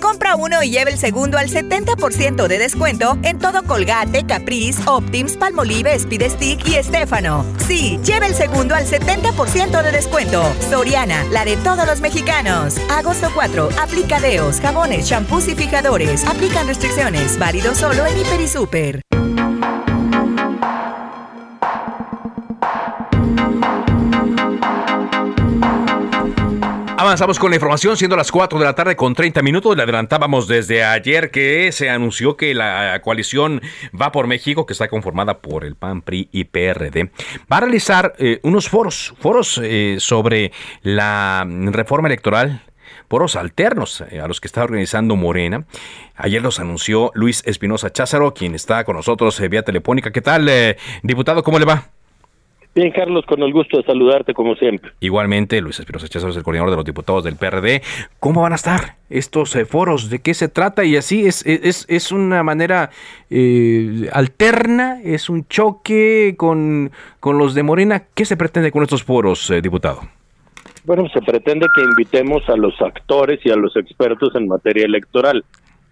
Compra 0.00 0.34
uno 0.34 0.60
y 0.62 0.70
lleve 0.70 0.90
el 0.90 0.98
segundo 0.98 1.38
al 1.38 1.48
70% 1.48 2.48
de 2.48 2.58
descuento 2.58 3.16
en 3.22 3.38
todo 3.38 3.62
Colgate, 3.62 4.26
Caprice, 4.26 4.82
Optims, 4.86 5.36
Palmolive, 5.36 5.94
Speed 5.94 6.30
Stick 6.32 6.66
y 6.66 6.74
Estefano. 6.74 7.44
Sí, 7.66 8.00
lleve 8.02 8.26
el 8.26 8.34
segundo 8.34 8.74
al 8.74 8.86
70% 8.86 9.82
de 9.82 9.92
descuento. 9.92 10.42
Soriana, 10.68 11.24
la 11.30 11.44
de 11.44 11.56
todos 11.58 11.86
los 11.86 12.00
mexicanos. 12.00 12.76
Agosto 12.90 13.30
4, 13.32 13.68
aplica 13.80 14.20
deos, 14.20 14.60
jabones, 14.60 15.06
champús 15.06 15.46
y 15.46 15.54
fijadores. 15.54 16.24
Aplican 16.26 16.66
restricciones. 16.66 17.38
Válido 17.38 17.74
solo 17.74 18.04
en 18.04 18.18
Hiper 18.18 18.40
y 18.40 18.48
Super. 18.48 19.02
Avanzamos 27.08 27.38
con 27.38 27.48
la 27.48 27.56
información, 27.56 27.96
siendo 27.96 28.16
las 28.16 28.30
4 28.30 28.58
de 28.58 28.66
la 28.66 28.74
tarde 28.74 28.94
con 28.94 29.14
30 29.14 29.40
minutos. 29.40 29.74
Le 29.74 29.82
adelantábamos 29.82 30.46
desde 30.46 30.84
ayer 30.84 31.30
que 31.30 31.72
se 31.72 31.88
anunció 31.88 32.36
que 32.36 32.52
la 32.52 33.00
coalición 33.02 33.62
Va 33.98 34.12
por 34.12 34.26
México, 34.26 34.66
que 34.66 34.74
está 34.74 34.88
conformada 34.88 35.38
por 35.38 35.64
el 35.64 35.74
PAN, 35.74 36.02
PRI 36.02 36.28
y 36.32 36.44
PRD, 36.44 37.10
va 37.50 37.56
a 37.56 37.60
realizar 37.60 38.12
eh, 38.18 38.40
unos 38.42 38.68
foros, 38.68 39.14
foros 39.18 39.58
eh, 39.64 39.96
sobre 40.00 40.52
la 40.82 41.46
reforma 41.48 42.08
electoral 42.08 42.60
foros 43.08 43.36
alternos 43.36 44.02
eh, 44.10 44.20
a 44.20 44.28
los 44.28 44.38
que 44.42 44.48
está 44.48 44.62
organizando 44.62 45.16
Morena. 45.16 45.64
Ayer 46.14 46.42
los 46.42 46.60
anunció 46.60 47.10
Luis 47.14 47.42
Espinosa 47.46 47.90
Cházaro, 47.90 48.34
quien 48.34 48.54
está 48.54 48.84
con 48.84 48.96
nosotros 48.96 49.40
vía 49.48 49.62
telefónica. 49.62 50.12
¿Qué 50.12 50.20
tal, 50.20 50.76
diputado? 51.02 51.42
¿Cómo 51.42 51.58
le 51.58 51.64
va? 51.64 51.97
Bien, 52.74 52.92
Carlos, 52.92 53.24
con 53.26 53.42
el 53.42 53.52
gusto 53.52 53.78
de 53.78 53.82
saludarte 53.82 54.34
como 54.34 54.54
siempre. 54.54 54.92
Igualmente, 55.00 55.60
Luis 55.60 55.80
Espinosa 55.80 56.06
Cházaro 56.06 56.30
es 56.30 56.36
el 56.36 56.44
coordinador 56.44 56.70
de 56.70 56.76
los 56.76 56.84
diputados 56.84 57.24
del 57.24 57.36
PRD. 57.36 57.82
¿Cómo 58.20 58.42
van 58.42 58.52
a 58.52 58.56
estar 58.56 58.96
estos 59.10 59.56
eh, 59.56 59.64
foros? 59.64 60.10
¿De 60.10 60.20
qué 60.20 60.32
se 60.34 60.48
trata? 60.48 60.84
Y 60.84 60.96
así 60.96 61.26
es, 61.26 61.44
es, 61.44 61.86
es 61.88 62.12
una 62.12 62.42
manera 62.42 62.90
eh, 63.30 64.08
alterna, 64.12 65.00
es 65.02 65.28
un 65.28 65.48
choque 65.48 66.34
con, 66.36 66.92
con 67.18 67.38
los 67.38 67.54
de 67.54 67.64
Morena. 67.64 68.04
¿Qué 68.14 68.24
se 68.24 68.36
pretende 68.36 68.70
con 68.70 68.82
estos 68.82 69.02
foros, 69.02 69.50
eh, 69.50 69.60
diputado? 69.60 70.02
Bueno, 70.84 71.08
se 71.12 71.20
pretende 71.20 71.66
que 71.74 71.82
invitemos 71.82 72.48
a 72.48 72.56
los 72.56 72.80
actores 72.80 73.40
y 73.44 73.50
a 73.50 73.56
los 73.56 73.76
expertos 73.76 74.34
en 74.36 74.46
materia 74.46 74.84
electoral. 74.84 75.44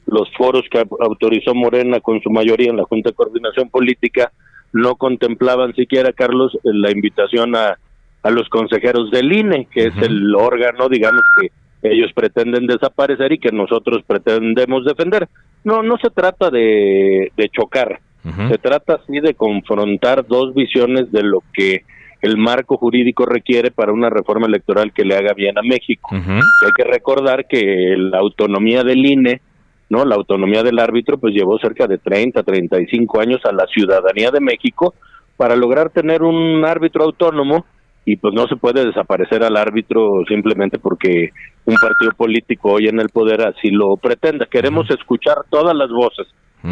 Los 0.07 0.31
foros 0.37 0.63
que 0.71 0.87
autorizó 1.01 1.53
Morena 1.53 2.01
con 2.01 2.21
su 2.23 2.31
mayoría 2.31 2.71
en 2.71 2.77
la 2.77 2.85
Junta 2.85 3.11
de 3.11 3.17
Coordinación 3.17 3.69
Política 3.71 4.31
no 4.77 4.97
contemplaban 4.97 5.75
siquiera, 5.75 6.13
Carlos, 6.13 6.57
la 6.63 6.91
invitación 6.91 7.57
a, 7.57 7.79
a 8.23 8.31
los 8.31 8.49
consejeros 8.49 9.11
del 9.11 9.33
INE, 9.33 9.67
que 9.71 9.87
es 9.87 9.97
el 10.03 10.35
órgano, 10.35 10.89
digamos, 10.89 11.23
que 11.41 11.51
ellos 11.83 12.11
pretenden 12.15 12.67
desaparecer 12.67 13.33
y 13.33 13.39
que 13.39 13.53
nosotros 13.53 14.03
pretendemos 14.07 14.85
defender. 14.85 15.29
No, 15.65 15.83
no 15.83 15.97
se 15.99 16.11
trata 16.11 16.51
de, 16.51 17.33
de 17.37 17.49
chocar, 17.49 18.01
se 18.49 18.59
trata 18.59 18.99
sí 19.07 19.21
de 19.21 19.35
confrontar 19.35 20.27
dos 20.27 20.53
visiones 20.53 21.13
de 21.13 21.23
lo 21.23 21.45
que 21.55 21.85
el 22.23 22.37
marco 22.37 22.77
jurídico 22.77 23.25
requiere 23.25 23.71
para 23.71 23.93
una 23.93 24.11
reforma 24.11 24.49
electoral 24.49 24.93
que 24.93 25.05
le 25.05 25.15
haga 25.15 25.33
bien 25.33 25.57
a 25.57 25.63
México. 25.63 26.09
Hay 26.13 26.73
que 26.77 26.85
recordar 26.85 27.47
que 27.47 27.95
la 27.97 28.19
autonomía 28.19 28.83
del 28.83 29.07
INE 29.07 29.41
¿no? 29.89 30.05
La 30.05 30.17
autonomía 30.17 30.63
del 30.63 30.79
árbitro 30.79 31.19
pues 31.19 31.35
llevó 31.35 31.59
cerca 31.59 31.87
de 31.87 31.99
30, 31.99 32.43
35 32.43 33.21
años 33.21 33.41
a 33.45 33.53
la 33.53 33.67
ciudadanía 33.67 34.31
de 34.31 34.41
México 34.41 34.95
para 35.37 35.57
lograr 35.57 35.91
tener 35.91 36.23
un 36.23 36.65
árbitro 36.65 37.05
autónomo 37.05 37.67
y 38.05 38.17
pues 38.17 38.33
no 38.35 38.47
se 38.47 38.57
puede 38.57 38.85
desaparecer 38.85 39.43
al 39.43 39.57
árbitro 39.57 40.23
simplemente 40.29 40.79
porque 40.79 41.31
un 41.65 41.75
partido 41.75 42.13
político 42.17 42.75
hoy 42.75 42.87
en 42.87 43.01
el 43.01 43.09
poder 43.09 43.47
así 43.47 43.71
lo 43.71 43.97
pretenda. 43.97 44.47
Queremos 44.47 44.89
escuchar 44.91 45.39
todas 45.51 45.77
las 45.77 45.91
voces 45.91 46.27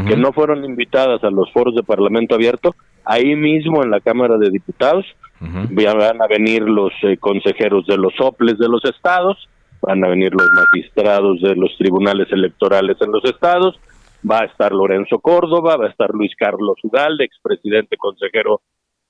que 0.09 0.16
no 0.16 0.33
fueron 0.33 0.64
invitadas 0.64 1.22
a 1.22 1.31
los 1.31 1.53
foros 1.53 1.74
de 1.77 1.85
Parlamento 1.85 2.35
abierto, 2.35 2.74
ahí 3.05 3.37
mismo 3.37 3.85
en 3.85 3.92
la 3.92 4.00
Cámara 4.00 4.38
de 4.38 4.50
Diputados, 4.50 5.07
van 5.40 6.20
a 6.20 6.27
venir 6.27 6.62
los 6.62 6.92
eh, 7.03 7.16
consejeros 7.18 7.87
de 7.87 7.96
los 7.96 8.12
soples 8.16 8.59
de 8.59 8.68
los 8.68 8.85
estados, 8.85 9.48
van 9.87 10.05
a 10.05 10.09
venir 10.09 10.33
los 10.33 10.49
magistrados 10.53 11.40
de 11.40 11.55
los 11.57 11.77
tribunales 11.77 12.31
electorales 12.31 12.97
en 13.01 13.12
los 13.12 13.25
estados, 13.25 13.79
va 14.29 14.40
a 14.40 14.47
estar 14.47 14.73
Lorenzo 14.73 15.18
Córdoba, 15.18 15.77
va 15.77 15.87
a 15.87 15.90
estar 15.90 16.11
Luis 16.12 16.33
Carlos 16.37 16.77
Ugalde, 16.83 17.25
expresidente 17.25 17.97
consejero 17.97 18.61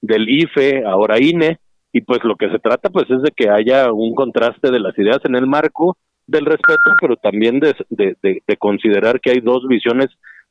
del 0.01 0.29
IFE, 0.29 0.85
ahora 0.85 1.21
INE, 1.21 1.59
y 1.93 2.01
pues 2.01 2.25
lo 2.25 2.37
que 2.37 2.51
se 2.51 2.59
trata 2.59 2.91
pues 2.91 3.09
es 3.11 3.23
de 3.23 3.31
que 3.31 3.49
haya 3.49 3.93
un 3.93 4.15
contraste 4.15 4.71
de 4.71 4.81
las 4.81 4.99
ideas 4.99 5.21
en 5.25 5.37
el 5.37 5.47
marco 5.47 5.97
del 6.27 6.47
respeto, 6.47 6.91
pero 7.01 7.17
también 7.17 7.61
de, 7.61 7.75
de 7.91 8.57
considerar 8.57 9.21
que 9.21 9.31
hay 9.31 9.41
dos 9.41 9.67
visiones 9.69 10.09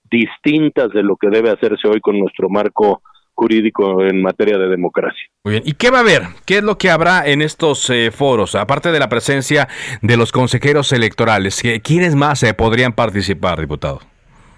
distintas 0.10 0.90
de 0.90 1.04
lo 1.04 1.18
que 1.18 1.30
debe 1.30 1.50
hacerse 1.50 1.88
hoy 1.88 2.00
con 2.00 2.20
nuestro 2.20 2.48
marco 2.50 3.02
jurídico 3.34 4.04
en 4.04 4.22
materia 4.22 4.58
de 4.58 4.68
democracia. 4.68 5.24
Muy 5.44 5.54
bien. 5.54 5.64
¿Y 5.66 5.74
qué 5.74 5.90
va 5.90 5.98
a 5.98 6.02
haber? 6.02 6.24
¿Qué 6.46 6.58
es 6.58 6.64
lo 6.64 6.78
que 6.78 6.90
habrá 6.90 7.28
en 7.28 7.42
estos 7.42 7.90
eh, 7.90 8.12
foros? 8.12 8.56
Aparte 8.56 8.92
de 8.92 9.00
la 9.00 9.10
presencia 9.10 9.68
de 10.02 10.18
los 10.18 10.32
consejeros 10.32 10.92
electorales, 10.94 11.62
¿quiénes 11.84 12.16
más 12.16 12.44
eh, 12.44 12.54
podrían 12.54 12.94
participar, 12.94 13.60
diputado? 13.60 14.00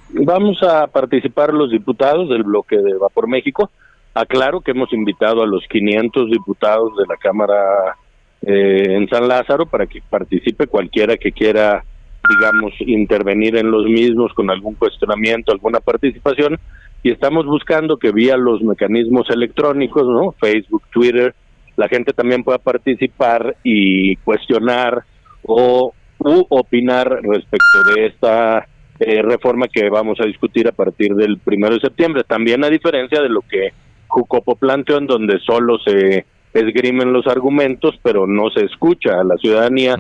Vamos 0.09 0.61
a 0.63 0.87
participar 0.87 1.53
los 1.53 1.71
diputados 1.71 2.29
del 2.29 2.43
bloque 2.43 2.77
de 2.77 2.93
Va 2.97 3.09
por 3.09 3.27
México. 3.27 3.71
Aclaro 4.13 4.61
que 4.61 4.71
hemos 4.71 4.93
invitado 4.93 5.43
a 5.43 5.47
los 5.47 5.65
500 5.67 6.29
diputados 6.29 6.95
de 6.95 7.03
la 7.07 7.17
Cámara 7.17 7.97
eh, 8.41 8.95
en 8.95 9.09
San 9.09 9.27
Lázaro 9.27 9.65
para 9.65 9.87
que 9.87 10.01
participe 10.09 10.67
cualquiera 10.67 11.17
que 11.17 11.31
quiera, 11.31 11.83
digamos, 12.29 12.73
intervenir 12.79 13.57
en 13.57 13.71
los 13.71 13.85
mismos 13.85 14.31
con 14.33 14.49
algún 14.49 14.75
cuestionamiento, 14.75 15.51
alguna 15.51 15.79
participación 15.79 16.59
y 17.05 17.11
estamos 17.11 17.45
buscando 17.45 17.97
que 17.97 18.11
vía 18.11 18.35
los 18.35 18.63
mecanismos 18.63 19.29
electrónicos, 19.29 20.07
¿no? 20.07 20.31
Facebook, 20.39 20.81
Twitter, 20.91 21.35
la 21.77 21.87
gente 21.87 22.13
también 22.13 22.43
pueda 22.43 22.57
participar 22.57 23.57
y 23.63 24.15
cuestionar 24.15 25.03
o 25.43 25.93
u 26.17 26.45
opinar 26.49 27.07
respecto 27.21 27.83
de 27.93 28.07
esta 28.07 28.67
eh, 28.99 29.21
reforma 29.21 29.67
que 29.67 29.87
vamos 29.87 30.19
a 30.19 30.25
discutir 30.25 30.67
a 30.67 30.71
partir 30.71 31.13
del 31.13 31.37
primero 31.37 31.75
de 31.75 31.81
septiembre. 31.81 32.23
También 32.23 32.63
a 32.63 32.71
diferencia 32.71 33.21
de 33.21 33.29
lo 33.29 33.41
que 33.41 33.69
Jucopo 34.07 34.55
planteó, 34.55 34.97
en 34.97 35.05
donde 35.05 35.37
solo 35.41 35.77
se 35.77 36.25
esgrimen 36.53 37.13
los 37.13 37.27
argumentos, 37.27 37.99
pero 38.01 38.25
no 38.25 38.49
se 38.49 38.65
escucha 38.65 39.19
a 39.19 39.23
la 39.23 39.37
ciudadanía. 39.37 39.95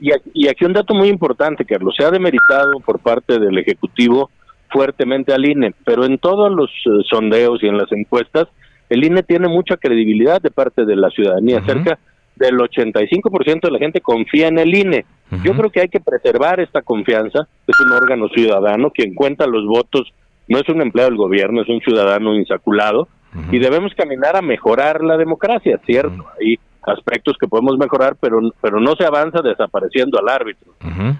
y, 0.00 0.12
y, 0.32 0.48
aquí 0.48 0.64
un 0.64 0.72
dato 0.72 0.94
muy 0.94 1.08
importante, 1.08 1.66
Carlos, 1.66 1.94
se 1.94 2.06
ha 2.06 2.10
demeritado 2.10 2.80
por 2.86 3.00
parte 3.00 3.38
del 3.38 3.58
Ejecutivo 3.58 4.30
fuertemente 4.70 5.32
al 5.32 5.48
INE, 5.48 5.74
pero 5.84 6.04
en 6.04 6.18
todos 6.18 6.50
los 6.52 6.70
eh, 6.70 7.04
sondeos 7.08 7.62
y 7.62 7.66
en 7.66 7.78
las 7.78 7.90
encuestas, 7.92 8.48
el 8.88 9.04
INE 9.04 9.22
tiene 9.22 9.48
mucha 9.48 9.76
credibilidad 9.76 10.40
de 10.40 10.50
parte 10.50 10.84
de 10.84 10.96
la 10.96 11.10
ciudadanía, 11.10 11.62
cerca 11.64 11.98
del 12.36 12.56
85% 12.56 13.60
de 13.62 13.70
la 13.70 13.78
gente 13.78 14.00
confía 14.00 14.48
en 14.48 14.58
el 14.58 14.74
INE. 14.74 15.04
Yo 15.44 15.52
creo 15.52 15.70
que 15.70 15.80
hay 15.80 15.88
que 15.88 16.00
preservar 16.00 16.60
esta 16.60 16.80
confianza, 16.80 17.46
es 17.66 17.80
un 17.80 17.92
órgano 17.92 18.28
ciudadano, 18.28 18.90
quien 18.90 19.14
cuenta 19.14 19.46
los 19.46 19.66
votos. 19.66 20.10
No 20.48 20.58
es 20.58 20.68
un 20.70 20.80
empleado 20.80 21.10
del 21.10 21.18
gobierno, 21.18 21.60
es 21.60 21.68
un 21.68 21.80
ciudadano 21.80 22.34
insaculado, 22.34 23.08
y 23.52 23.58
debemos 23.58 23.92
caminar 23.94 24.36
a 24.36 24.42
mejorar 24.42 25.02
la 25.02 25.18
democracia, 25.18 25.78
¿cierto? 25.84 26.24
Hay 26.40 26.58
aspectos 26.82 27.36
que 27.38 27.46
podemos 27.46 27.76
mejorar, 27.76 28.16
pero, 28.18 28.38
pero 28.62 28.80
no 28.80 28.94
se 28.96 29.04
avanza 29.04 29.42
desapareciendo 29.42 30.18
al 30.18 30.28
árbitro, 30.28 30.72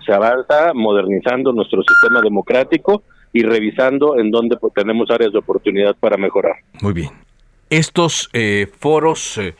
se 0.07 0.13
avanza 0.13 0.73
modernizando 0.75 1.53
nuestro 1.53 1.83
sistema 1.83 2.23
democrático 2.23 3.03
y 3.33 3.43
revisando 3.43 4.19
en 4.19 4.31
dónde 4.31 4.57
tenemos 4.75 5.11
áreas 5.11 5.33
de 5.33 5.39
oportunidad 5.39 5.97
para 5.99 6.17
mejorar. 6.17 6.57
Muy 6.81 6.93
bien. 6.93 7.11
Estos 7.71 8.31
eh, 8.33 8.67
foros, 8.79 9.39
eh, 9.39 9.55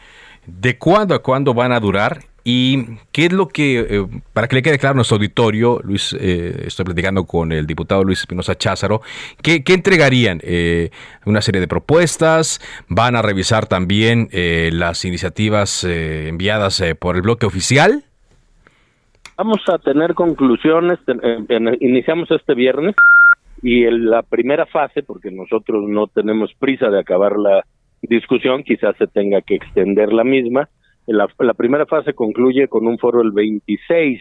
¿de 0.47 0.79
cuándo 0.79 1.15
a 1.15 1.23
cuándo 1.23 1.55
van 1.55 1.73
a 1.73 1.81
durar? 1.81 2.21
¿Y 2.51 2.97
qué 3.13 3.27
es 3.27 3.33
lo 3.35 3.49
que, 3.49 3.81
eh, 3.81 4.07
para 4.33 4.49
que 4.49 4.57
le 4.57 4.63
quede 4.63 4.79
claro 4.79 4.93
a 4.93 4.97
nuestro 4.97 5.17
auditorio, 5.17 5.81
Luis, 5.85 6.17
eh, 6.19 6.63
estoy 6.65 6.87
platicando 6.87 7.25
con 7.25 7.53
el 7.53 7.67
diputado 7.67 8.03
Luis 8.03 8.21
Espinosa 8.21 8.57
Cházaro, 8.57 9.03
¿qué, 9.43 9.63
entregarían? 9.67 10.41
Eh, 10.43 10.89
¿Una 11.27 11.43
serie 11.43 11.61
de 11.61 11.69
propuestas? 11.69 12.59
¿Van 12.89 13.17
a 13.17 13.21
revisar 13.21 13.67
también 13.67 14.31
las 14.33 15.05
iniciativas 15.05 15.85
enviadas 15.85 16.83
por 16.99 17.17
el 17.17 17.23
bloque 17.23 17.45
oficial? 17.45 18.05
Vamos 19.37 19.61
a 19.69 19.77
tener 19.77 20.15
conclusiones, 20.15 20.99
iniciamos 21.81 22.31
este 22.31 22.55
viernes 22.55 22.95
y 23.63 23.85
en 23.85 24.11
la 24.11 24.23
primera 24.23 24.67
fase, 24.67 25.03
porque 25.03 25.31
nosotros 25.31 25.85
no 25.89 26.07
tenemos 26.07 26.53
prisa 26.59 26.89
de 26.91 27.01
acabar 27.01 27.37
la 27.37 27.65
discusión, 28.03 28.63
quizás 28.63 28.97
se 28.97 29.07
tenga 29.07 29.41
que 29.43 29.57
extender 29.57 30.13
la 30.13 30.25
misma, 30.25 30.69
la, 31.09 31.55
primera 31.55 31.87
fase 31.87 32.13
concluye 32.13 32.69
con 32.69 32.87
un 32.87 32.99
foro 32.99 33.23
el 33.23 33.33
26, 33.33 34.21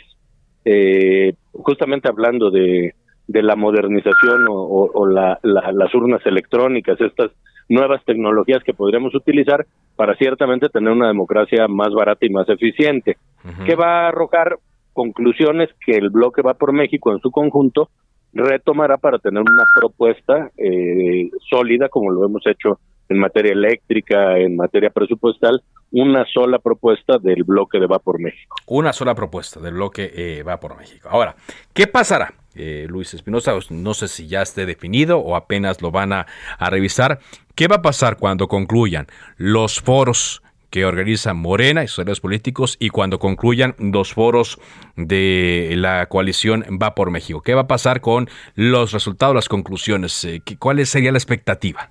eh, 0.63 1.33
justamente 1.51 2.07
hablando 2.07 2.49
de, 2.49 2.93
de 3.27 3.43
la 3.43 3.55
modernización 3.57 4.45
o, 4.47 5.05
las 5.05 5.93
urnas 5.93 6.25
electrónicas, 6.25 6.99
estas 7.01 7.31
nuevas 7.67 8.03
tecnologías 8.05 8.63
que 8.63 8.73
podríamos 8.73 9.13
utilizar 9.15 9.65
para 9.97 10.15
ciertamente 10.15 10.69
tener 10.69 10.91
una 10.93 11.07
democracia 11.07 11.67
más 11.67 11.93
barata 11.93 12.25
y 12.25 12.29
más 12.29 12.47
eficiente, 12.47 13.17
que 13.65 13.75
va 13.75 14.05
a 14.05 14.07
arrojar 14.07 14.57
conclusiones 14.93 15.69
que 15.85 15.91
el 15.91 16.09
bloque 16.09 16.41
va 16.41 16.53
por 16.53 16.71
México 16.71 17.11
en 17.11 17.19
su 17.19 17.31
conjunto 17.31 17.89
retomará 18.33 18.97
para 18.97 19.19
tener 19.19 19.41
una 19.41 19.63
propuesta 19.73 20.51
eh, 20.57 21.29
sólida 21.49 21.89
como 21.89 22.11
lo 22.11 22.25
hemos 22.25 22.45
hecho 22.45 22.79
en 23.09 23.19
materia 23.19 23.53
eléctrica, 23.53 24.37
en 24.37 24.55
materia 24.55 24.89
presupuestal, 24.89 25.63
una 25.91 26.25
sola 26.25 26.59
propuesta 26.59 27.17
del 27.17 27.43
bloque 27.43 27.79
de 27.79 27.87
Va 27.87 27.99
por 27.99 28.19
México. 28.19 28.55
Una 28.67 28.91
sola 28.91 29.15
propuesta 29.15 29.59
del 29.59 29.75
bloque 29.75 30.11
eh, 30.13 30.43
Va 30.43 30.59
por 30.59 30.77
México. 30.77 31.07
Ahora, 31.09 31.35
¿qué 31.73 31.87
pasará? 31.87 32.33
Eh, 32.55 32.87
Luis 32.89 33.13
Espinosa, 33.13 33.53
no 33.69 33.93
sé 33.93 34.07
si 34.07 34.27
ya 34.27 34.41
esté 34.41 34.65
definido 34.65 35.19
o 35.19 35.35
apenas 35.35 35.81
lo 35.81 35.91
van 35.91 36.11
a, 36.11 36.25
revisar. 36.59 37.19
¿Qué 37.55 37.67
va 37.67 37.77
a 37.77 37.81
pasar 37.81 38.17
cuando 38.17 38.47
concluyan 38.47 39.07
los 39.37 39.79
foros 39.79 40.41
que 40.77 40.85
organiza 40.85 41.33
Morena 41.33 41.83
y 41.83 41.87
sus 41.87 41.97
aliados 41.97 42.21
políticos 42.21 42.77
y 42.79 42.89
cuando 42.89 43.17
concluyan 43.17 43.73
los 43.79 44.13
foros 44.13 44.59
de 44.95 45.73
la 45.75 46.05
coalición 46.05 46.63
Va 46.79 46.93
por 46.93 47.09
México? 47.09 47.41
¿Qué 47.41 47.55
va 47.55 47.61
a 47.61 47.67
pasar 47.67 47.99
con 47.99 48.27
los 48.53 48.91
resultados, 48.91 49.33
las 49.33 49.49
conclusiones? 49.49 50.23
Eh, 50.23 50.43
¿Cuál 50.59 50.85
sería 50.85 51.11
la 51.11 51.17
expectativa? 51.17 51.89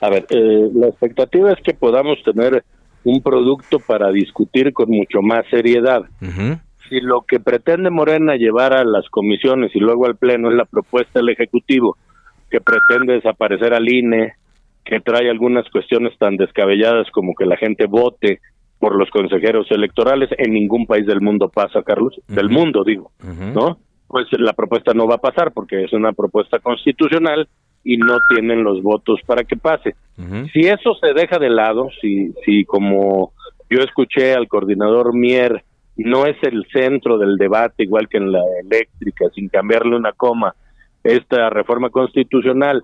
A 0.00 0.08
ver, 0.08 0.24
eh, 0.30 0.70
la 0.74 0.86
expectativa 0.86 1.52
es 1.52 1.60
que 1.62 1.74
podamos 1.74 2.16
tener 2.24 2.64
un 3.04 3.20
producto 3.20 3.78
para 3.78 4.10
discutir 4.10 4.72
con 4.72 4.88
mucho 4.88 5.20
más 5.20 5.44
seriedad. 5.50 6.00
Si 6.88 6.98
lo 6.98 7.26
que 7.28 7.40
pretende 7.40 7.90
Morena 7.90 8.36
llevar 8.36 8.72
a 8.72 8.84
las 8.84 9.06
comisiones 9.10 9.70
y 9.74 9.80
luego 9.80 10.06
al 10.06 10.16
Pleno 10.16 10.48
es 10.48 10.56
la 10.56 10.64
propuesta 10.64 11.18
del 11.18 11.28
Ejecutivo, 11.28 11.98
que 12.50 12.62
pretende 12.62 13.12
desaparecer 13.12 13.74
al 13.74 13.86
INE, 13.86 14.32
que 14.84 15.00
trae 15.00 15.30
algunas 15.30 15.68
cuestiones 15.70 16.16
tan 16.18 16.36
descabelladas 16.36 17.10
como 17.10 17.34
que 17.34 17.46
la 17.46 17.56
gente 17.56 17.86
vote 17.86 18.40
por 18.78 18.96
los 18.96 19.10
consejeros 19.10 19.70
electorales, 19.70 20.28
en 20.38 20.52
ningún 20.52 20.86
país 20.86 21.06
del 21.06 21.20
mundo 21.20 21.48
pasa, 21.48 21.82
Carlos, 21.82 22.20
del 22.26 22.50
mundo 22.50 22.82
digo, 22.84 23.12
¿no? 23.54 23.78
Pues 24.08 24.26
la 24.32 24.52
propuesta 24.54 24.92
no 24.92 25.06
va 25.06 25.14
a 25.14 25.18
pasar 25.18 25.52
porque 25.52 25.84
es 25.84 25.92
una 25.92 26.12
propuesta 26.12 26.58
constitucional 26.58 27.48
y 27.84 27.96
no 27.96 28.16
tienen 28.28 28.64
los 28.64 28.82
votos 28.82 29.20
para 29.24 29.44
que 29.44 29.56
pase. 29.56 29.94
Si 30.52 30.60
eso 30.60 30.94
se 31.00 31.12
deja 31.14 31.38
de 31.38 31.50
lado, 31.50 31.88
si, 32.00 32.32
si 32.44 32.64
como 32.64 33.32
yo 33.70 33.80
escuché 33.80 34.34
al 34.34 34.48
coordinador 34.48 35.14
Mier, 35.14 35.64
no 35.96 36.26
es 36.26 36.36
el 36.42 36.66
centro 36.72 37.18
del 37.18 37.36
debate, 37.36 37.84
igual 37.84 38.08
que 38.08 38.18
en 38.18 38.32
la 38.32 38.42
eléctrica, 38.62 39.26
sin 39.34 39.48
cambiarle 39.48 39.96
una 39.96 40.12
coma, 40.12 40.54
esta 41.02 41.50
reforma 41.50 41.90
constitucional, 41.90 42.82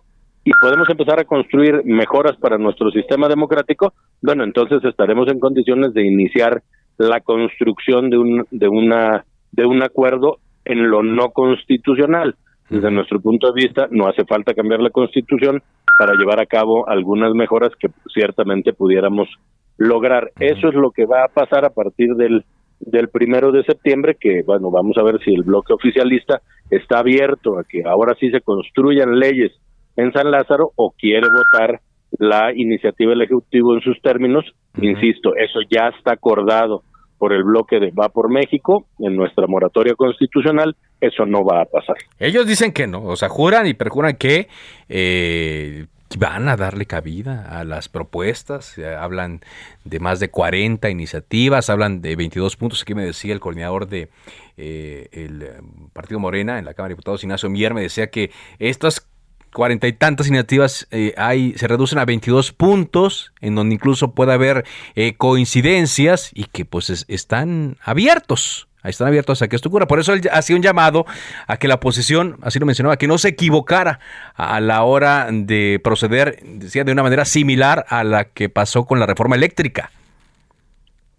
y 0.48 0.52
podemos 0.62 0.88
empezar 0.88 1.20
a 1.20 1.24
construir 1.24 1.82
mejoras 1.84 2.34
para 2.38 2.56
nuestro 2.56 2.90
sistema 2.90 3.28
democrático, 3.28 3.92
bueno, 4.22 4.44
entonces 4.44 4.82
estaremos 4.82 5.28
en 5.28 5.40
condiciones 5.40 5.92
de 5.92 6.06
iniciar 6.06 6.62
la 6.96 7.20
construcción 7.20 8.08
de 8.08 8.16
un, 8.16 8.46
de 8.50 8.66
una, 8.66 9.26
de 9.52 9.66
un 9.66 9.82
acuerdo 9.82 10.38
en 10.64 10.88
lo 10.88 11.02
no 11.02 11.32
constitucional. 11.32 12.34
Desde 12.70 12.90
nuestro 12.90 13.20
punto 13.20 13.52
de 13.52 13.62
vista, 13.62 13.88
no 13.90 14.06
hace 14.06 14.24
falta 14.24 14.54
cambiar 14.54 14.80
la 14.80 14.88
Constitución 14.88 15.62
para 15.98 16.14
llevar 16.14 16.40
a 16.40 16.46
cabo 16.46 16.88
algunas 16.88 17.34
mejoras 17.34 17.72
que 17.78 17.88
ciertamente 18.14 18.72
pudiéramos 18.72 19.28
lograr. 19.76 20.30
Eso 20.40 20.68
es 20.68 20.74
lo 20.74 20.92
que 20.92 21.04
va 21.04 21.24
a 21.24 21.28
pasar 21.28 21.66
a 21.66 21.70
partir 21.74 22.14
del, 22.14 22.42
del 22.80 23.10
primero 23.10 23.52
de 23.52 23.64
septiembre, 23.64 24.16
que 24.18 24.42
bueno, 24.46 24.70
vamos 24.70 24.96
a 24.96 25.02
ver 25.02 25.20
si 25.22 25.34
el 25.34 25.42
bloque 25.42 25.74
oficialista 25.74 26.40
está 26.70 27.00
abierto 27.00 27.58
a 27.58 27.64
que 27.64 27.82
ahora 27.84 28.16
sí 28.18 28.30
se 28.30 28.40
construyan 28.40 29.18
leyes 29.18 29.52
en 29.98 30.12
San 30.12 30.30
Lázaro 30.30 30.72
o 30.76 30.92
quiere 30.92 31.26
votar 31.28 31.80
la 32.18 32.52
iniciativa 32.54 33.10
del 33.10 33.22
Ejecutivo 33.22 33.74
en 33.74 33.80
sus 33.80 34.00
términos. 34.00 34.44
Insisto, 34.80 35.34
eso 35.36 35.58
ya 35.68 35.88
está 35.88 36.12
acordado 36.12 36.84
por 37.18 37.32
el 37.32 37.42
bloque 37.42 37.80
de 37.80 37.90
Va 37.90 38.08
por 38.08 38.30
México 38.30 38.86
en 39.00 39.16
nuestra 39.16 39.48
moratoria 39.48 39.94
constitucional, 39.96 40.76
eso 41.00 41.26
no 41.26 41.44
va 41.44 41.62
a 41.62 41.64
pasar. 41.64 41.96
Ellos 42.20 42.46
dicen 42.46 42.72
que 42.72 42.86
no, 42.86 43.02
o 43.02 43.16
sea, 43.16 43.28
juran 43.28 43.66
y 43.66 43.74
perjuran 43.74 44.14
que 44.14 44.46
eh, 44.88 45.86
van 46.16 46.48
a 46.48 46.56
darle 46.56 46.86
cabida 46.86 47.58
a 47.58 47.64
las 47.64 47.88
propuestas, 47.88 48.78
eh, 48.78 48.94
hablan 48.94 49.40
de 49.84 49.98
más 49.98 50.20
de 50.20 50.30
40 50.30 50.88
iniciativas, 50.90 51.70
hablan 51.70 52.00
de 52.02 52.14
22 52.14 52.56
puntos, 52.56 52.82
aquí 52.82 52.94
me 52.94 53.04
decía 53.04 53.32
el 53.32 53.40
coordinador 53.40 53.88
de 53.88 54.10
eh, 54.56 55.08
el 55.10 55.44
Partido 55.92 56.20
Morena 56.20 56.60
en 56.60 56.66
la 56.66 56.74
Cámara 56.74 56.90
de 56.90 56.94
Diputados, 56.94 57.24
Ignacio 57.24 57.50
Mier, 57.50 57.74
me 57.74 57.82
decía 57.82 58.10
que 58.10 58.30
estas 58.60 59.08
cuarenta 59.52 59.86
y 59.86 59.92
tantas 59.92 60.28
iniciativas 60.28 60.86
eh, 60.90 61.14
hay, 61.16 61.54
se 61.56 61.66
reducen 61.66 61.98
a 61.98 62.04
22 62.04 62.52
puntos, 62.52 63.32
en 63.40 63.54
donde 63.54 63.74
incluso 63.74 64.12
puede 64.12 64.32
haber 64.32 64.64
eh, 64.94 65.14
coincidencias 65.16 66.30
y 66.34 66.44
que 66.44 66.64
pues 66.64 67.04
están 67.08 67.76
abiertos. 67.82 68.68
Están 68.84 69.08
abiertos 69.08 69.42
a 69.42 69.48
que 69.48 69.56
esto 69.56 69.68
ocurra. 69.68 69.86
Por 69.86 69.98
eso 69.98 70.12
él 70.12 70.28
hacía 70.32 70.56
un 70.56 70.62
llamado 70.62 71.04
a 71.46 71.56
que 71.56 71.68
la 71.68 71.74
oposición, 71.74 72.38
así 72.42 72.58
lo 72.58 72.66
mencionaba, 72.66 72.96
que 72.96 73.08
no 73.08 73.18
se 73.18 73.28
equivocara 73.28 74.00
a 74.34 74.60
la 74.60 74.82
hora 74.84 75.28
de 75.30 75.80
proceder, 75.82 76.40
decía, 76.42 76.84
de 76.84 76.92
una 76.92 77.02
manera 77.02 77.24
similar 77.24 77.84
a 77.88 78.04
la 78.04 78.24
que 78.24 78.48
pasó 78.48 78.84
con 78.86 79.00
la 79.00 79.06
reforma 79.06 79.36
eléctrica. 79.36 79.90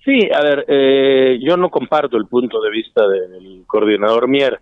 Sí, 0.06 0.30
a 0.34 0.42
ver, 0.42 0.66
eh, 0.68 1.40
yo 1.42 1.58
no 1.58 1.70
comparto 1.70 2.16
el 2.16 2.26
punto 2.26 2.62
de 2.62 2.72
vista 2.72 3.06
del 3.08 3.64
coordinador 3.68 4.28
Mier. 4.30 4.60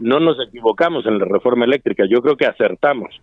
No 0.00 0.18
nos 0.18 0.36
equivocamos 0.44 1.06
en 1.06 1.18
la 1.18 1.26
reforma 1.26 1.64
eléctrica, 1.64 2.04
yo 2.08 2.20
creo 2.20 2.36
que 2.36 2.46
acertamos, 2.46 3.20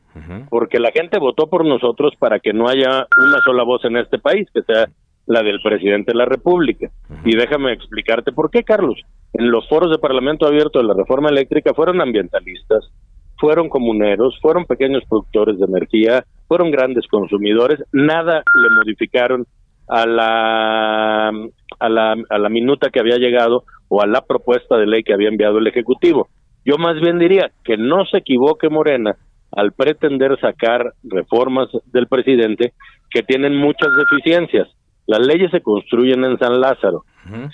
porque 0.50 0.80
la 0.80 0.92
gente 0.92 1.20
votó 1.20 1.48
por 1.48 1.66
nosotros 1.66 2.14
para 2.18 2.40
que 2.40 2.54
no 2.54 2.70
haya 2.70 3.06
una 3.18 3.42
sola 3.44 3.64
voz 3.64 3.84
en 3.84 3.98
este 3.98 4.18
país, 4.18 4.48
que 4.54 4.62
sea 4.62 4.88
la 5.26 5.44
del 5.44 5.62
presidente 5.62 6.14
de 6.14 6.18
la 6.18 6.26
República. 6.26 6.90
Y 7.26 7.36
déjame 7.36 7.74
explicarte 7.74 8.32
por 8.32 8.50
qué, 8.50 8.64
Carlos. 8.64 9.02
En 9.34 9.52
los 9.52 9.68
foros 9.68 9.92
de 9.92 10.00
Parlamento 10.00 10.48
Abierto 10.48 10.80
de 10.80 10.86
la 10.86 10.94
reforma 10.94 11.30
eléctrica 11.30 11.74
fueron 11.74 12.00
ambientalistas, 12.00 12.90
fueron 13.38 13.68
comuneros, 13.68 14.40
fueron 14.42 14.66
pequeños 14.66 15.04
productores 15.08 15.60
de 15.60 15.66
energía, 15.66 16.26
fueron 16.48 16.72
grandes 16.72 17.06
consumidores, 17.08 17.84
nada 17.92 18.42
le 18.56 18.70
modificaron 18.76 19.46
a 19.88 20.06
la 20.06 21.30
a 21.80 21.90
la, 21.90 22.16
a 22.30 22.38
la 22.38 22.50
minuta 22.50 22.90
que 22.90 23.00
había 23.00 23.18
llegado 23.18 23.64
o 23.88 24.02
a 24.02 24.08
la 24.08 24.22
propuesta 24.22 24.78
de 24.78 24.88
ley 24.88 25.04
que 25.04 25.14
había 25.14 25.30
enviado 25.30 25.60
el 25.60 25.68
Ejecutivo. 25.68 26.28
Yo 26.66 26.78
más 26.78 27.00
bien 27.00 27.20
diría 27.20 27.52
que 27.64 27.78
no 27.78 28.06
se 28.06 28.18
equivoque 28.18 28.70
Morena 28.70 29.16
al 29.52 29.72
pretender 29.72 30.38
sacar 30.40 30.94
reformas 31.04 31.70
del 31.94 32.08
presidente 32.08 32.74
que 33.10 33.24
tienen 33.24 33.56
muchas 33.56 33.90
deficiencias. 33.98 34.68
Las 35.06 35.26
leyes 35.26 35.50
se 35.52 35.62
construyen 35.62 36.26
en 36.26 36.38
San 36.38 36.60
Lázaro. 36.60 37.06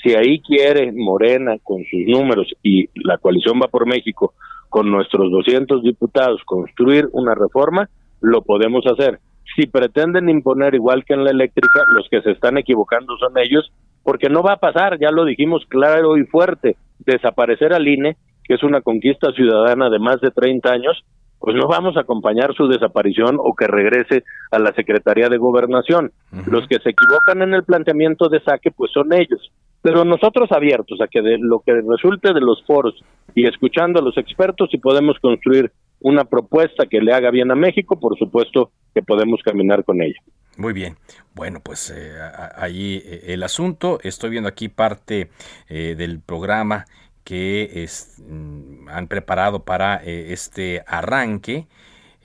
Si 0.03 0.13
ahí 0.13 0.39
quiere 0.41 0.91
Morena 0.91 1.57
con 1.63 1.84
sus 1.86 2.01
números 2.05 2.47
y 2.61 2.89
la 3.07 3.17
coalición 3.17 3.59
va 3.61 3.67
por 3.67 3.88
México 3.88 4.34
con 4.69 4.91
nuestros 4.91 5.31
200 5.31 5.81
diputados 5.84 6.41
construir 6.45 7.07
una 7.11 7.34
reforma, 7.34 7.89
lo 8.21 8.41
podemos 8.41 8.86
hacer. 8.86 9.19
Si 9.55 9.67
pretenden 9.67 10.29
imponer 10.29 10.75
igual 10.75 11.03
que 11.05 11.13
en 11.13 11.23
la 11.23 11.31
eléctrica, 11.31 11.81
los 11.95 12.07
que 12.09 12.21
se 12.21 12.31
están 12.31 12.57
equivocando 12.57 13.17
son 13.17 13.37
ellos, 13.37 13.71
porque 14.03 14.29
no 14.29 14.43
va 14.43 14.53
a 14.53 14.59
pasar, 14.59 14.99
ya 14.99 15.11
lo 15.11 15.25
dijimos 15.25 15.63
claro 15.67 16.17
y 16.17 16.25
fuerte, 16.25 16.75
desaparecer 16.99 17.73
al 17.73 17.87
INE, 17.87 18.17
que 18.43 18.55
es 18.55 18.63
una 18.63 18.81
conquista 18.81 19.31
ciudadana 19.31 19.89
de 19.89 19.99
más 19.99 20.19
de 20.21 20.31
30 20.31 20.71
años, 20.71 21.03
pues 21.39 21.57
no 21.57 21.67
vamos 21.67 21.97
a 21.97 22.01
acompañar 22.01 22.55
su 22.55 22.67
desaparición 22.67 23.37
o 23.37 23.53
que 23.53 23.67
regrese 23.67 24.23
a 24.49 24.59
la 24.59 24.73
Secretaría 24.73 25.27
de 25.27 25.37
Gobernación. 25.37 26.13
Los 26.47 26.67
que 26.69 26.79
se 26.79 26.91
equivocan 26.91 27.41
en 27.41 27.53
el 27.53 27.65
planteamiento 27.65 28.29
de 28.29 28.39
saque, 28.41 28.71
pues 28.71 28.91
son 28.93 29.11
ellos. 29.11 29.51
Pero 29.81 30.05
nosotros 30.05 30.49
abiertos 30.53 31.01
a 31.01 31.07
que 31.07 31.21
de 31.21 31.37
lo 31.39 31.59
que 31.59 31.73
resulte 31.73 32.33
de 32.33 32.39
los 32.39 32.63
foros 32.65 32.95
y 33.35 33.45
escuchando 33.45 33.99
a 33.99 34.03
los 34.03 34.17
expertos, 34.17 34.69
si 34.71 34.77
podemos 34.77 35.19
construir 35.19 35.69
una 36.03 36.25
propuesta 36.25 36.85
que 36.85 37.01
le 37.01 37.13
haga 37.13 37.31
bien 37.31 37.49
a 37.49 37.55
México, 37.55 37.99
por 37.99 38.17
supuesto 38.17 38.71
que 38.93 39.01
podemos 39.01 39.41
caminar 39.41 39.83
con 39.83 40.01
ella. 40.01 40.19
Muy 40.57 40.73
bien. 40.73 40.97
Bueno, 41.33 41.61
pues 41.63 41.89
eh, 41.89 42.13
ahí 42.55 43.01
eh, 43.03 43.33
el 43.33 43.41
asunto. 43.41 43.99
Estoy 44.03 44.29
viendo 44.29 44.49
aquí 44.49 44.69
parte 44.69 45.29
eh, 45.67 45.95
del 45.97 46.19
programa 46.19 46.85
que 47.23 47.87
mm, 48.19 48.89
han 48.89 49.07
preparado 49.07 49.63
para 49.63 50.01
eh, 50.03 50.33
este 50.33 50.83
arranque. 50.85 51.67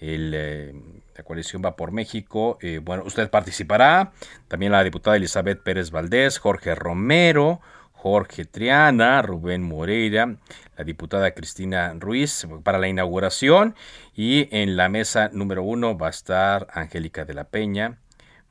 La 0.01 1.25
coalición 1.25 1.63
va 1.65 1.75
por 1.75 1.91
México. 1.91 2.59
Bueno, 2.83 3.03
usted 3.05 3.29
participará. 3.31 4.13
También 4.47 4.71
la 4.71 4.85
diputada 4.85 5.17
Elizabeth 5.17 5.61
Pérez 5.61 5.91
Valdés, 5.91 6.39
Jorge 6.39 6.77
Romero, 6.77 7.61
Jorge 7.99 8.45
Triana, 8.45 9.23
Rubén 9.23 9.63
Moreira, 9.63 10.37
la 10.77 10.85
diputada 10.85 11.33
Cristina 11.33 11.93
Ruiz 11.99 12.47
para 12.63 12.79
la 12.79 12.87
inauguración. 12.87 13.75
Y 14.15 14.49
en 14.57 14.77
la 14.77 14.89
mesa 14.89 15.31
número 15.33 15.65
uno 15.65 15.99
va 15.99 16.07
a 16.07 16.11
estar 16.11 16.69
Angélica 16.73 17.25
de 17.25 17.35
la 17.35 17.45
Peña, 17.45 17.99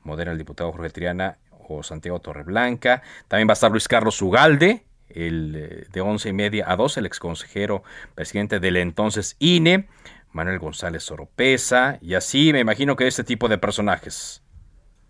modera 0.02 0.32
el 0.32 0.38
diputado 0.38 0.70
Jorge 0.72 0.90
Triana 0.90 1.38
o 1.66 1.82
Santiago 1.82 2.20
Torreblanca. 2.20 3.02
También 3.26 3.48
va 3.48 3.52
a 3.52 3.54
estar 3.54 3.70
Luis 3.70 3.88
Carlos 3.88 4.20
Ugalde, 4.20 4.84
el 5.08 5.54
eh, 5.56 5.86
de 5.90 6.00
once 6.02 6.28
y 6.28 6.34
media 6.34 6.70
a 6.70 6.76
dos, 6.76 6.98
el 6.98 7.06
exconsejero 7.06 7.82
presidente 8.14 8.60
del 8.60 8.76
entonces 8.76 9.34
INE, 9.38 9.88
Manuel 10.30 10.58
González 10.58 11.10
Oropesa, 11.10 11.98
y 12.02 12.12
así 12.12 12.52
me 12.52 12.60
imagino 12.60 12.96
que 12.96 13.06
este 13.06 13.24
tipo 13.24 13.48
de 13.48 13.56
personajes. 13.56 14.42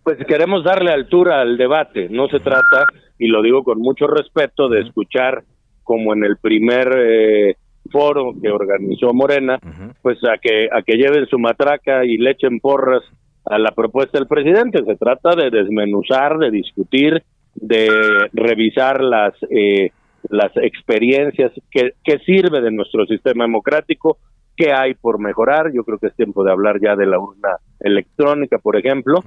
Pues 0.03 0.17
queremos 0.25 0.63
darle 0.63 0.93
altura 0.93 1.41
al 1.41 1.57
debate, 1.57 2.07
no 2.09 2.29
se 2.29 2.39
trata, 2.39 2.85
y 3.19 3.27
lo 3.27 3.43
digo 3.43 3.63
con 3.63 3.79
mucho 3.79 4.07
respeto, 4.07 4.69
de 4.69 4.81
escuchar 4.81 5.43
como 5.83 6.13
en 6.13 6.23
el 6.23 6.37
primer 6.37 6.87
eh, 6.97 7.55
foro 7.91 8.33
que 8.41 8.49
organizó 8.49 9.13
Morena, 9.13 9.59
pues 10.01 10.17
a 10.23 10.37
que, 10.37 10.69
a 10.71 10.81
que 10.81 10.97
lleven 10.97 11.27
su 11.27 11.37
matraca 11.37 12.05
y 12.05 12.17
le 12.17 12.31
echen 12.31 12.59
porras 12.59 13.03
a 13.45 13.57
la 13.57 13.71
propuesta 13.71 14.17
del 14.17 14.27
presidente, 14.27 14.83
se 14.85 14.95
trata 14.95 15.35
de 15.35 15.49
desmenuzar, 15.49 16.37
de 16.37 16.51
discutir, 16.51 17.23
de 17.55 17.89
revisar 18.33 19.03
las 19.03 19.33
eh, 19.49 19.91
las 20.29 20.51
experiencias 20.57 21.51
que, 21.71 21.93
que 22.03 22.19
sirve 22.19 22.61
de 22.61 22.71
nuestro 22.71 23.05
sistema 23.05 23.45
democrático, 23.45 24.17
qué 24.59 24.73
hay 24.73 24.93
por 24.93 25.19
mejorar. 25.19 25.71
Yo 25.73 25.83
creo 25.83 25.97
que 25.97 26.07
es 26.07 26.15
tiempo 26.15 26.43
de 26.43 26.51
hablar 26.51 26.79
ya 26.81 26.97
de 26.97 27.05
la 27.05 27.17
urna 27.17 27.49
electrónica, 27.79 28.57
por 28.57 28.75
ejemplo, 28.75 29.19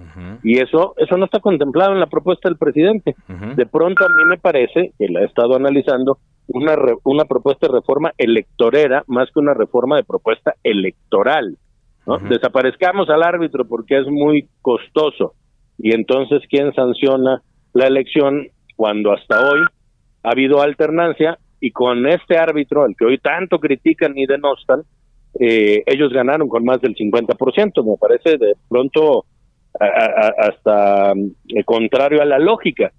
y 0.42 0.58
eso 0.58 0.94
eso 0.98 1.16
no 1.16 1.24
está 1.24 1.40
contemplado 1.40 1.92
en 1.92 2.00
la 2.00 2.06
propuesta 2.06 2.50
del 2.50 2.58
presidente. 2.58 3.14
De 3.56 3.64
pronto 3.64 4.04
a 4.04 4.08
mí 4.08 4.24
me 4.28 4.36
parece 4.36 4.92
que 4.98 5.08
la 5.08 5.22
he 5.22 5.24
estado 5.24 5.56
analizando 5.56 6.18
una 6.48 6.76
una 7.04 7.24
propuesta 7.24 7.66
de 7.66 7.72
reforma 7.72 8.12
electorera 8.18 9.04
más 9.06 9.30
que 9.32 9.40
una 9.40 9.54
reforma 9.54 9.96
de 9.96 10.04
propuesta 10.04 10.54
electoral. 10.62 11.56
¿no? 12.06 12.18
Desaparezcamos 12.18 13.08
al 13.08 13.22
árbitro 13.22 13.64
porque 13.66 13.98
es 13.98 14.06
muy 14.08 14.48
costoso 14.60 15.32
y 15.78 15.94
entonces 15.94 16.42
quién 16.50 16.74
sanciona 16.74 17.40
la 17.72 17.86
elección 17.86 18.48
cuando 18.76 19.12
hasta 19.12 19.40
hoy 19.40 19.60
ha 20.24 20.30
habido 20.30 20.60
alternancia 20.60 21.38
y 21.58 21.70
con 21.70 22.06
este 22.06 22.36
árbitro, 22.36 22.82
al 22.82 22.96
que 22.98 23.04
hoy 23.04 23.18
tanto 23.18 23.60
critican 23.60 24.18
y 24.18 24.26
denostan, 24.26 24.82
eh, 25.38 25.82
ellos 25.86 26.12
ganaron 26.12 26.48
con 26.48 26.64
más 26.64 26.80
del 26.80 26.94
50%, 26.94 27.84
me 27.84 27.96
parece 27.96 28.38
de 28.38 28.54
pronto 28.68 29.24
hasta 29.78 31.12
eh, 31.12 31.64
contrario 31.64 32.20
a 32.20 32.26
la 32.26 32.38
lógica. 32.38 32.92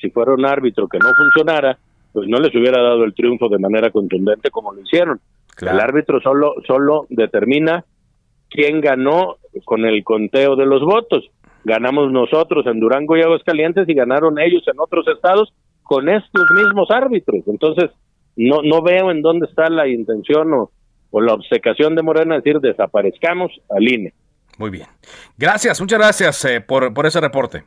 Si 0.00 0.10
fuera 0.10 0.34
un 0.34 0.44
árbitro 0.44 0.86
que 0.86 0.98
no 0.98 1.08
funcionara, 1.16 1.78
pues 2.12 2.28
no 2.28 2.38
les 2.38 2.54
hubiera 2.54 2.82
dado 2.82 3.04
el 3.04 3.14
triunfo 3.14 3.48
de 3.48 3.58
manera 3.58 3.90
contundente 3.90 4.50
como 4.50 4.72
lo 4.72 4.82
hicieron. 4.82 5.20
El 5.60 5.80
árbitro 5.80 6.20
solo, 6.20 6.54
solo 6.66 7.06
determina 7.08 7.84
quién 8.50 8.80
ganó 8.82 9.36
con 9.64 9.86
el 9.86 10.04
conteo 10.04 10.56
de 10.56 10.66
los 10.66 10.82
votos 10.82 11.30
ganamos 11.66 12.12
nosotros 12.12 12.64
en 12.66 12.78
Durango 12.78 13.16
y 13.16 13.22
Aguascalientes 13.22 13.88
y 13.88 13.94
ganaron 13.94 14.38
ellos 14.38 14.62
en 14.68 14.78
otros 14.78 15.04
estados 15.08 15.52
con 15.82 16.08
estos 16.08 16.44
mismos 16.54 16.88
árbitros. 16.92 17.42
Entonces, 17.48 17.90
no, 18.36 18.62
no 18.62 18.82
veo 18.82 19.10
en 19.10 19.20
dónde 19.20 19.46
está 19.46 19.68
la 19.68 19.88
intención 19.88 20.52
o, 20.54 20.70
o 21.16 21.20
la 21.22 21.32
obsecación 21.32 21.94
de 21.94 22.02
Morena 22.02 22.34
de 22.34 22.42
decir 22.42 22.60
desaparezcamos 22.60 23.50
al 23.70 23.88
INE. 23.88 24.12
Muy 24.58 24.68
bien. 24.68 24.86
Gracias, 25.38 25.80
muchas 25.80 25.98
gracias 25.98 26.44
eh, 26.44 26.60
por, 26.60 26.92
por 26.92 27.06
ese 27.06 27.22
reporte. 27.22 27.64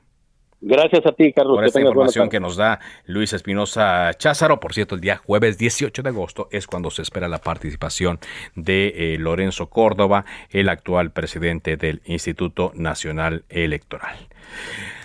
Gracias 0.62 1.04
a 1.08 1.14
ti, 1.14 1.34
Carlos. 1.34 1.56
Por 1.56 1.66
esta 1.66 1.82
información 1.82 2.30
que 2.30 2.40
nos 2.40 2.58
da 2.58 2.80
Luis 3.06 3.34
Espinosa 3.34 4.12
Cházaro. 4.14 4.60
Por 4.60 4.74
cierto, 4.74 4.94
el 4.94 5.02
día 5.02 5.18
jueves 5.18 5.58
18 5.58 6.04
de 6.04 6.10
agosto 6.10 6.48
es 6.52 6.68
cuando 6.68 6.92
se 6.92 7.02
espera 7.02 7.28
la 7.28 7.40
participación 7.40 8.20
de 8.56 9.14
eh, 9.14 9.18
Lorenzo 9.18 9.68
Córdoba, 9.72 10.26
el 10.52 10.70
actual 10.70 11.12
presidente 11.12 11.76
del 11.76 12.04
Instituto 12.06 12.72
Nacional 12.76 13.46
Electoral. 13.50 14.28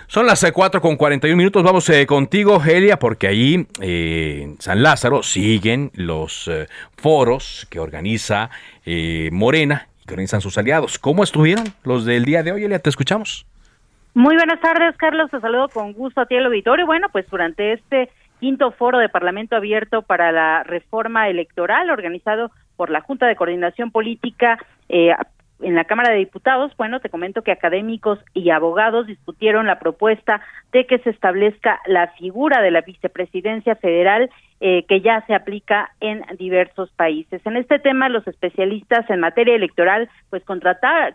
Son 0.06 0.26
las 0.26 0.44
4 0.52 0.78
eh, 0.78 0.80
con 0.82 0.96
41 0.96 1.36
minutos. 1.36 1.62
Vamos 1.62 1.88
eh, 1.90 2.06
contigo, 2.06 2.62
Helia, 2.64 2.98
porque 2.98 3.26
ahí 3.26 3.66
en 3.80 4.60
San 4.60 4.82
Lázaro 4.82 5.22
siguen 5.22 5.90
los 5.94 6.50
foros 6.96 7.66
que 7.70 7.80
organiza 7.80 8.50
Morena 9.32 9.88
y 10.02 10.06
que 10.06 10.14
organizan 10.14 10.40
sus 10.40 10.58
aliados. 10.58 10.98
¿Cómo 10.98 11.24
estuvieron 11.24 11.64
los 11.84 12.04
del 12.04 12.24
día 12.24 12.42
de 12.42 12.52
hoy, 12.52 12.64
Helia? 12.64 12.78
Te 12.78 12.90
escuchamos. 12.90 13.46
Muy 14.14 14.36
buenas 14.36 14.60
tardes, 14.60 14.96
Carlos. 14.96 15.30
Te 15.30 15.40
saludo 15.40 15.68
con 15.68 15.92
gusto 15.92 16.20
a 16.20 16.26
ti 16.26 16.36
el 16.36 16.46
auditorio. 16.46 16.86
Bueno, 16.86 17.08
pues 17.10 17.28
durante 17.28 17.72
este 17.72 18.10
quinto 18.38 18.70
foro 18.72 18.98
de 18.98 19.08
Parlamento 19.08 19.56
Abierto 19.56 20.02
para 20.02 20.30
la 20.30 20.62
Reforma 20.62 21.28
Electoral 21.28 21.90
organizado 21.90 22.50
por 22.76 22.90
la 22.90 23.00
Junta 23.00 23.26
de 23.26 23.36
Coordinación 23.36 23.90
Política 23.90 24.58
eh, 24.88 25.12
en 25.64 25.74
la 25.74 25.84
Cámara 25.84 26.10
de 26.10 26.18
Diputados, 26.18 26.72
bueno, 26.76 27.00
te 27.00 27.08
comento 27.08 27.42
que 27.42 27.52
académicos 27.52 28.18
y 28.34 28.50
abogados 28.50 29.06
discutieron 29.06 29.66
la 29.66 29.78
propuesta 29.78 30.40
de 30.72 30.86
que 30.86 30.98
se 30.98 31.10
establezca 31.10 31.80
la 31.86 32.08
figura 32.18 32.60
de 32.60 32.70
la 32.70 32.82
vicepresidencia 32.82 33.74
federal 33.76 34.30
eh, 34.60 34.84
que 34.88 35.00
ya 35.00 35.24
se 35.26 35.34
aplica 35.34 35.90
en 36.00 36.22
diversos 36.38 36.90
países. 36.92 37.44
En 37.44 37.56
este 37.56 37.78
tema, 37.78 38.08
los 38.08 38.26
especialistas 38.26 39.08
en 39.10 39.20
materia 39.20 39.54
electoral, 39.54 40.08
pues 40.30 40.44
contratar, 40.44 41.14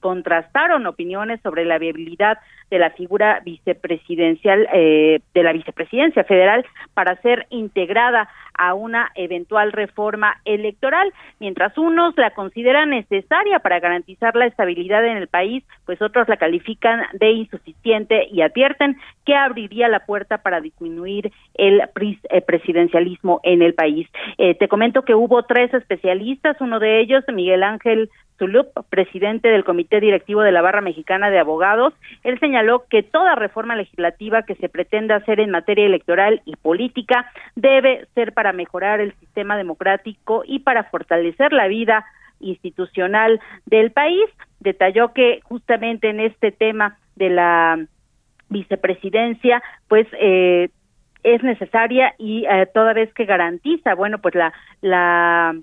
contrastaron 0.00 0.86
opiniones 0.86 1.40
sobre 1.42 1.64
la 1.64 1.78
viabilidad 1.78 2.38
de 2.70 2.78
la 2.78 2.90
figura 2.90 3.40
vicepresidencial 3.44 4.66
eh, 4.72 5.20
de 5.34 5.42
la 5.42 5.52
vicepresidencia 5.52 6.24
federal 6.24 6.64
para 6.94 7.20
ser 7.22 7.46
integrada 7.50 8.28
a 8.62 8.74
una 8.74 9.10
eventual 9.16 9.72
reforma 9.72 10.36
electoral, 10.44 11.12
mientras 11.40 11.76
unos 11.76 12.16
la 12.16 12.30
consideran 12.30 12.90
necesaria 12.90 13.58
para 13.58 13.80
garantizar 13.80 14.36
la 14.36 14.46
estabilidad 14.46 15.04
en 15.04 15.16
el 15.16 15.26
país, 15.26 15.64
pues 15.84 16.00
otros 16.00 16.28
la 16.28 16.36
califican 16.36 17.00
de 17.14 17.32
insuficiente 17.32 18.28
y 18.30 18.40
advierten 18.42 18.96
que 19.26 19.34
abriría 19.34 19.88
la 19.88 20.06
puerta 20.06 20.38
para 20.38 20.60
disminuir 20.60 21.32
el 21.54 21.80
eh, 21.80 22.40
presidencialismo 22.42 23.40
en 23.42 23.62
el 23.62 23.74
país. 23.74 24.08
Eh, 24.38 24.54
te 24.54 24.68
comento 24.68 25.02
que 25.02 25.16
hubo 25.16 25.42
tres 25.42 25.74
especialistas, 25.74 26.60
uno 26.60 26.78
de 26.78 27.00
ellos, 27.00 27.24
Miguel 27.32 27.64
Ángel 27.64 28.10
Zulup, 28.42 28.72
presidente 28.90 29.48
del 29.48 29.64
Comité 29.64 30.00
Directivo 30.00 30.42
de 30.42 30.50
la 30.50 30.62
Barra 30.62 30.80
Mexicana 30.80 31.30
de 31.30 31.38
Abogados, 31.38 31.94
él 32.24 32.40
señaló 32.40 32.84
que 32.90 33.02
toda 33.02 33.36
reforma 33.36 33.76
legislativa 33.76 34.42
que 34.42 34.56
se 34.56 34.68
pretenda 34.68 35.16
hacer 35.16 35.38
en 35.38 35.50
materia 35.50 35.86
electoral 35.86 36.42
y 36.44 36.56
política 36.56 37.30
debe 37.54 38.06
ser 38.14 38.32
para 38.32 38.51
mejorar 38.52 39.00
el 39.00 39.14
sistema 39.14 39.56
democrático 39.56 40.42
y 40.46 40.60
para 40.60 40.84
fortalecer 40.84 41.52
la 41.52 41.68
vida 41.68 42.04
institucional 42.40 43.40
del 43.66 43.92
país. 43.92 44.28
Detalló 44.60 45.12
que 45.12 45.40
justamente 45.44 46.10
en 46.10 46.20
este 46.20 46.52
tema 46.52 46.98
de 47.16 47.30
la 47.30 47.86
vicepresidencia, 48.48 49.62
pues 49.88 50.06
eh, 50.20 50.68
es 51.22 51.42
necesaria 51.42 52.14
y 52.18 52.44
eh, 52.44 52.66
toda 52.72 52.92
vez 52.92 53.12
que 53.14 53.24
garantiza, 53.24 53.94
bueno, 53.94 54.18
pues 54.18 54.34
la 54.34 54.52
la 54.80 55.54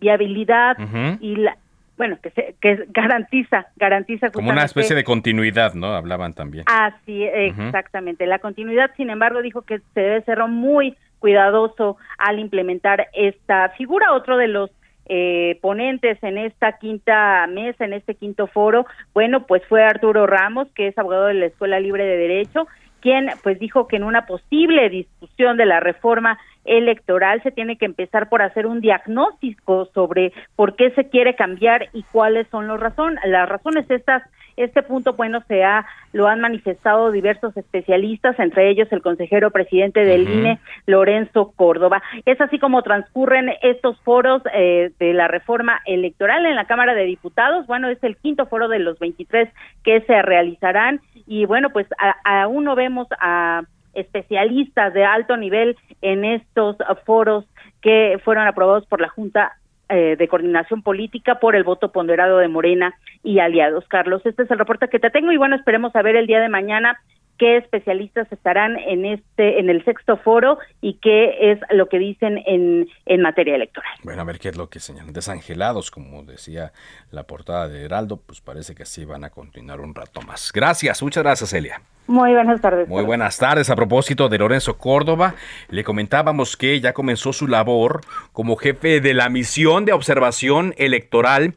viabilidad 0.00 0.76
y 1.20 1.36
la 1.36 1.56
bueno, 1.96 2.16
que, 2.22 2.30
se, 2.30 2.54
que 2.60 2.86
garantiza, 2.90 3.66
garantiza 3.74 4.30
como 4.30 4.50
una 4.50 4.62
especie 4.62 4.94
de 4.94 5.02
continuidad, 5.02 5.74
¿no? 5.74 5.88
Hablaban 5.88 6.32
también. 6.32 6.64
Así, 6.68 7.24
exactamente. 7.24 8.24
La 8.24 8.38
continuidad, 8.38 8.92
sin 8.96 9.10
embargo, 9.10 9.42
dijo 9.42 9.62
que 9.62 9.80
se 9.94 10.00
debe 10.00 10.22
ser 10.22 10.38
muy 10.46 10.96
cuidadoso 11.18 11.96
al 12.18 12.38
implementar 12.38 13.08
esta 13.12 13.70
figura. 13.70 14.12
Otro 14.12 14.36
de 14.36 14.48
los 14.48 14.70
eh, 15.06 15.58
ponentes 15.62 16.22
en 16.22 16.38
esta 16.38 16.78
quinta 16.78 17.46
mesa, 17.46 17.84
en 17.84 17.94
este 17.94 18.14
quinto 18.14 18.46
foro, 18.46 18.86
bueno, 19.14 19.46
pues 19.46 19.62
fue 19.66 19.82
Arturo 19.82 20.26
Ramos, 20.26 20.68
que 20.74 20.88
es 20.88 20.98
abogado 20.98 21.26
de 21.26 21.34
la 21.34 21.46
Escuela 21.46 21.80
Libre 21.80 22.04
de 22.04 22.16
Derecho, 22.16 22.66
quien 23.00 23.28
pues 23.42 23.58
dijo 23.58 23.86
que 23.86 23.96
en 23.96 24.04
una 24.04 24.26
posible 24.26 24.88
discusión 24.90 25.56
de 25.56 25.66
la 25.66 25.80
reforma 25.80 26.38
electoral 26.64 27.42
se 27.42 27.50
tiene 27.50 27.78
que 27.78 27.86
empezar 27.86 28.28
por 28.28 28.42
hacer 28.42 28.66
un 28.66 28.80
diagnóstico 28.80 29.86
sobre 29.94 30.32
por 30.56 30.76
qué 30.76 30.90
se 30.90 31.08
quiere 31.08 31.34
cambiar 31.34 31.88
y 31.92 32.02
cuáles 32.02 32.46
son 32.48 32.66
los 32.66 32.78
razones. 32.78 33.18
Las 33.24 33.48
razones 33.48 33.90
estas 33.90 34.22
este 34.58 34.82
punto, 34.82 35.14
bueno, 35.14 35.42
se 35.48 35.64
ha, 35.64 35.86
lo 36.12 36.26
han 36.26 36.40
manifestado 36.40 37.10
diversos 37.10 37.56
especialistas, 37.56 38.38
entre 38.38 38.70
ellos 38.70 38.88
el 38.90 39.02
consejero 39.02 39.50
presidente 39.50 40.04
del 40.04 40.28
INE, 40.28 40.58
Lorenzo 40.86 41.52
Córdoba. 41.56 42.02
Es 42.26 42.40
así 42.40 42.58
como 42.58 42.82
transcurren 42.82 43.50
estos 43.62 43.98
foros 44.00 44.42
eh, 44.52 44.90
de 44.98 45.14
la 45.14 45.28
reforma 45.28 45.80
electoral 45.86 46.46
en 46.46 46.56
la 46.56 46.66
Cámara 46.66 46.94
de 46.94 47.04
Diputados. 47.04 47.66
Bueno, 47.66 47.88
es 47.88 48.02
el 48.02 48.16
quinto 48.16 48.46
foro 48.46 48.68
de 48.68 48.78
los 48.78 48.98
23 48.98 49.48
que 49.84 50.00
se 50.02 50.22
realizarán 50.22 51.00
y 51.26 51.44
bueno, 51.46 51.70
pues 51.70 51.86
aún 52.24 52.64
no 52.64 52.74
vemos 52.74 53.06
a 53.20 53.62
especialistas 53.94 54.94
de 54.94 55.04
alto 55.04 55.36
nivel 55.36 55.76
en 56.02 56.24
estos 56.24 56.76
foros 57.04 57.44
que 57.80 58.20
fueron 58.24 58.46
aprobados 58.46 58.86
por 58.86 59.00
la 59.00 59.08
Junta 59.08 59.56
eh, 59.90 60.16
de 60.18 60.28
coordinación 60.28 60.82
política 60.82 61.36
por 61.36 61.56
el 61.56 61.64
voto 61.64 61.90
ponderado 61.92 62.36
de 62.38 62.48
Morena 62.48 62.94
y 63.28 63.40
aliados. 63.40 63.84
Carlos, 63.88 64.22
este 64.24 64.44
es 64.44 64.50
el 64.50 64.58
reporte 64.58 64.88
que 64.88 64.98
te 64.98 65.10
tengo 65.10 65.30
y 65.32 65.36
bueno, 65.36 65.54
esperemos 65.54 65.92
saber 65.92 66.16
el 66.16 66.26
día 66.26 66.40
de 66.40 66.48
mañana 66.48 66.98
qué 67.36 67.58
especialistas 67.58 68.26
estarán 68.32 68.78
en 68.78 69.04
este 69.04 69.60
en 69.60 69.68
el 69.68 69.84
sexto 69.84 70.16
foro 70.16 70.58
y 70.80 70.94
qué 70.94 71.52
es 71.52 71.60
lo 71.70 71.90
que 71.90 71.98
dicen 71.98 72.42
en, 72.46 72.88
en 73.04 73.20
materia 73.20 73.54
electoral. 73.54 73.92
Bueno, 74.02 74.22
a 74.22 74.24
ver 74.24 74.38
qué 74.38 74.48
es 74.48 74.56
lo 74.56 74.70
que 74.70 74.80
señalan. 74.80 75.12
Desangelados, 75.12 75.90
como 75.90 76.22
decía 76.22 76.72
la 77.10 77.24
portada 77.24 77.68
de 77.68 77.84
Heraldo, 77.84 78.16
pues 78.16 78.40
parece 78.40 78.74
que 78.74 78.84
así 78.84 79.04
van 79.04 79.24
a 79.24 79.30
continuar 79.30 79.82
un 79.82 79.94
rato 79.94 80.22
más. 80.22 80.50
Gracias, 80.50 81.02
muchas 81.02 81.22
gracias, 81.22 81.52
Elia. 81.52 81.82
Muy 82.06 82.32
buenas 82.32 82.62
tardes. 82.62 82.88
Muy 82.88 83.04
buenas 83.04 83.36
tardes. 83.36 83.68
A 83.68 83.76
propósito 83.76 84.30
de 84.30 84.38
Lorenzo 84.38 84.78
Córdoba, 84.78 85.34
le 85.68 85.84
comentábamos 85.84 86.56
que 86.56 86.80
ya 86.80 86.94
comenzó 86.94 87.34
su 87.34 87.46
labor 87.46 88.00
como 88.32 88.56
jefe 88.56 89.02
de 89.02 89.12
la 89.12 89.28
misión 89.28 89.84
de 89.84 89.92
observación 89.92 90.74
electoral 90.78 91.52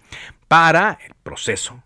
para 0.52 1.00
el 1.08 1.14
proceso 1.24 1.82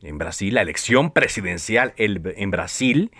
en 0.00 0.16
Brasil, 0.16 0.54
la 0.54 0.62
elección 0.62 1.10
presidencial 1.10 1.92
en 1.98 2.50
Brasil, 2.50 3.10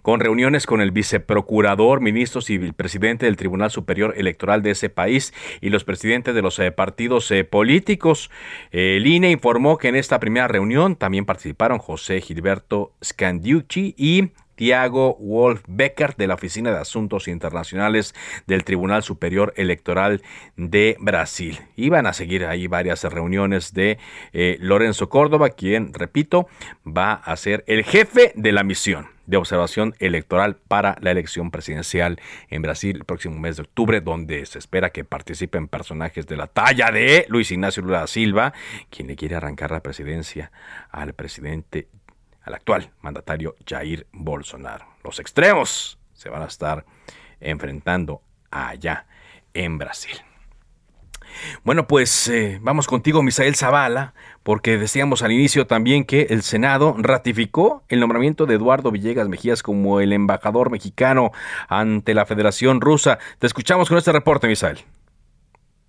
con 0.00 0.20
reuniones 0.20 0.64
con 0.64 0.80
el 0.80 0.92
viceprocurador, 0.92 2.00
ministros 2.00 2.48
y 2.48 2.70
presidente 2.70 3.26
del 3.26 3.36
Tribunal 3.36 3.72
Superior 3.72 4.14
Electoral 4.16 4.62
de 4.62 4.70
ese 4.70 4.90
país 4.90 5.34
y 5.60 5.70
los 5.70 5.82
presidentes 5.82 6.36
de 6.36 6.42
los 6.42 6.56
eh, 6.60 6.70
partidos 6.70 7.28
eh, 7.32 7.42
políticos. 7.42 8.30
El 8.70 9.08
INE 9.08 9.32
informó 9.32 9.76
que 9.76 9.88
en 9.88 9.96
esta 9.96 10.20
primera 10.20 10.46
reunión 10.46 10.94
también 10.94 11.24
participaron 11.24 11.80
José 11.80 12.20
Gilberto 12.20 12.92
Scandiucci 13.02 13.96
y 13.98 14.30
Tiago 14.58 15.16
Wolf 15.20 15.62
Becker 15.68 16.16
de 16.16 16.26
la 16.26 16.34
Oficina 16.34 16.72
de 16.72 16.78
Asuntos 16.78 17.28
Internacionales 17.28 18.12
del 18.48 18.64
Tribunal 18.64 19.04
Superior 19.04 19.54
Electoral 19.56 20.20
de 20.56 20.96
Brasil. 20.98 21.60
Iban 21.76 22.06
a 22.06 22.12
seguir 22.12 22.44
ahí 22.44 22.66
varias 22.66 23.04
reuniones 23.04 23.72
de 23.72 23.98
eh, 24.32 24.58
Lorenzo 24.60 25.08
Córdoba, 25.08 25.50
quien, 25.50 25.94
repito, 25.94 26.48
va 26.84 27.12
a 27.12 27.36
ser 27.36 27.62
el 27.68 27.84
jefe 27.84 28.32
de 28.34 28.50
la 28.50 28.64
misión 28.64 29.06
de 29.26 29.36
observación 29.36 29.94
electoral 30.00 30.56
para 30.56 30.96
la 31.02 31.12
elección 31.12 31.52
presidencial 31.52 32.18
en 32.48 32.62
Brasil 32.62 32.96
el 32.96 33.04
próximo 33.04 33.38
mes 33.38 33.58
de 33.58 33.62
octubre, 33.62 34.00
donde 34.00 34.44
se 34.46 34.58
espera 34.58 34.90
que 34.90 35.04
participen 35.04 35.68
personajes 35.68 36.26
de 36.26 36.36
la 36.36 36.48
talla 36.48 36.90
de 36.90 37.26
Luis 37.28 37.52
Ignacio 37.52 37.82
Lula 37.84 38.00
da 38.00 38.06
Silva, 38.08 38.54
quien 38.90 39.06
le 39.06 39.14
quiere 39.14 39.36
arrancar 39.36 39.70
la 39.70 39.84
presidencia 39.84 40.50
al 40.90 41.12
presidente 41.12 41.86
al 42.48 42.54
actual 42.54 42.90
mandatario 43.02 43.54
Jair 43.66 44.06
Bolsonaro. 44.12 44.86
Los 45.04 45.20
extremos 45.20 45.98
se 46.14 46.30
van 46.30 46.42
a 46.42 46.46
estar 46.46 46.84
enfrentando 47.40 48.22
allá 48.50 49.06
en 49.54 49.78
Brasil. 49.78 50.16
Bueno, 51.62 51.86
pues 51.86 52.28
eh, 52.28 52.58
vamos 52.62 52.86
contigo, 52.86 53.22
Misael 53.22 53.54
Zavala, 53.54 54.14
porque 54.42 54.78
decíamos 54.78 55.22
al 55.22 55.30
inicio 55.30 55.66
también 55.66 56.04
que 56.04 56.22
el 56.30 56.42
Senado 56.42 56.96
ratificó 56.98 57.84
el 57.88 58.00
nombramiento 58.00 58.46
de 58.46 58.54
Eduardo 58.54 58.90
Villegas 58.90 59.28
Mejías 59.28 59.62
como 59.62 60.00
el 60.00 60.12
embajador 60.12 60.70
mexicano 60.70 61.30
ante 61.68 62.14
la 62.14 62.24
Federación 62.24 62.80
Rusa. 62.80 63.18
Te 63.38 63.46
escuchamos 63.46 63.88
con 63.88 63.98
este 63.98 64.10
reporte, 64.10 64.48
Misael. 64.48 64.84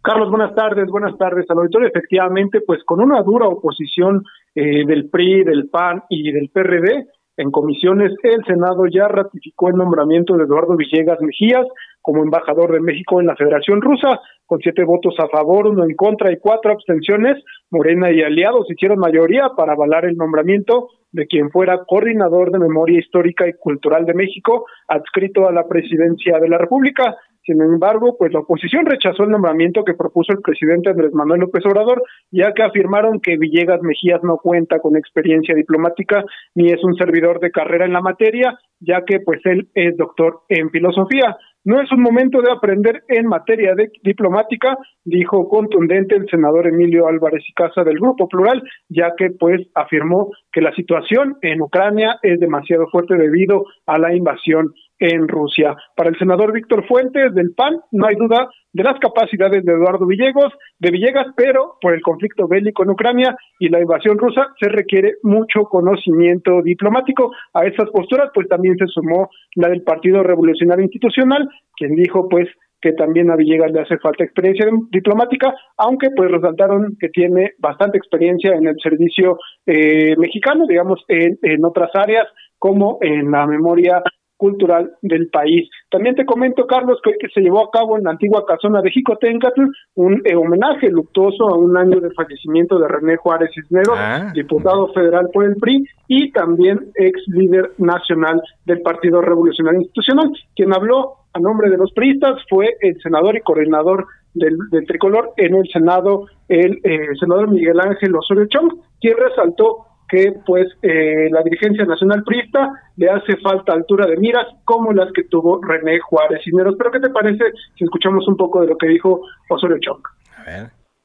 Carlos, 0.01 0.29
buenas 0.29 0.55
tardes, 0.55 0.87
buenas 0.87 1.17
tardes 1.17 1.45
al 1.49 1.57
auditorio. 1.57 1.89
Efectivamente, 1.89 2.61
pues 2.61 2.83
con 2.85 3.01
una 3.01 3.21
dura 3.21 3.47
oposición 3.47 4.23
eh, 4.55 4.85
del 4.85 5.09
PRI, 5.09 5.43
del 5.43 5.69
PAN 5.69 6.03
y 6.09 6.31
del 6.31 6.49
PRD, 6.49 7.05
en 7.35 7.51
comisiones 7.51 8.13
el 8.23 8.43
Senado 8.45 8.85
ya 8.91 9.07
ratificó 9.07 9.69
el 9.69 9.75
nombramiento 9.75 10.35
de 10.35 10.43
Eduardo 10.43 10.75
Villegas 10.75 11.21
Mejías 11.21 11.65
como 12.01 12.23
embajador 12.23 12.71
de 12.71 12.79
México 12.79 13.19
en 13.19 13.27
la 13.27 13.35
Federación 13.35 13.81
Rusa, 13.81 14.19
con 14.45 14.59
siete 14.59 14.83
votos 14.83 15.15
a 15.19 15.27
favor, 15.27 15.67
uno 15.67 15.83
en 15.83 15.95
contra 15.95 16.31
y 16.31 16.37
cuatro 16.37 16.71
abstenciones. 16.71 17.41
Morena 17.69 18.11
y 18.11 18.21
aliados 18.21 18.69
hicieron 18.69 18.99
mayoría 18.99 19.49
para 19.55 19.73
avalar 19.73 20.05
el 20.05 20.15
nombramiento 20.15 20.89
de 21.11 21.27
quien 21.27 21.49
fuera 21.49 21.83
coordinador 21.85 22.51
de 22.51 22.59
Memoria 22.59 22.99
Histórica 22.99 23.47
y 23.47 23.53
Cultural 23.53 24.05
de 24.05 24.13
México, 24.13 24.65
adscrito 24.87 25.47
a 25.47 25.51
la 25.51 25.67
presidencia 25.67 26.39
de 26.39 26.49
la 26.49 26.57
República. 26.57 27.15
Sin 27.49 27.59
embargo, 27.63 28.15
pues 28.15 28.31
la 28.31 28.41
oposición 28.41 28.85
rechazó 28.85 29.23
el 29.23 29.31
nombramiento 29.31 29.83
que 29.83 29.95
propuso 29.95 30.33
el 30.33 30.41
presidente 30.43 30.91
Andrés 30.91 31.11
Manuel 31.15 31.41
López 31.41 31.65
Obrador, 31.65 32.03
ya 32.29 32.53
que 32.53 32.61
afirmaron 32.61 33.19
que 33.19 33.37
Villegas 33.37 33.81
Mejías 33.81 34.21
no 34.21 34.37
cuenta 34.37 34.77
con 34.77 34.95
experiencia 34.95 35.55
diplomática 35.55 36.23
ni 36.53 36.67
es 36.67 36.83
un 36.83 36.93
servidor 36.93 37.39
de 37.39 37.49
carrera 37.49 37.85
en 37.87 37.93
la 37.93 38.01
materia, 38.01 38.55
ya 38.79 39.03
que 39.03 39.19
pues 39.21 39.39
él 39.45 39.67
es 39.73 39.97
doctor 39.97 40.41
en 40.47 40.69
filosofía. 40.69 41.37
No 41.65 41.81
es 41.81 41.91
un 41.91 42.03
momento 42.03 42.39
de 42.41 42.51
aprender 42.51 43.01
en 43.07 43.25
materia 43.25 43.73
de 43.73 43.89
diplomática, 44.03 44.77
dijo 45.03 45.49
contundente 45.49 46.15
el 46.15 46.27
senador 46.29 46.67
Emilio 46.67 47.07
Álvarez 47.07 47.43
y 47.49 47.53
Casa 47.53 47.83
del 47.83 47.97
Grupo 47.97 48.27
Plural, 48.27 48.61
ya 48.89 49.13
que 49.17 49.31
pues 49.31 49.67
afirmó 49.73 50.29
que 50.51 50.61
la 50.61 50.71
situación 50.73 51.37
en 51.41 51.61
Ucrania 51.61 52.19
es 52.21 52.39
demasiado 52.39 52.87
fuerte 52.91 53.15
debido 53.15 53.65
a 53.87 53.97
la 53.97 54.15
invasión 54.15 54.71
en 54.99 55.27
Rusia. 55.27 55.75
Para 55.95 56.09
el 56.09 56.17
senador 56.17 56.51
Víctor 56.51 56.85
Fuentes 56.87 57.33
del 57.33 57.53
PAN, 57.55 57.79
no 57.91 58.05
hay 58.05 58.15
duda 58.15 58.49
de 58.71 58.83
las 58.83 58.99
capacidades 58.99 59.63
de 59.63 59.73
Eduardo 59.73 60.05
Villegas, 60.05 60.53
de 60.77 60.91
Villegas, 60.91 61.27
pero 61.35 61.77
por 61.81 61.93
el 61.93 62.01
conflicto 62.01 62.47
bélico 62.47 62.83
en 62.83 62.91
Ucrania 62.91 63.35
y 63.59 63.69
la 63.69 63.79
invasión 63.79 64.17
rusa 64.17 64.47
se 64.59 64.69
requiere 64.69 65.15
mucho 65.23 65.63
conocimiento 65.63 66.61
diplomático. 66.61 67.31
A 67.53 67.65
esas 67.65 67.89
posturas, 67.89 68.29
pues 68.33 68.47
también 68.47 68.75
se 68.77 68.87
sumó 68.87 69.29
la 69.55 69.69
del 69.69 69.83
Partido 69.83 70.21
Revolucionario 70.21 70.83
Institucional, 70.83 71.49
quien 71.75 71.95
dijo, 71.95 72.27
pues, 72.29 72.47
que 72.81 72.93
también 72.93 73.29
a 73.29 73.35
Villegas 73.35 73.71
le 73.71 73.81
hace 73.81 73.97
falta 73.97 74.23
experiencia 74.23 74.65
diplomática, 74.89 75.53
aunque 75.77 76.09
pues 76.15 76.31
resaltaron 76.31 76.95
que 76.97 77.09
tiene 77.09 77.51
bastante 77.57 77.97
experiencia 77.97 78.55
en 78.55 78.67
el 78.67 78.75
servicio 78.81 79.37
eh, 79.65 80.15
mexicano, 80.17 80.65
digamos, 80.65 81.03
en, 81.09 81.37
en 81.41 81.65
otras 81.65 81.89
áreas 81.93 82.25
como 82.57 82.97
en 83.01 83.31
la 83.31 83.45
memoria 83.47 84.01
cultural 84.39 84.93
del 85.01 85.27
país. 85.29 85.69
También 85.91 86.15
te 86.15 86.25
comento, 86.25 86.65
Carlos, 86.65 86.99
que, 87.03 87.11
se 87.33 87.41
llevó 87.41 87.65
a 87.65 87.71
cabo 87.71 87.97
en 87.97 88.05
la 88.05 88.11
antigua 88.11 88.45
casona 88.47 88.81
de 88.81 88.89
Jicotencatl 88.89 89.61
un 89.95 90.21
eh, 90.23 90.35
homenaje 90.35 90.89
luctuoso 90.89 91.49
a 91.49 91.57
un 91.57 91.75
año 91.77 91.99
de 91.99 92.09
fallecimiento 92.11 92.79
de 92.79 92.87
René 92.87 93.17
Juárez 93.17 93.51
Cisneros, 93.53 93.97
ah. 93.97 94.31
diputado 94.33 94.93
federal 94.93 95.27
por 95.33 95.43
el 95.43 95.57
PRI 95.57 95.85
y 96.07 96.31
también 96.31 96.79
ex 96.95 97.21
líder 97.27 97.73
nacional 97.77 98.41
del 98.65 98.81
Partido 98.81 99.21
Revolucionario 99.21 99.81
Institucional. 99.81 100.31
Quien 100.55 100.73
habló 100.73 101.15
a 101.33 101.39
nombre 101.39 101.69
de 101.69 101.77
los 101.77 101.91
priistas 101.91 102.41
fue 102.49 102.77
el 102.79 102.99
senador 103.01 103.35
y 103.35 103.41
coordinador 103.41 104.07
del, 104.33 104.57
tricolor 104.87 105.33
en 105.35 105.55
el 105.55 105.67
Senado, 105.67 106.27
el 106.47 106.79
eh, 106.83 107.09
senador 107.19 107.51
Miguel 107.51 107.79
Ángel 107.79 108.15
Osorio 108.15 108.45
Chong, 108.45 108.73
quien 109.01 109.17
resaltó 109.17 109.85
que 110.09 110.33
pues 110.45 110.67
eh, 110.81 111.29
la 111.31 111.43
dirigencia 111.43 111.85
nacional 111.85 112.23
priista 112.23 112.71
le 112.97 113.09
hace 113.09 113.37
falta 113.37 113.73
altura 113.73 114.07
de 114.07 114.17
miras 114.17 114.47
como 114.65 114.91
las 114.91 115.11
que 115.13 115.23
tuvo 115.23 115.61
René 115.61 115.99
Juárez 115.99 116.41
Cisneros. 116.43 116.75
Pero 116.77 116.91
¿qué 116.91 116.99
te 116.99 117.09
parece 117.09 117.43
si 117.77 117.83
escuchamos 117.83 118.27
un 118.27 118.35
poco 118.35 118.61
de 118.61 118.67
lo 118.67 118.77
que 118.77 118.87
dijo 118.87 119.21
Osorio 119.49 119.77
Chong? 119.79 120.01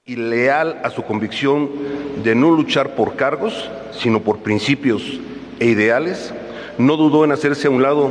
Y 0.06 0.16
leal 0.16 0.78
a 0.82 0.90
su 0.90 1.02
convicción 1.02 1.70
de 2.22 2.34
no 2.34 2.50
luchar 2.50 2.94
por 2.94 3.16
cargos, 3.16 3.70
sino 3.92 4.20
por 4.20 4.38
principios 4.38 5.20
e 5.60 5.66
ideales, 5.66 6.34
no 6.78 6.96
dudó 6.96 7.24
en 7.24 7.32
hacerse 7.32 7.68
a 7.68 7.70
un 7.70 7.82
lado 7.82 8.10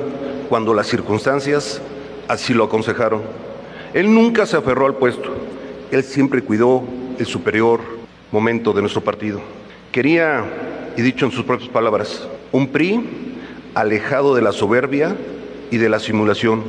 cuando 0.49 0.73
las 0.73 0.87
circunstancias 0.87 1.81
así 2.27 2.53
lo 2.53 2.65
aconsejaron. 2.65 3.21
Él 3.93 4.13
nunca 4.13 4.45
se 4.45 4.57
aferró 4.57 4.85
al 4.85 4.95
puesto, 4.95 5.33
él 5.91 6.03
siempre 6.03 6.41
cuidó 6.41 6.83
el 7.19 7.25
superior 7.25 7.79
momento 8.31 8.73
de 8.73 8.81
nuestro 8.81 9.01
partido. 9.01 9.41
Quería, 9.91 10.43
y 10.95 11.01
dicho 11.01 11.25
en 11.25 11.31
sus 11.31 11.45
propias 11.45 11.69
palabras, 11.69 12.29
un 12.51 12.67
PRI 12.67 13.01
alejado 13.75 14.35
de 14.35 14.41
la 14.41 14.51
soberbia 14.51 15.15
y 15.71 15.77
de 15.77 15.89
la 15.89 15.99
simulación. 15.99 16.63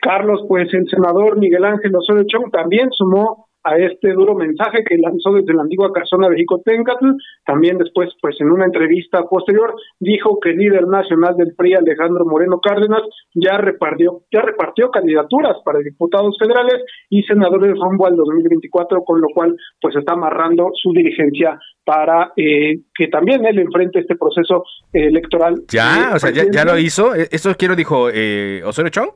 Carlos, 0.00 0.40
pues 0.48 0.72
el 0.72 0.88
senador 0.88 1.38
Miguel 1.38 1.64
Ángel 1.64 1.94
Osorio 1.94 2.24
Chong 2.26 2.50
también 2.50 2.90
sumó 2.92 3.49
a 3.64 3.76
este 3.76 4.12
duro 4.12 4.34
mensaje 4.34 4.84
que 4.84 4.96
lanzó 4.96 5.32
desde 5.32 5.54
la 5.54 5.62
antigua 5.62 5.92
casona 5.92 6.28
de 6.28 6.36
Jicotencatl. 6.36 7.06
También 7.44 7.78
después, 7.78 8.10
pues 8.20 8.40
en 8.40 8.50
una 8.50 8.64
entrevista 8.64 9.22
posterior, 9.24 9.74
dijo 9.98 10.38
que 10.40 10.50
el 10.50 10.56
líder 10.56 10.86
nacional 10.86 11.36
del 11.36 11.54
PRI, 11.56 11.74
Alejandro 11.74 12.24
Moreno 12.24 12.60
Cárdenas, 12.60 13.02
ya 13.34 13.58
repartió, 13.58 14.22
ya 14.32 14.42
repartió 14.42 14.90
candidaturas 14.90 15.56
para 15.64 15.80
diputados 15.80 16.36
federales 16.38 16.82
y 17.08 17.22
senadores 17.22 17.78
rumbo 17.78 18.06
al 18.06 18.16
2024, 18.16 19.02
con 19.04 19.20
lo 19.20 19.28
cual 19.34 19.54
pues 19.80 19.96
está 19.96 20.14
amarrando 20.14 20.70
su 20.74 20.92
dirigencia 20.92 21.58
para 21.84 22.32
eh, 22.36 22.80
que 22.94 23.08
también 23.08 23.44
él 23.44 23.58
enfrente 23.58 24.00
este 24.00 24.16
proceso 24.16 24.64
electoral. 24.92 25.62
Ya, 25.72 26.12
o 26.14 26.18
sea, 26.18 26.30
ya, 26.30 26.44
ya, 26.50 26.64
lo 26.64 26.78
hizo. 26.78 27.14
E-, 27.14 27.28
¿Esto 27.30 27.54
quiero 27.56 27.74
dijo 27.74 28.08
eh, 28.12 28.62
Osorio 28.64 28.90
Chong? 28.90 29.12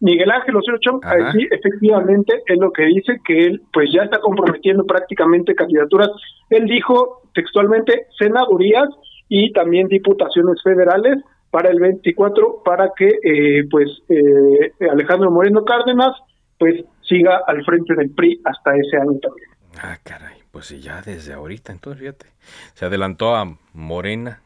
Miguel 0.00 0.30
Ángel 0.30 0.56
Osorio 0.56 0.78
Chong, 0.80 1.00
sí, 1.32 1.48
efectivamente, 1.50 2.42
es 2.46 2.58
lo 2.58 2.70
que 2.72 2.84
dice 2.84 3.20
que 3.24 3.46
él 3.46 3.62
pues 3.72 3.90
ya 3.92 4.02
está 4.02 4.20
comprometiendo 4.20 4.84
prácticamente 4.84 5.54
candidaturas. 5.54 6.10
Él 6.50 6.66
dijo 6.66 7.22
textualmente 7.34 8.06
senadurías 8.16 8.88
y 9.28 9.52
también 9.52 9.88
diputaciones 9.88 10.62
federales 10.62 11.18
para 11.50 11.70
el 11.70 11.80
24 11.80 12.62
para 12.64 12.92
que 12.96 13.06
eh, 13.06 13.64
pues 13.70 13.88
eh, 14.08 14.72
Alejandro 14.90 15.30
Moreno 15.30 15.64
Cárdenas 15.64 16.12
pues 16.58 16.84
siga 17.02 17.40
al 17.46 17.64
frente 17.64 17.94
del 17.94 18.10
PRI 18.10 18.40
hasta 18.44 18.76
ese 18.76 18.96
año 18.98 19.18
también. 19.20 19.48
Ah, 19.80 19.98
caray, 20.02 20.36
pues 20.50 20.68
ya 20.80 21.02
desde 21.02 21.32
ahorita, 21.32 21.72
entonces 21.72 22.00
fíjate, 22.00 22.26
se 22.74 22.84
adelantó 22.84 23.34
a 23.34 23.56
Morena 23.72 24.42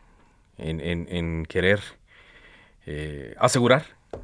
en, 0.58 0.80
en, 0.80 1.06
en 1.10 1.44
querer 1.46 1.80
eh, 2.86 3.34
asegurar 3.38 3.82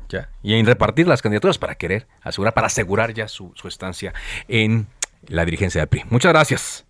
ya. 0.08 0.30
Y 0.42 0.54
en 0.54 0.66
repartir 0.66 1.06
las 1.06 1.22
candidaturas 1.22 1.58
para 1.58 1.74
querer 1.74 2.06
asegurar, 2.22 2.54
para 2.54 2.66
asegurar 2.66 3.12
ya 3.12 3.28
su, 3.28 3.52
estancia 3.64 4.12
en 4.48 4.86
la 5.26 5.44
dirigencia 5.44 5.80
del 5.80 5.88
PRI. 5.88 6.04
Muchas 6.10 6.32
gracias. 6.32 6.84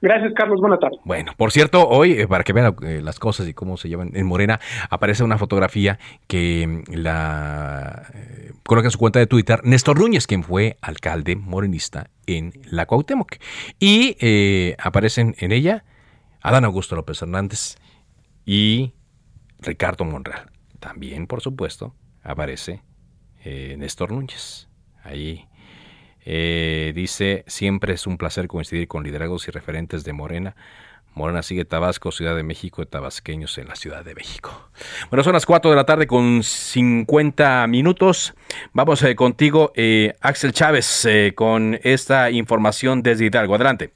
Gracias, 0.00 0.32
Carlos. 0.34 0.60
Buenas 0.60 0.78
tardes. 0.78 1.00
Bueno, 1.04 1.32
por 1.36 1.50
cierto, 1.50 1.88
hoy, 1.88 2.12
eh, 2.12 2.28
para 2.28 2.44
que 2.44 2.52
vean 2.52 2.76
eh, 2.82 3.00
las 3.02 3.18
cosas 3.18 3.48
y 3.48 3.54
cómo 3.54 3.76
se 3.76 3.88
llevan 3.88 4.12
en 4.14 4.26
Morena, 4.26 4.60
aparece 4.90 5.24
una 5.24 5.38
fotografía 5.38 5.98
que 6.28 6.66
mm, 6.68 6.94
la 6.94 8.06
eh, 8.14 8.52
coloca 8.64 8.86
en 8.86 8.92
su 8.92 8.98
cuenta 8.98 9.18
de 9.18 9.26
Twitter 9.26 9.60
Néstor 9.64 9.98
Núñez, 9.98 10.28
quien 10.28 10.44
fue 10.44 10.76
alcalde 10.82 11.34
morenista 11.34 12.10
en 12.26 12.52
la 12.70 12.86
Cuauhtémoc. 12.86 13.38
Y 13.80 14.16
aparecen 14.78 15.34
en 15.38 15.50
ella 15.50 15.84
Adán 16.42 16.64
Augusto 16.64 16.94
López 16.94 17.20
Hernández 17.20 17.76
y 18.46 18.92
Ricardo 19.58 20.04
Monreal. 20.04 20.57
También, 20.80 21.26
por 21.26 21.40
supuesto, 21.40 21.94
aparece 22.22 22.82
eh, 23.44 23.76
Néstor 23.78 24.12
Núñez. 24.12 24.68
Ahí 25.02 25.46
eh, 26.24 26.92
dice, 26.94 27.44
siempre 27.46 27.94
es 27.94 28.06
un 28.06 28.18
placer 28.18 28.48
coincidir 28.48 28.88
con 28.88 29.04
liderazgos 29.04 29.48
y 29.48 29.50
referentes 29.50 30.04
de 30.04 30.12
Morena. 30.12 30.56
Morena 31.14 31.42
sigue 31.42 31.64
Tabasco, 31.64 32.12
Ciudad 32.12 32.36
de 32.36 32.44
México, 32.44 32.86
tabasqueños 32.86 33.58
en 33.58 33.66
la 33.66 33.74
Ciudad 33.74 34.04
de 34.04 34.14
México. 34.14 34.70
Bueno, 35.10 35.24
son 35.24 35.32
las 35.32 35.46
4 35.46 35.70
de 35.70 35.76
la 35.76 35.84
tarde 35.84 36.06
con 36.06 36.44
50 36.44 37.66
minutos. 37.66 38.34
Vamos 38.72 39.02
eh, 39.02 39.16
contigo, 39.16 39.72
Axel 40.20 40.52
Chávez, 40.52 41.08
con 41.34 41.80
esta 41.82 42.30
información 42.30 43.02
desde 43.02 43.26
Hidalgo. 43.26 43.56
Adelante. 43.56 43.92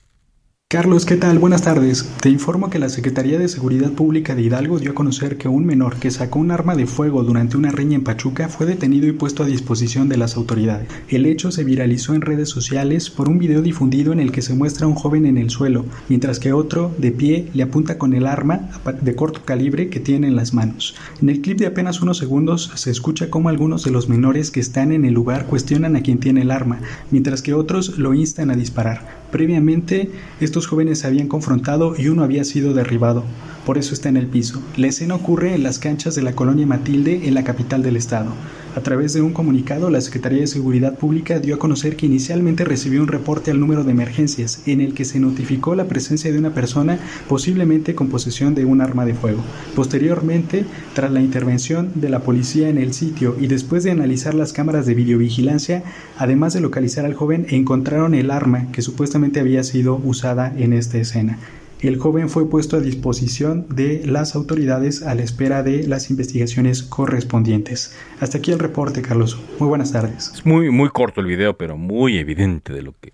Carlos, 0.73 1.05
¿qué 1.05 1.17
tal? 1.17 1.39
Buenas 1.39 1.61
tardes. 1.61 2.09
Te 2.23 2.31
informo 2.31 2.71
que 2.71 2.79
la 2.79 2.89
Secretaría 2.89 3.39
de 3.39 3.49
Seguridad 3.49 3.91
Pública 3.91 4.35
de 4.35 4.41
Hidalgo 4.41 4.79
dio 4.79 4.93
a 4.93 4.95
conocer 4.95 5.37
que 5.37 5.47
un 5.47 5.67
menor 5.67 5.97
que 5.97 6.11
sacó 6.11 6.39
un 6.39 6.51
arma 6.51 6.75
de 6.75 6.87
fuego 6.87 7.23
durante 7.25 7.59
una 7.59 7.71
riña 7.71 7.97
en 7.97 8.05
Pachuca 8.05 8.49
fue 8.49 8.65
detenido 8.65 9.07
y 9.07 9.13
puesto 9.13 9.43
a 9.43 9.47
disposición 9.47 10.09
de 10.09 10.17
las 10.17 10.35
autoridades. 10.35 10.89
El 11.11 11.27
hecho 11.27 11.53
se 11.53 11.65
viralizó 11.65 12.15
en 12.15 12.23
redes 12.23 12.49
sociales 12.49 13.11
por 13.11 13.29
un 13.29 13.39
video 13.39 13.61
difundido 13.61 14.15
en 14.15 14.21
el 14.21 14.33
que 14.33 14.41
se 14.41 14.55
muestra 14.55 14.87
a 14.87 14.89
un 14.89 14.95
joven 14.95 15.27
en 15.27 15.37
el 15.37 15.51
suelo, 15.51 15.85
mientras 16.09 16.39
que 16.39 16.55
otro, 16.55 16.91
de 16.97 17.13
pie, 17.13 17.49
le 17.53 17.65
apunta 17.65 17.99
con 17.99 18.15
el 18.15 18.27
arma 18.27 18.71
de 18.99 19.15
corto 19.15 19.45
calibre 19.45 19.91
que 19.91 20.01
tiene 20.01 20.29
en 20.29 20.37
las 20.37 20.55
manos. 20.55 20.95
En 21.21 21.29
el 21.29 21.43
clip 21.43 21.59
de 21.59 21.67
apenas 21.67 22.01
unos 22.01 22.17
segundos 22.17 22.71
se 22.77 22.91
escucha 22.91 23.29
cómo 23.29 23.51
algunos 23.51 23.85
de 23.85 23.91
los 23.91 24.09
menores 24.09 24.51
que 24.51 24.61
están 24.61 24.91
en 24.93 25.05
el 25.05 25.13
lugar 25.13 25.45
cuestionan 25.45 25.97
a 25.97 26.01
quien 26.01 26.19
tiene 26.19 26.41
el 26.41 26.51
arma, 26.51 26.81
mientras 27.11 27.43
que 27.43 27.53
otros 27.53 27.99
lo 27.99 28.15
instan 28.15 28.51
a 28.51 28.57
disparar. 28.57 29.22
Previamente, 29.33 30.13
estos 30.41 30.69
jóvenes 30.69 31.01
se 31.01 31.09
habían 31.09 31.27
confrontado 31.27 31.95
y 31.99 32.07
uno 32.07 32.23
había 32.23 32.45
sido 32.45 32.73
derribado 32.73 33.25
por 33.65 33.79
eso 33.79 33.95
está 33.95 34.09
en 34.09 34.17
el 34.17 34.27
piso. 34.27 34.61
La 34.77 34.89
escena 34.89 35.15
ocurre 35.15 35.55
en 35.55 35.63
las 35.63 35.79
canchas 35.79 36.15
de 36.15 36.23
la 36.23 36.35
colonia 36.35 36.67
Matilde, 36.67 37.29
en 37.29 37.35
la 37.35 37.45
capital 37.45 37.83
del 37.83 37.97
estado. 37.97 38.33
A 38.75 38.81
través 38.81 39.13
de 39.13 39.21
un 39.21 39.35
comunicado, 39.35 39.91
la 39.91 40.01
Secretaría 40.01 40.41
de 40.41 40.47
Seguridad 40.47 40.97
Pública 40.97 41.39
dio 41.39 41.57
a 41.57 41.59
conocer 41.59 41.95
que 41.95 42.07
inicialmente 42.07 42.65
recibió 42.65 43.03
un 43.03 43.09
reporte 43.09 43.51
al 43.51 43.61
número 43.61 43.85
de 43.85 43.91
emergencias, 43.91 44.63
en 44.67 44.81
el 44.81 44.95
que 44.95 45.05
se 45.05 45.21
notificó 45.21 45.75
la 45.75 45.89
presencia 45.89 46.33
de 46.33 46.39
una 46.39 46.55
persona 46.55 46.99
posiblemente 47.29 47.95
con 47.95 48.09
posesión 48.09 48.55
de 48.55 48.65
un 48.65 48.81
arma 48.81 49.05
de 49.05 49.13
fuego. 49.13 49.43
Posteriormente, 49.77 50.65
tras 50.95 51.13
la 51.13 51.21
intervención 51.21 51.91
de 51.97 52.09
la 52.09 52.21
policía 52.21 52.71
en 52.71 52.79
el 52.79 52.95
sitio 52.95 53.37
y 53.39 53.47
después 53.47 53.85
de 53.85 53.91
analizar 53.91 54.33
las 54.33 54.55
cámaras 54.55 54.87
de 54.87 54.95
videovigilancia, 54.95 55.83
además 56.17 56.55
de 56.55 56.63
localizar 56.63 57.05
al 57.05 57.13
joven, 57.13 57.47
encontraron 57.51 58.15
el 58.15 58.31
arma 58.31 58.73
que 58.73 58.81
supuestamente 58.81 59.39
había 59.39 59.65
sido 59.65 60.01
usada 60.03 60.51
en 60.57 60.73
esta 60.73 60.97
escena. 60.97 61.39
El 61.83 61.99
joven 61.99 62.29
fue 62.29 62.49
puesto 62.49 62.77
a 62.77 62.81
disposición 62.81 63.67
de 63.69 64.07
las 64.07 64.37
autoridades 64.37 65.03
a 65.03 65.17
la 65.17 65.23
espera 65.23 65.65
de 65.65 65.89
las 65.89 66.11
investigaciones 66.11 66.85
correspondientes. 66.85 67.99
Hasta 68.21 68.39
aquí 68.39 68.53
el 68.53 68.61
reporte, 68.61 69.03
Carlos. 69.03 69.37
Muy 69.59 69.69
buenas 69.69 69.91
tardes. 69.91 70.31
Es 70.33 70.47
muy, 70.47 70.71
muy 70.71 70.91
corto 70.91 71.21
el 71.21 71.27
video, 71.27 71.57
pero 71.57 71.77
muy 71.77 72.19
evidente 72.19 72.73
de 72.73 72.83
lo 72.83 72.95
que 73.01 73.11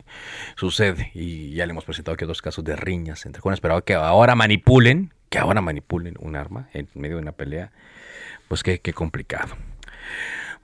sucede. 0.55 1.11
Y 1.15 1.53
ya 1.53 1.65
le 1.65 1.71
hemos 1.71 1.87
presentado 1.87 2.15
aquí 2.15 2.27
dos 2.27 2.43
casos 2.43 2.63
de 2.63 2.77
riñas 2.77 3.25
entre 3.25 3.41
jóvenes, 3.41 3.63
pero 3.63 3.83
que 3.83 3.95
ahora 3.95 4.35
manipulen, 4.35 5.15
que 5.31 5.39
ahora 5.39 5.63
manipulen 5.63 6.17
un 6.21 6.37
arma 6.37 6.69
en 6.75 6.89
medio 6.93 7.17
de 7.17 7.23
una 7.23 7.33
pelea, 7.33 7.73
pues 8.49 8.63
qué, 8.63 8.81
qué 8.81 8.93
complicado. 8.93 9.57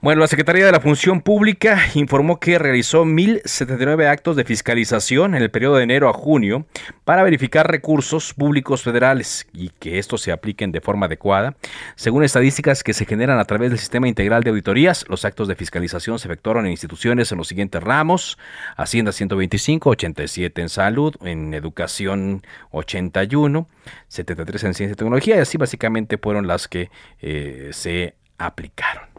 Bueno, 0.01 0.21
la 0.21 0.27
Secretaría 0.27 0.65
de 0.65 0.71
la 0.71 0.81
Función 0.81 1.21
Pública 1.21 1.79
informó 1.95 2.39
que 2.39 2.59
realizó 2.59 3.05
1.079 3.05 4.07
actos 4.07 4.35
de 4.35 4.43
fiscalización 4.43 5.35
en 5.35 5.41
el 5.41 5.49
periodo 5.49 5.77
de 5.77 5.83
enero 5.83 6.09
a 6.09 6.13
junio 6.13 6.67
para 7.05 7.23
verificar 7.23 7.71
recursos 7.71 8.33
públicos 8.33 8.83
federales 8.83 9.47
y 9.53 9.69
que 9.69 9.97
estos 9.97 10.21
se 10.21 10.31
apliquen 10.31 10.71
de 10.71 10.81
forma 10.81 11.05
adecuada. 11.07 11.55
Según 11.95 12.23
estadísticas 12.23 12.83
que 12.83 12.93
se 12.93 13.05
generan 13.05 13.39
a 13.39 13.45
través 13.45 13.71
del 13.71 13.79
Sistema 13.79 14.07
Integral 14.07 14.43
de 14.43 14.49
Auditorías, 14.51 15.05
los 15.09 15.23
actos 15.23 15.47
de 15.47 15.55
fiscalización 15.55 16.19
se 16.19 16.27
efectuaron 16.27 16.65
en 16.65 16.71
instituciones 16.71 17.31
en 17.31 17.37
los 17.37 17.47
siguientes 17.47 17.81
ramos: 17.81 18.37
Hacienda 18.75 19.11
125, 19.11 19.89
87 19.89 20.61
en 20.61 20.69
salud, 20.69 21.15
en 21.23 21.53
educación 21.53 22.45
81, 22.71 23.67
73 24.09 24.63
en 24.65 24.73
ciencia 24.73 24.93
y 24.93 24.97
tecnología, 24.97 25.37
y 25.37 25.39
así 25.39 25.57
básicamente 25.57 26.17
fueron 26.17 26.47
las 26.47 26.67
que 26.67 26.91
eh, 27.21 27.69
se 27.71 28.15
aplicaron. 28.37 29.14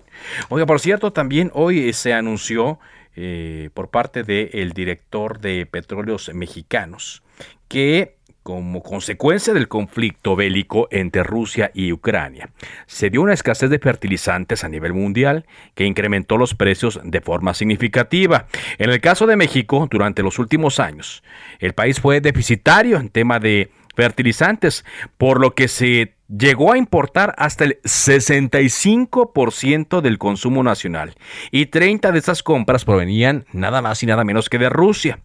Oiga, 0.48 0.66
por 0.66 0.80
cierto, 0.80 1.12
también 1.12 1.50
hoy 1.54 1.92
se 1.92 2.12
anunció 2.12 2.78
eh, 3.16 3.70
por 3.74 3.90
parte 3.90 4.22
del 4.22 4.72
director 4.72 5.40
de 5.40 5.66
Petróleos 5.66 6.30
Mexicanos 6.34 7.22
que 7.68 8.16
como 8.46 8.80
consecuencia 8.80 9.52
del 9.54 9.66
conflicto 9.66 10.36
bélico 10.36 10.86
entre 10.92 11.24
Rusia 11.24 11.72
y 11.74 11.90
Ucrania, 11.90 12.50
se 12.86 13.10
dio 13.10 13.22
una 13.22 13.32
escasez 13.34 13.70
de 13.70 13.80
fertilizantes 13.80 14.62
a 14.62 14.68
nivel 14.68 14.92
mundial 14.92 15.46
que 15.74 15.84
incrementó 15.84 16.36
los 16.36 16.54
precios 16.54 17.00
de 17.02 17.20
forma 17.20 17.54
significativa. 17.54 18.46
En 18.78 18.90
el 18.90 19.00
caso 19.00 19.26
de 19.26 19.34
México, 19.34 19.88
durante 19.90 20.22
los 20.22 20.38
últimos 20.38 20.78
años, 20.78 21.24
el 21.58 21.72
país 21.72 21.98
fue 21.98 22.20
deficitario 22.20 22.98
en 22.98 23.08
tema 23.08 23.40
de 23.40 23.72
fertilizantes, 23.96 24.84
por 25.18 25.40
lo 25.40 25.56
que 25.56 25.66
se 25.66 26.14
llegó 26.28 26.72
a 26.72 26.78
importar 26.78 27.34
hasta 27.38 27.64
el 27.64 27.80
65% 27.82 30.00
del 30.00 30.18
consumo 30.18 30.62
nacional 30.62 31.14
y 31.50 31.66
30 31.66 32.12
de 32.12 32.18
esas 32.18 32.42
compras 32.42 32.84
provenían 32.84 33.46
nada 33.52 33.82
más 33.82 34.02
y 34.02 34.06
nada 34.06 34.24
menos 34.24 34.48
que 34.48 34.58
de 34.58 34.68
Rusia. 34.68 35.20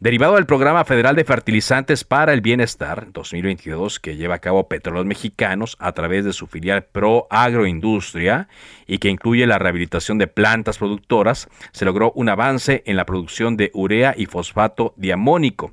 Derivado 0.00 0.34
del 0.34 0.46
Programa 0.46 0.84
Federal 0.84 1.16
de 1.16 1.24
Fertilizantes 1.24 2.04
para 2.04 2.32
el 2.32 2.40
Bienestar 2.40 3.08
2022 3.12 4.00
que 4.00 4.16
lleva 4.16 4.36
a 4.36 4.40
cabo 4.40 4.68
Petróleos 4.68 5.06
Mexicanos 5.06 5.76
a 5.80 5.92
través 5.92 6.24
de 6.24 6.32
su 6.32 6.46
filial 6.46 6.84
Pro 6.84 7.26
Agroindustria 7.30 8.48
y 8.86 8.98
que 8.98 9.08
incluye 9.08 9.46
la 9.46 9.58
rehabilitación 9.58 10.18
de 10.18 10.26
plantas 10.26 10.78
productoras, 10.78 11.48
se 11.72 11.84
logró 11.84 12.12
un 12.14 12.28
avance 12.28 12.82
en 12.86 12.96
la 12.96 13.06
producción 13.06 13.56
de 13.56 13.70
urea 13.74 14.14
y 14.16 14.26
fosfato 14.26 14.94
diamónico. 14.96 15.72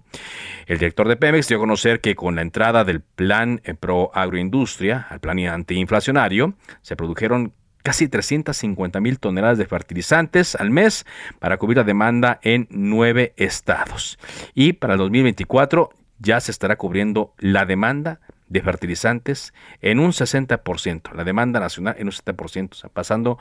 El 0.65 0.77
director 0.77 1.07
de 1.07 1.17
Pemex 1.17 1.47
dio 1.47 1.57
a 1.57 1.59
conocer 1.59 1.99
que 1.99 2.15
con 2.15 2.35
la 2.35 2.41
entrada 2.41 2.83
del 2.83 3.01
plan 3.01 3.61
eh, 3.65 3.73
Pro 3.73 4.11
Agroindustria, 4.13 4.62
al 5.09 5.19
plan 5.19 5.39
antiinflacionario, 5.39 6.53
se 6.81 6.95
produjeron 6.95 7.53
casi 7.83 8.07
350 8.07 8.99
mil 9.01 9.19
toneladas 9.19 9.57
de 9.57 9.65
fertilizantes 9.65 10.55
al 10.55 10.69
mes 10.69 11.05
para 11.39 11.57
cubrir 11.57 11.77
la 11.77 11.83
demanda 11.83 12.39
en 12.41 12.67
nueve 12.71 13.33
estados. 13.37 14.17
Y 14.53 14.73
para 14.73 14.93
el 14.93 14.99
2024 14.99 15.89
ya 16.19 16.39
se 16.39 16.51
estará 16.51 16.77
cubriendo 16.77 17.33
la 17.37 17.65
demanda 17.65 18.21
de 18.47 18.61
fertilizantes 18.61 19.53
en 19.81 19.99
un 19.99 20.11
60%, 20.11 21.13
la 21.13 21.23
demanda 21.23 21.59
nacional 21.59 21.95
en 21.97 22.07
un 22.07 22.13
60%, 22.13 22.71
o 22.71 22.75
sea, 22.75 22.89
pasando 22.89 23.37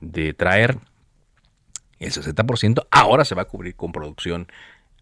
de 0.00 0.34
traer 0.34 0.78
el 2.00 2.10
60%, 2.10 2.86
ahora 2.90 3.24
se 3.24 3.34
va 3.34 3.42
a 3.42 3.46
cubrir 3.46 3.76
con 3.76 3.92
producción 3.92 4.48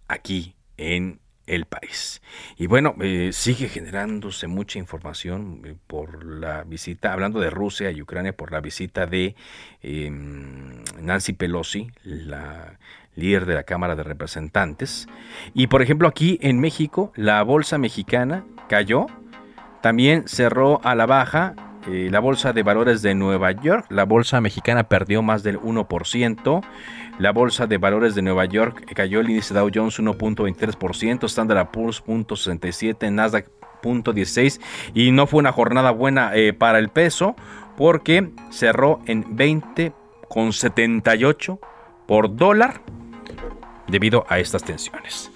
aquí 0.09 0.55
en 0.77 1.22
el 1.47 1.67
país. 1.67 2.23
Y 2.57 2.67
bueno, 2.67 2.95
eh, 3.01 3.31
sigue 3.33 3.69
generándose 3.69 4.47
mucha 4.47 4.79
información 4.79 5.63
eh, 5.65 5.75
por 5.87 6.25
la 6.25 6.65
visita, 6.65 7.13
hablando 7.13 7.41
de 7.41 7.51
Rusia 7.51 7.91
y 7.91 8.03
Ucrania, 8.03 8.37
por 8.37 8.53
la 8.53 8.61
visita 8.61 9.07
de 9.07 9.35
em, 9.83 10.83
Nancy 11.01 11.33
Pelosi, 11.33 11.91
la 12.05 12.79
líder 13.15 13.45
de 13.47 13.55
la 13.55 13.65
Cámara 13.65 13.95
de 13.97 14.03
Representantes. 14.03 15.07
Y 15.55 15.67
por 15.67 15.83
ejemplo, 15.83 16.09
aquí 16.09 16.39
en 16.43 16.61
México, 16.61 17.13
la 17.17 17.43
bolsa 17.43 17.79
mexicana 17.79 18.45
cayó, 18.69 19.07
también 19.83 20.29
cerró 20.29 20.81
a 20.85 20.95
la 20.95 21.07
baja 21.07 21.55
eh, 21.89 22.09
la 22.13 22.21
bolsa 22.21 22.53
de 22.53 22.63
valores 22.63 23.03
de 23.03 23.15
Nueva 23.17 23.51
York, 23.51 23.87
la 23.89 24.05
bolsa 24.05 24.41
mexicana 24.41 24.85
perdió 24.85 25.21
más 25.21 25.43
del 25.43 25.59
1%, 25.59 26.65
la 27.19 27.33
bolsa 27.33 27.67
de 27.67 27.79
valores 27.79 28.15
de 28.15 28.23
Nueva 28.23 28.45
York 28.47 28.85
cayó 28.95 29.21
el 29.21 29.31
índice 29.31 29.55
Dow 29.55 29.71
Jones 29.73 30.01
1.23%, 30.01 31.25
Standard 31.25 31.71
Poor's 31.71 32.03
0.67, 32.05 33.13
Nasdaq 33.13 33.49
0.16 33.83 34.61
y 34.95 35.11
no 35.11 35.27
fue 35.27 35.41
una 35.41 35.53
jornada 35.53 35.91
buena 35.91 36.35
eh, 36.35 36.53
para 36.53 36.79
el 36.79 36.89
peso 36.89 37.35
porque 37.77 38.31
cerró 38.51 39.01
en 39.07 39.25
20.78 39.37 41.59
por 42.07 42.37
dólar 42.37 42.81
debido 43.93 44.27
a 44.29 44.41
estas 44.41 44.65
tensiones. 44.65 45.31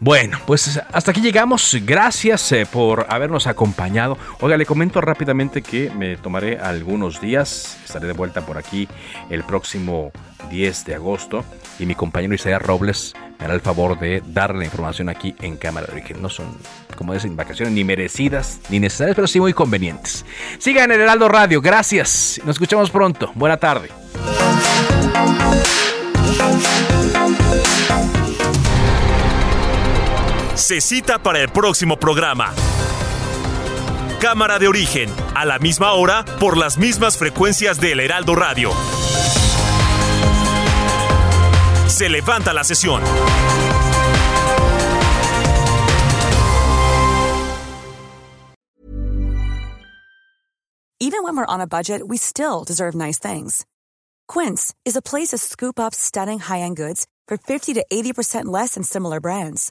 Bueno, 0.00 0.38
pues 0.46 0.80
hasta 0.92 1.10
aquí 1.10 1.22
llegamos. 1.22 1.76
Gracias 1.82 2.52
eh, 2.52 2.66
por 2.70 3.06
habernos 3.08 3.46
acompañado. 3.46 4.18
Oiga, 4.40 4.58
le 4.58 4.66
comento 4.66 5.00
rápidamente 5.00 5.62
que 5.62 5.90
me 5.90 6.16
tomaré 6.16 6.58
algunos 6.58 7.20
días. 7.20 7.78
Estaré 7.84 8.06
de 8.06 8.12
vuelta 8.12 8.44
por 8.44 8.58
aquí 8.58 8.88
el 9.30 9.44
próximo 9.44 10.12
10 10.50 10.84
de 10.84 10.94
agosto 10.94 11.44
y 11.78 11.86
mi 11.86 11.94
compañero 11.94 12.34
Isaías 12.34 12.60
Robles 12.60 13.14
me 13.38 13.46
hará 13.46 13.54
el 13.54 13.60
favor 13.60 13.98
de 13.98 14.22
darle 14.26 14.60
la 14.60 14.64
información 14.66 15.08
aquí 15.08 15.34
en 15.40 15.56
Cámara 15.56 15.86
de 15.86 15.92
Origen. 15.92 16.20
No 16.20 16.28
son, 16.28 16.46
como 16.96 17.14
dicen, 17.14 17.36
vacaciones 17.36 17.74
ni 17.74 17.84
merecidas 17.84 18.60
ni 18.68 18.80
necesarias, 18.80 19.16
pero 19.16 19.26
sí 19.26 19.40
muy 19.40 19.52
convenientes. 19.52 20.24
Sigan 20.58 20.90
el 20.92 21.00
Heraldo 21.00 21.28
Radio. 21.28 21.60
Gracias. 21.60 22.40
Nos 22.44 22.56
escuchamos 22.56 22.90
pronto. 22.90 23.32
Buena 23.34 23.56
tarde. 23.56 23.88
Se 30.64 30.80
cita 30.80 31.18
para 31.18 31.40
el 31.40 31.50
próximo 31.50 31.98
programa. 31.98 32.54
Cámara 34.18 34.58
de 34.58 34.66
origen, 34.66 35.10
a 35.34 35.44
la 35.44 35.58
misma 35.58 35.92
hora, 35.92 36.24
por 36.40 36.56
las 36.56 36.78
mismas 36.78 37.18
frecuencias 37.18 37.78
del 37.78 38.00
Heraldo 38.00 38.34
Radio. 38.34 38.70
Se 41.86 42.08
levanta 42.08 42.54
la 42.54 42.64
sesión. 42.64 43.02
Even 50.98 51.22
when 51.24 51.36
we're 51.36 51.44
on 51.44 51.60
a 51.60 51.66
budget, 51.66 52.00
we 52.08 52.16
still 52.16 52.64
deserve 52.64 52.94
nice 52.94 53.18
things. 53.18 53.66
Quince 54.28 54.72
is 54.86 54.96
a 54.96 55.02
place 55.02 55.28
to 55.28 55.36
scoop 55.36 55.78
up 55.78 55.94
stunning 55.94 56.38
high-end 56.38 56.78
goods 56.78 57.06
for 57.28 57.36
50 57.36 57.74
to 57.74 57.84
80% 57.92 58.46
less 58.46 58.76
than 58.76 58.82
similar 58.82 59.20
brands. 59.20 59.70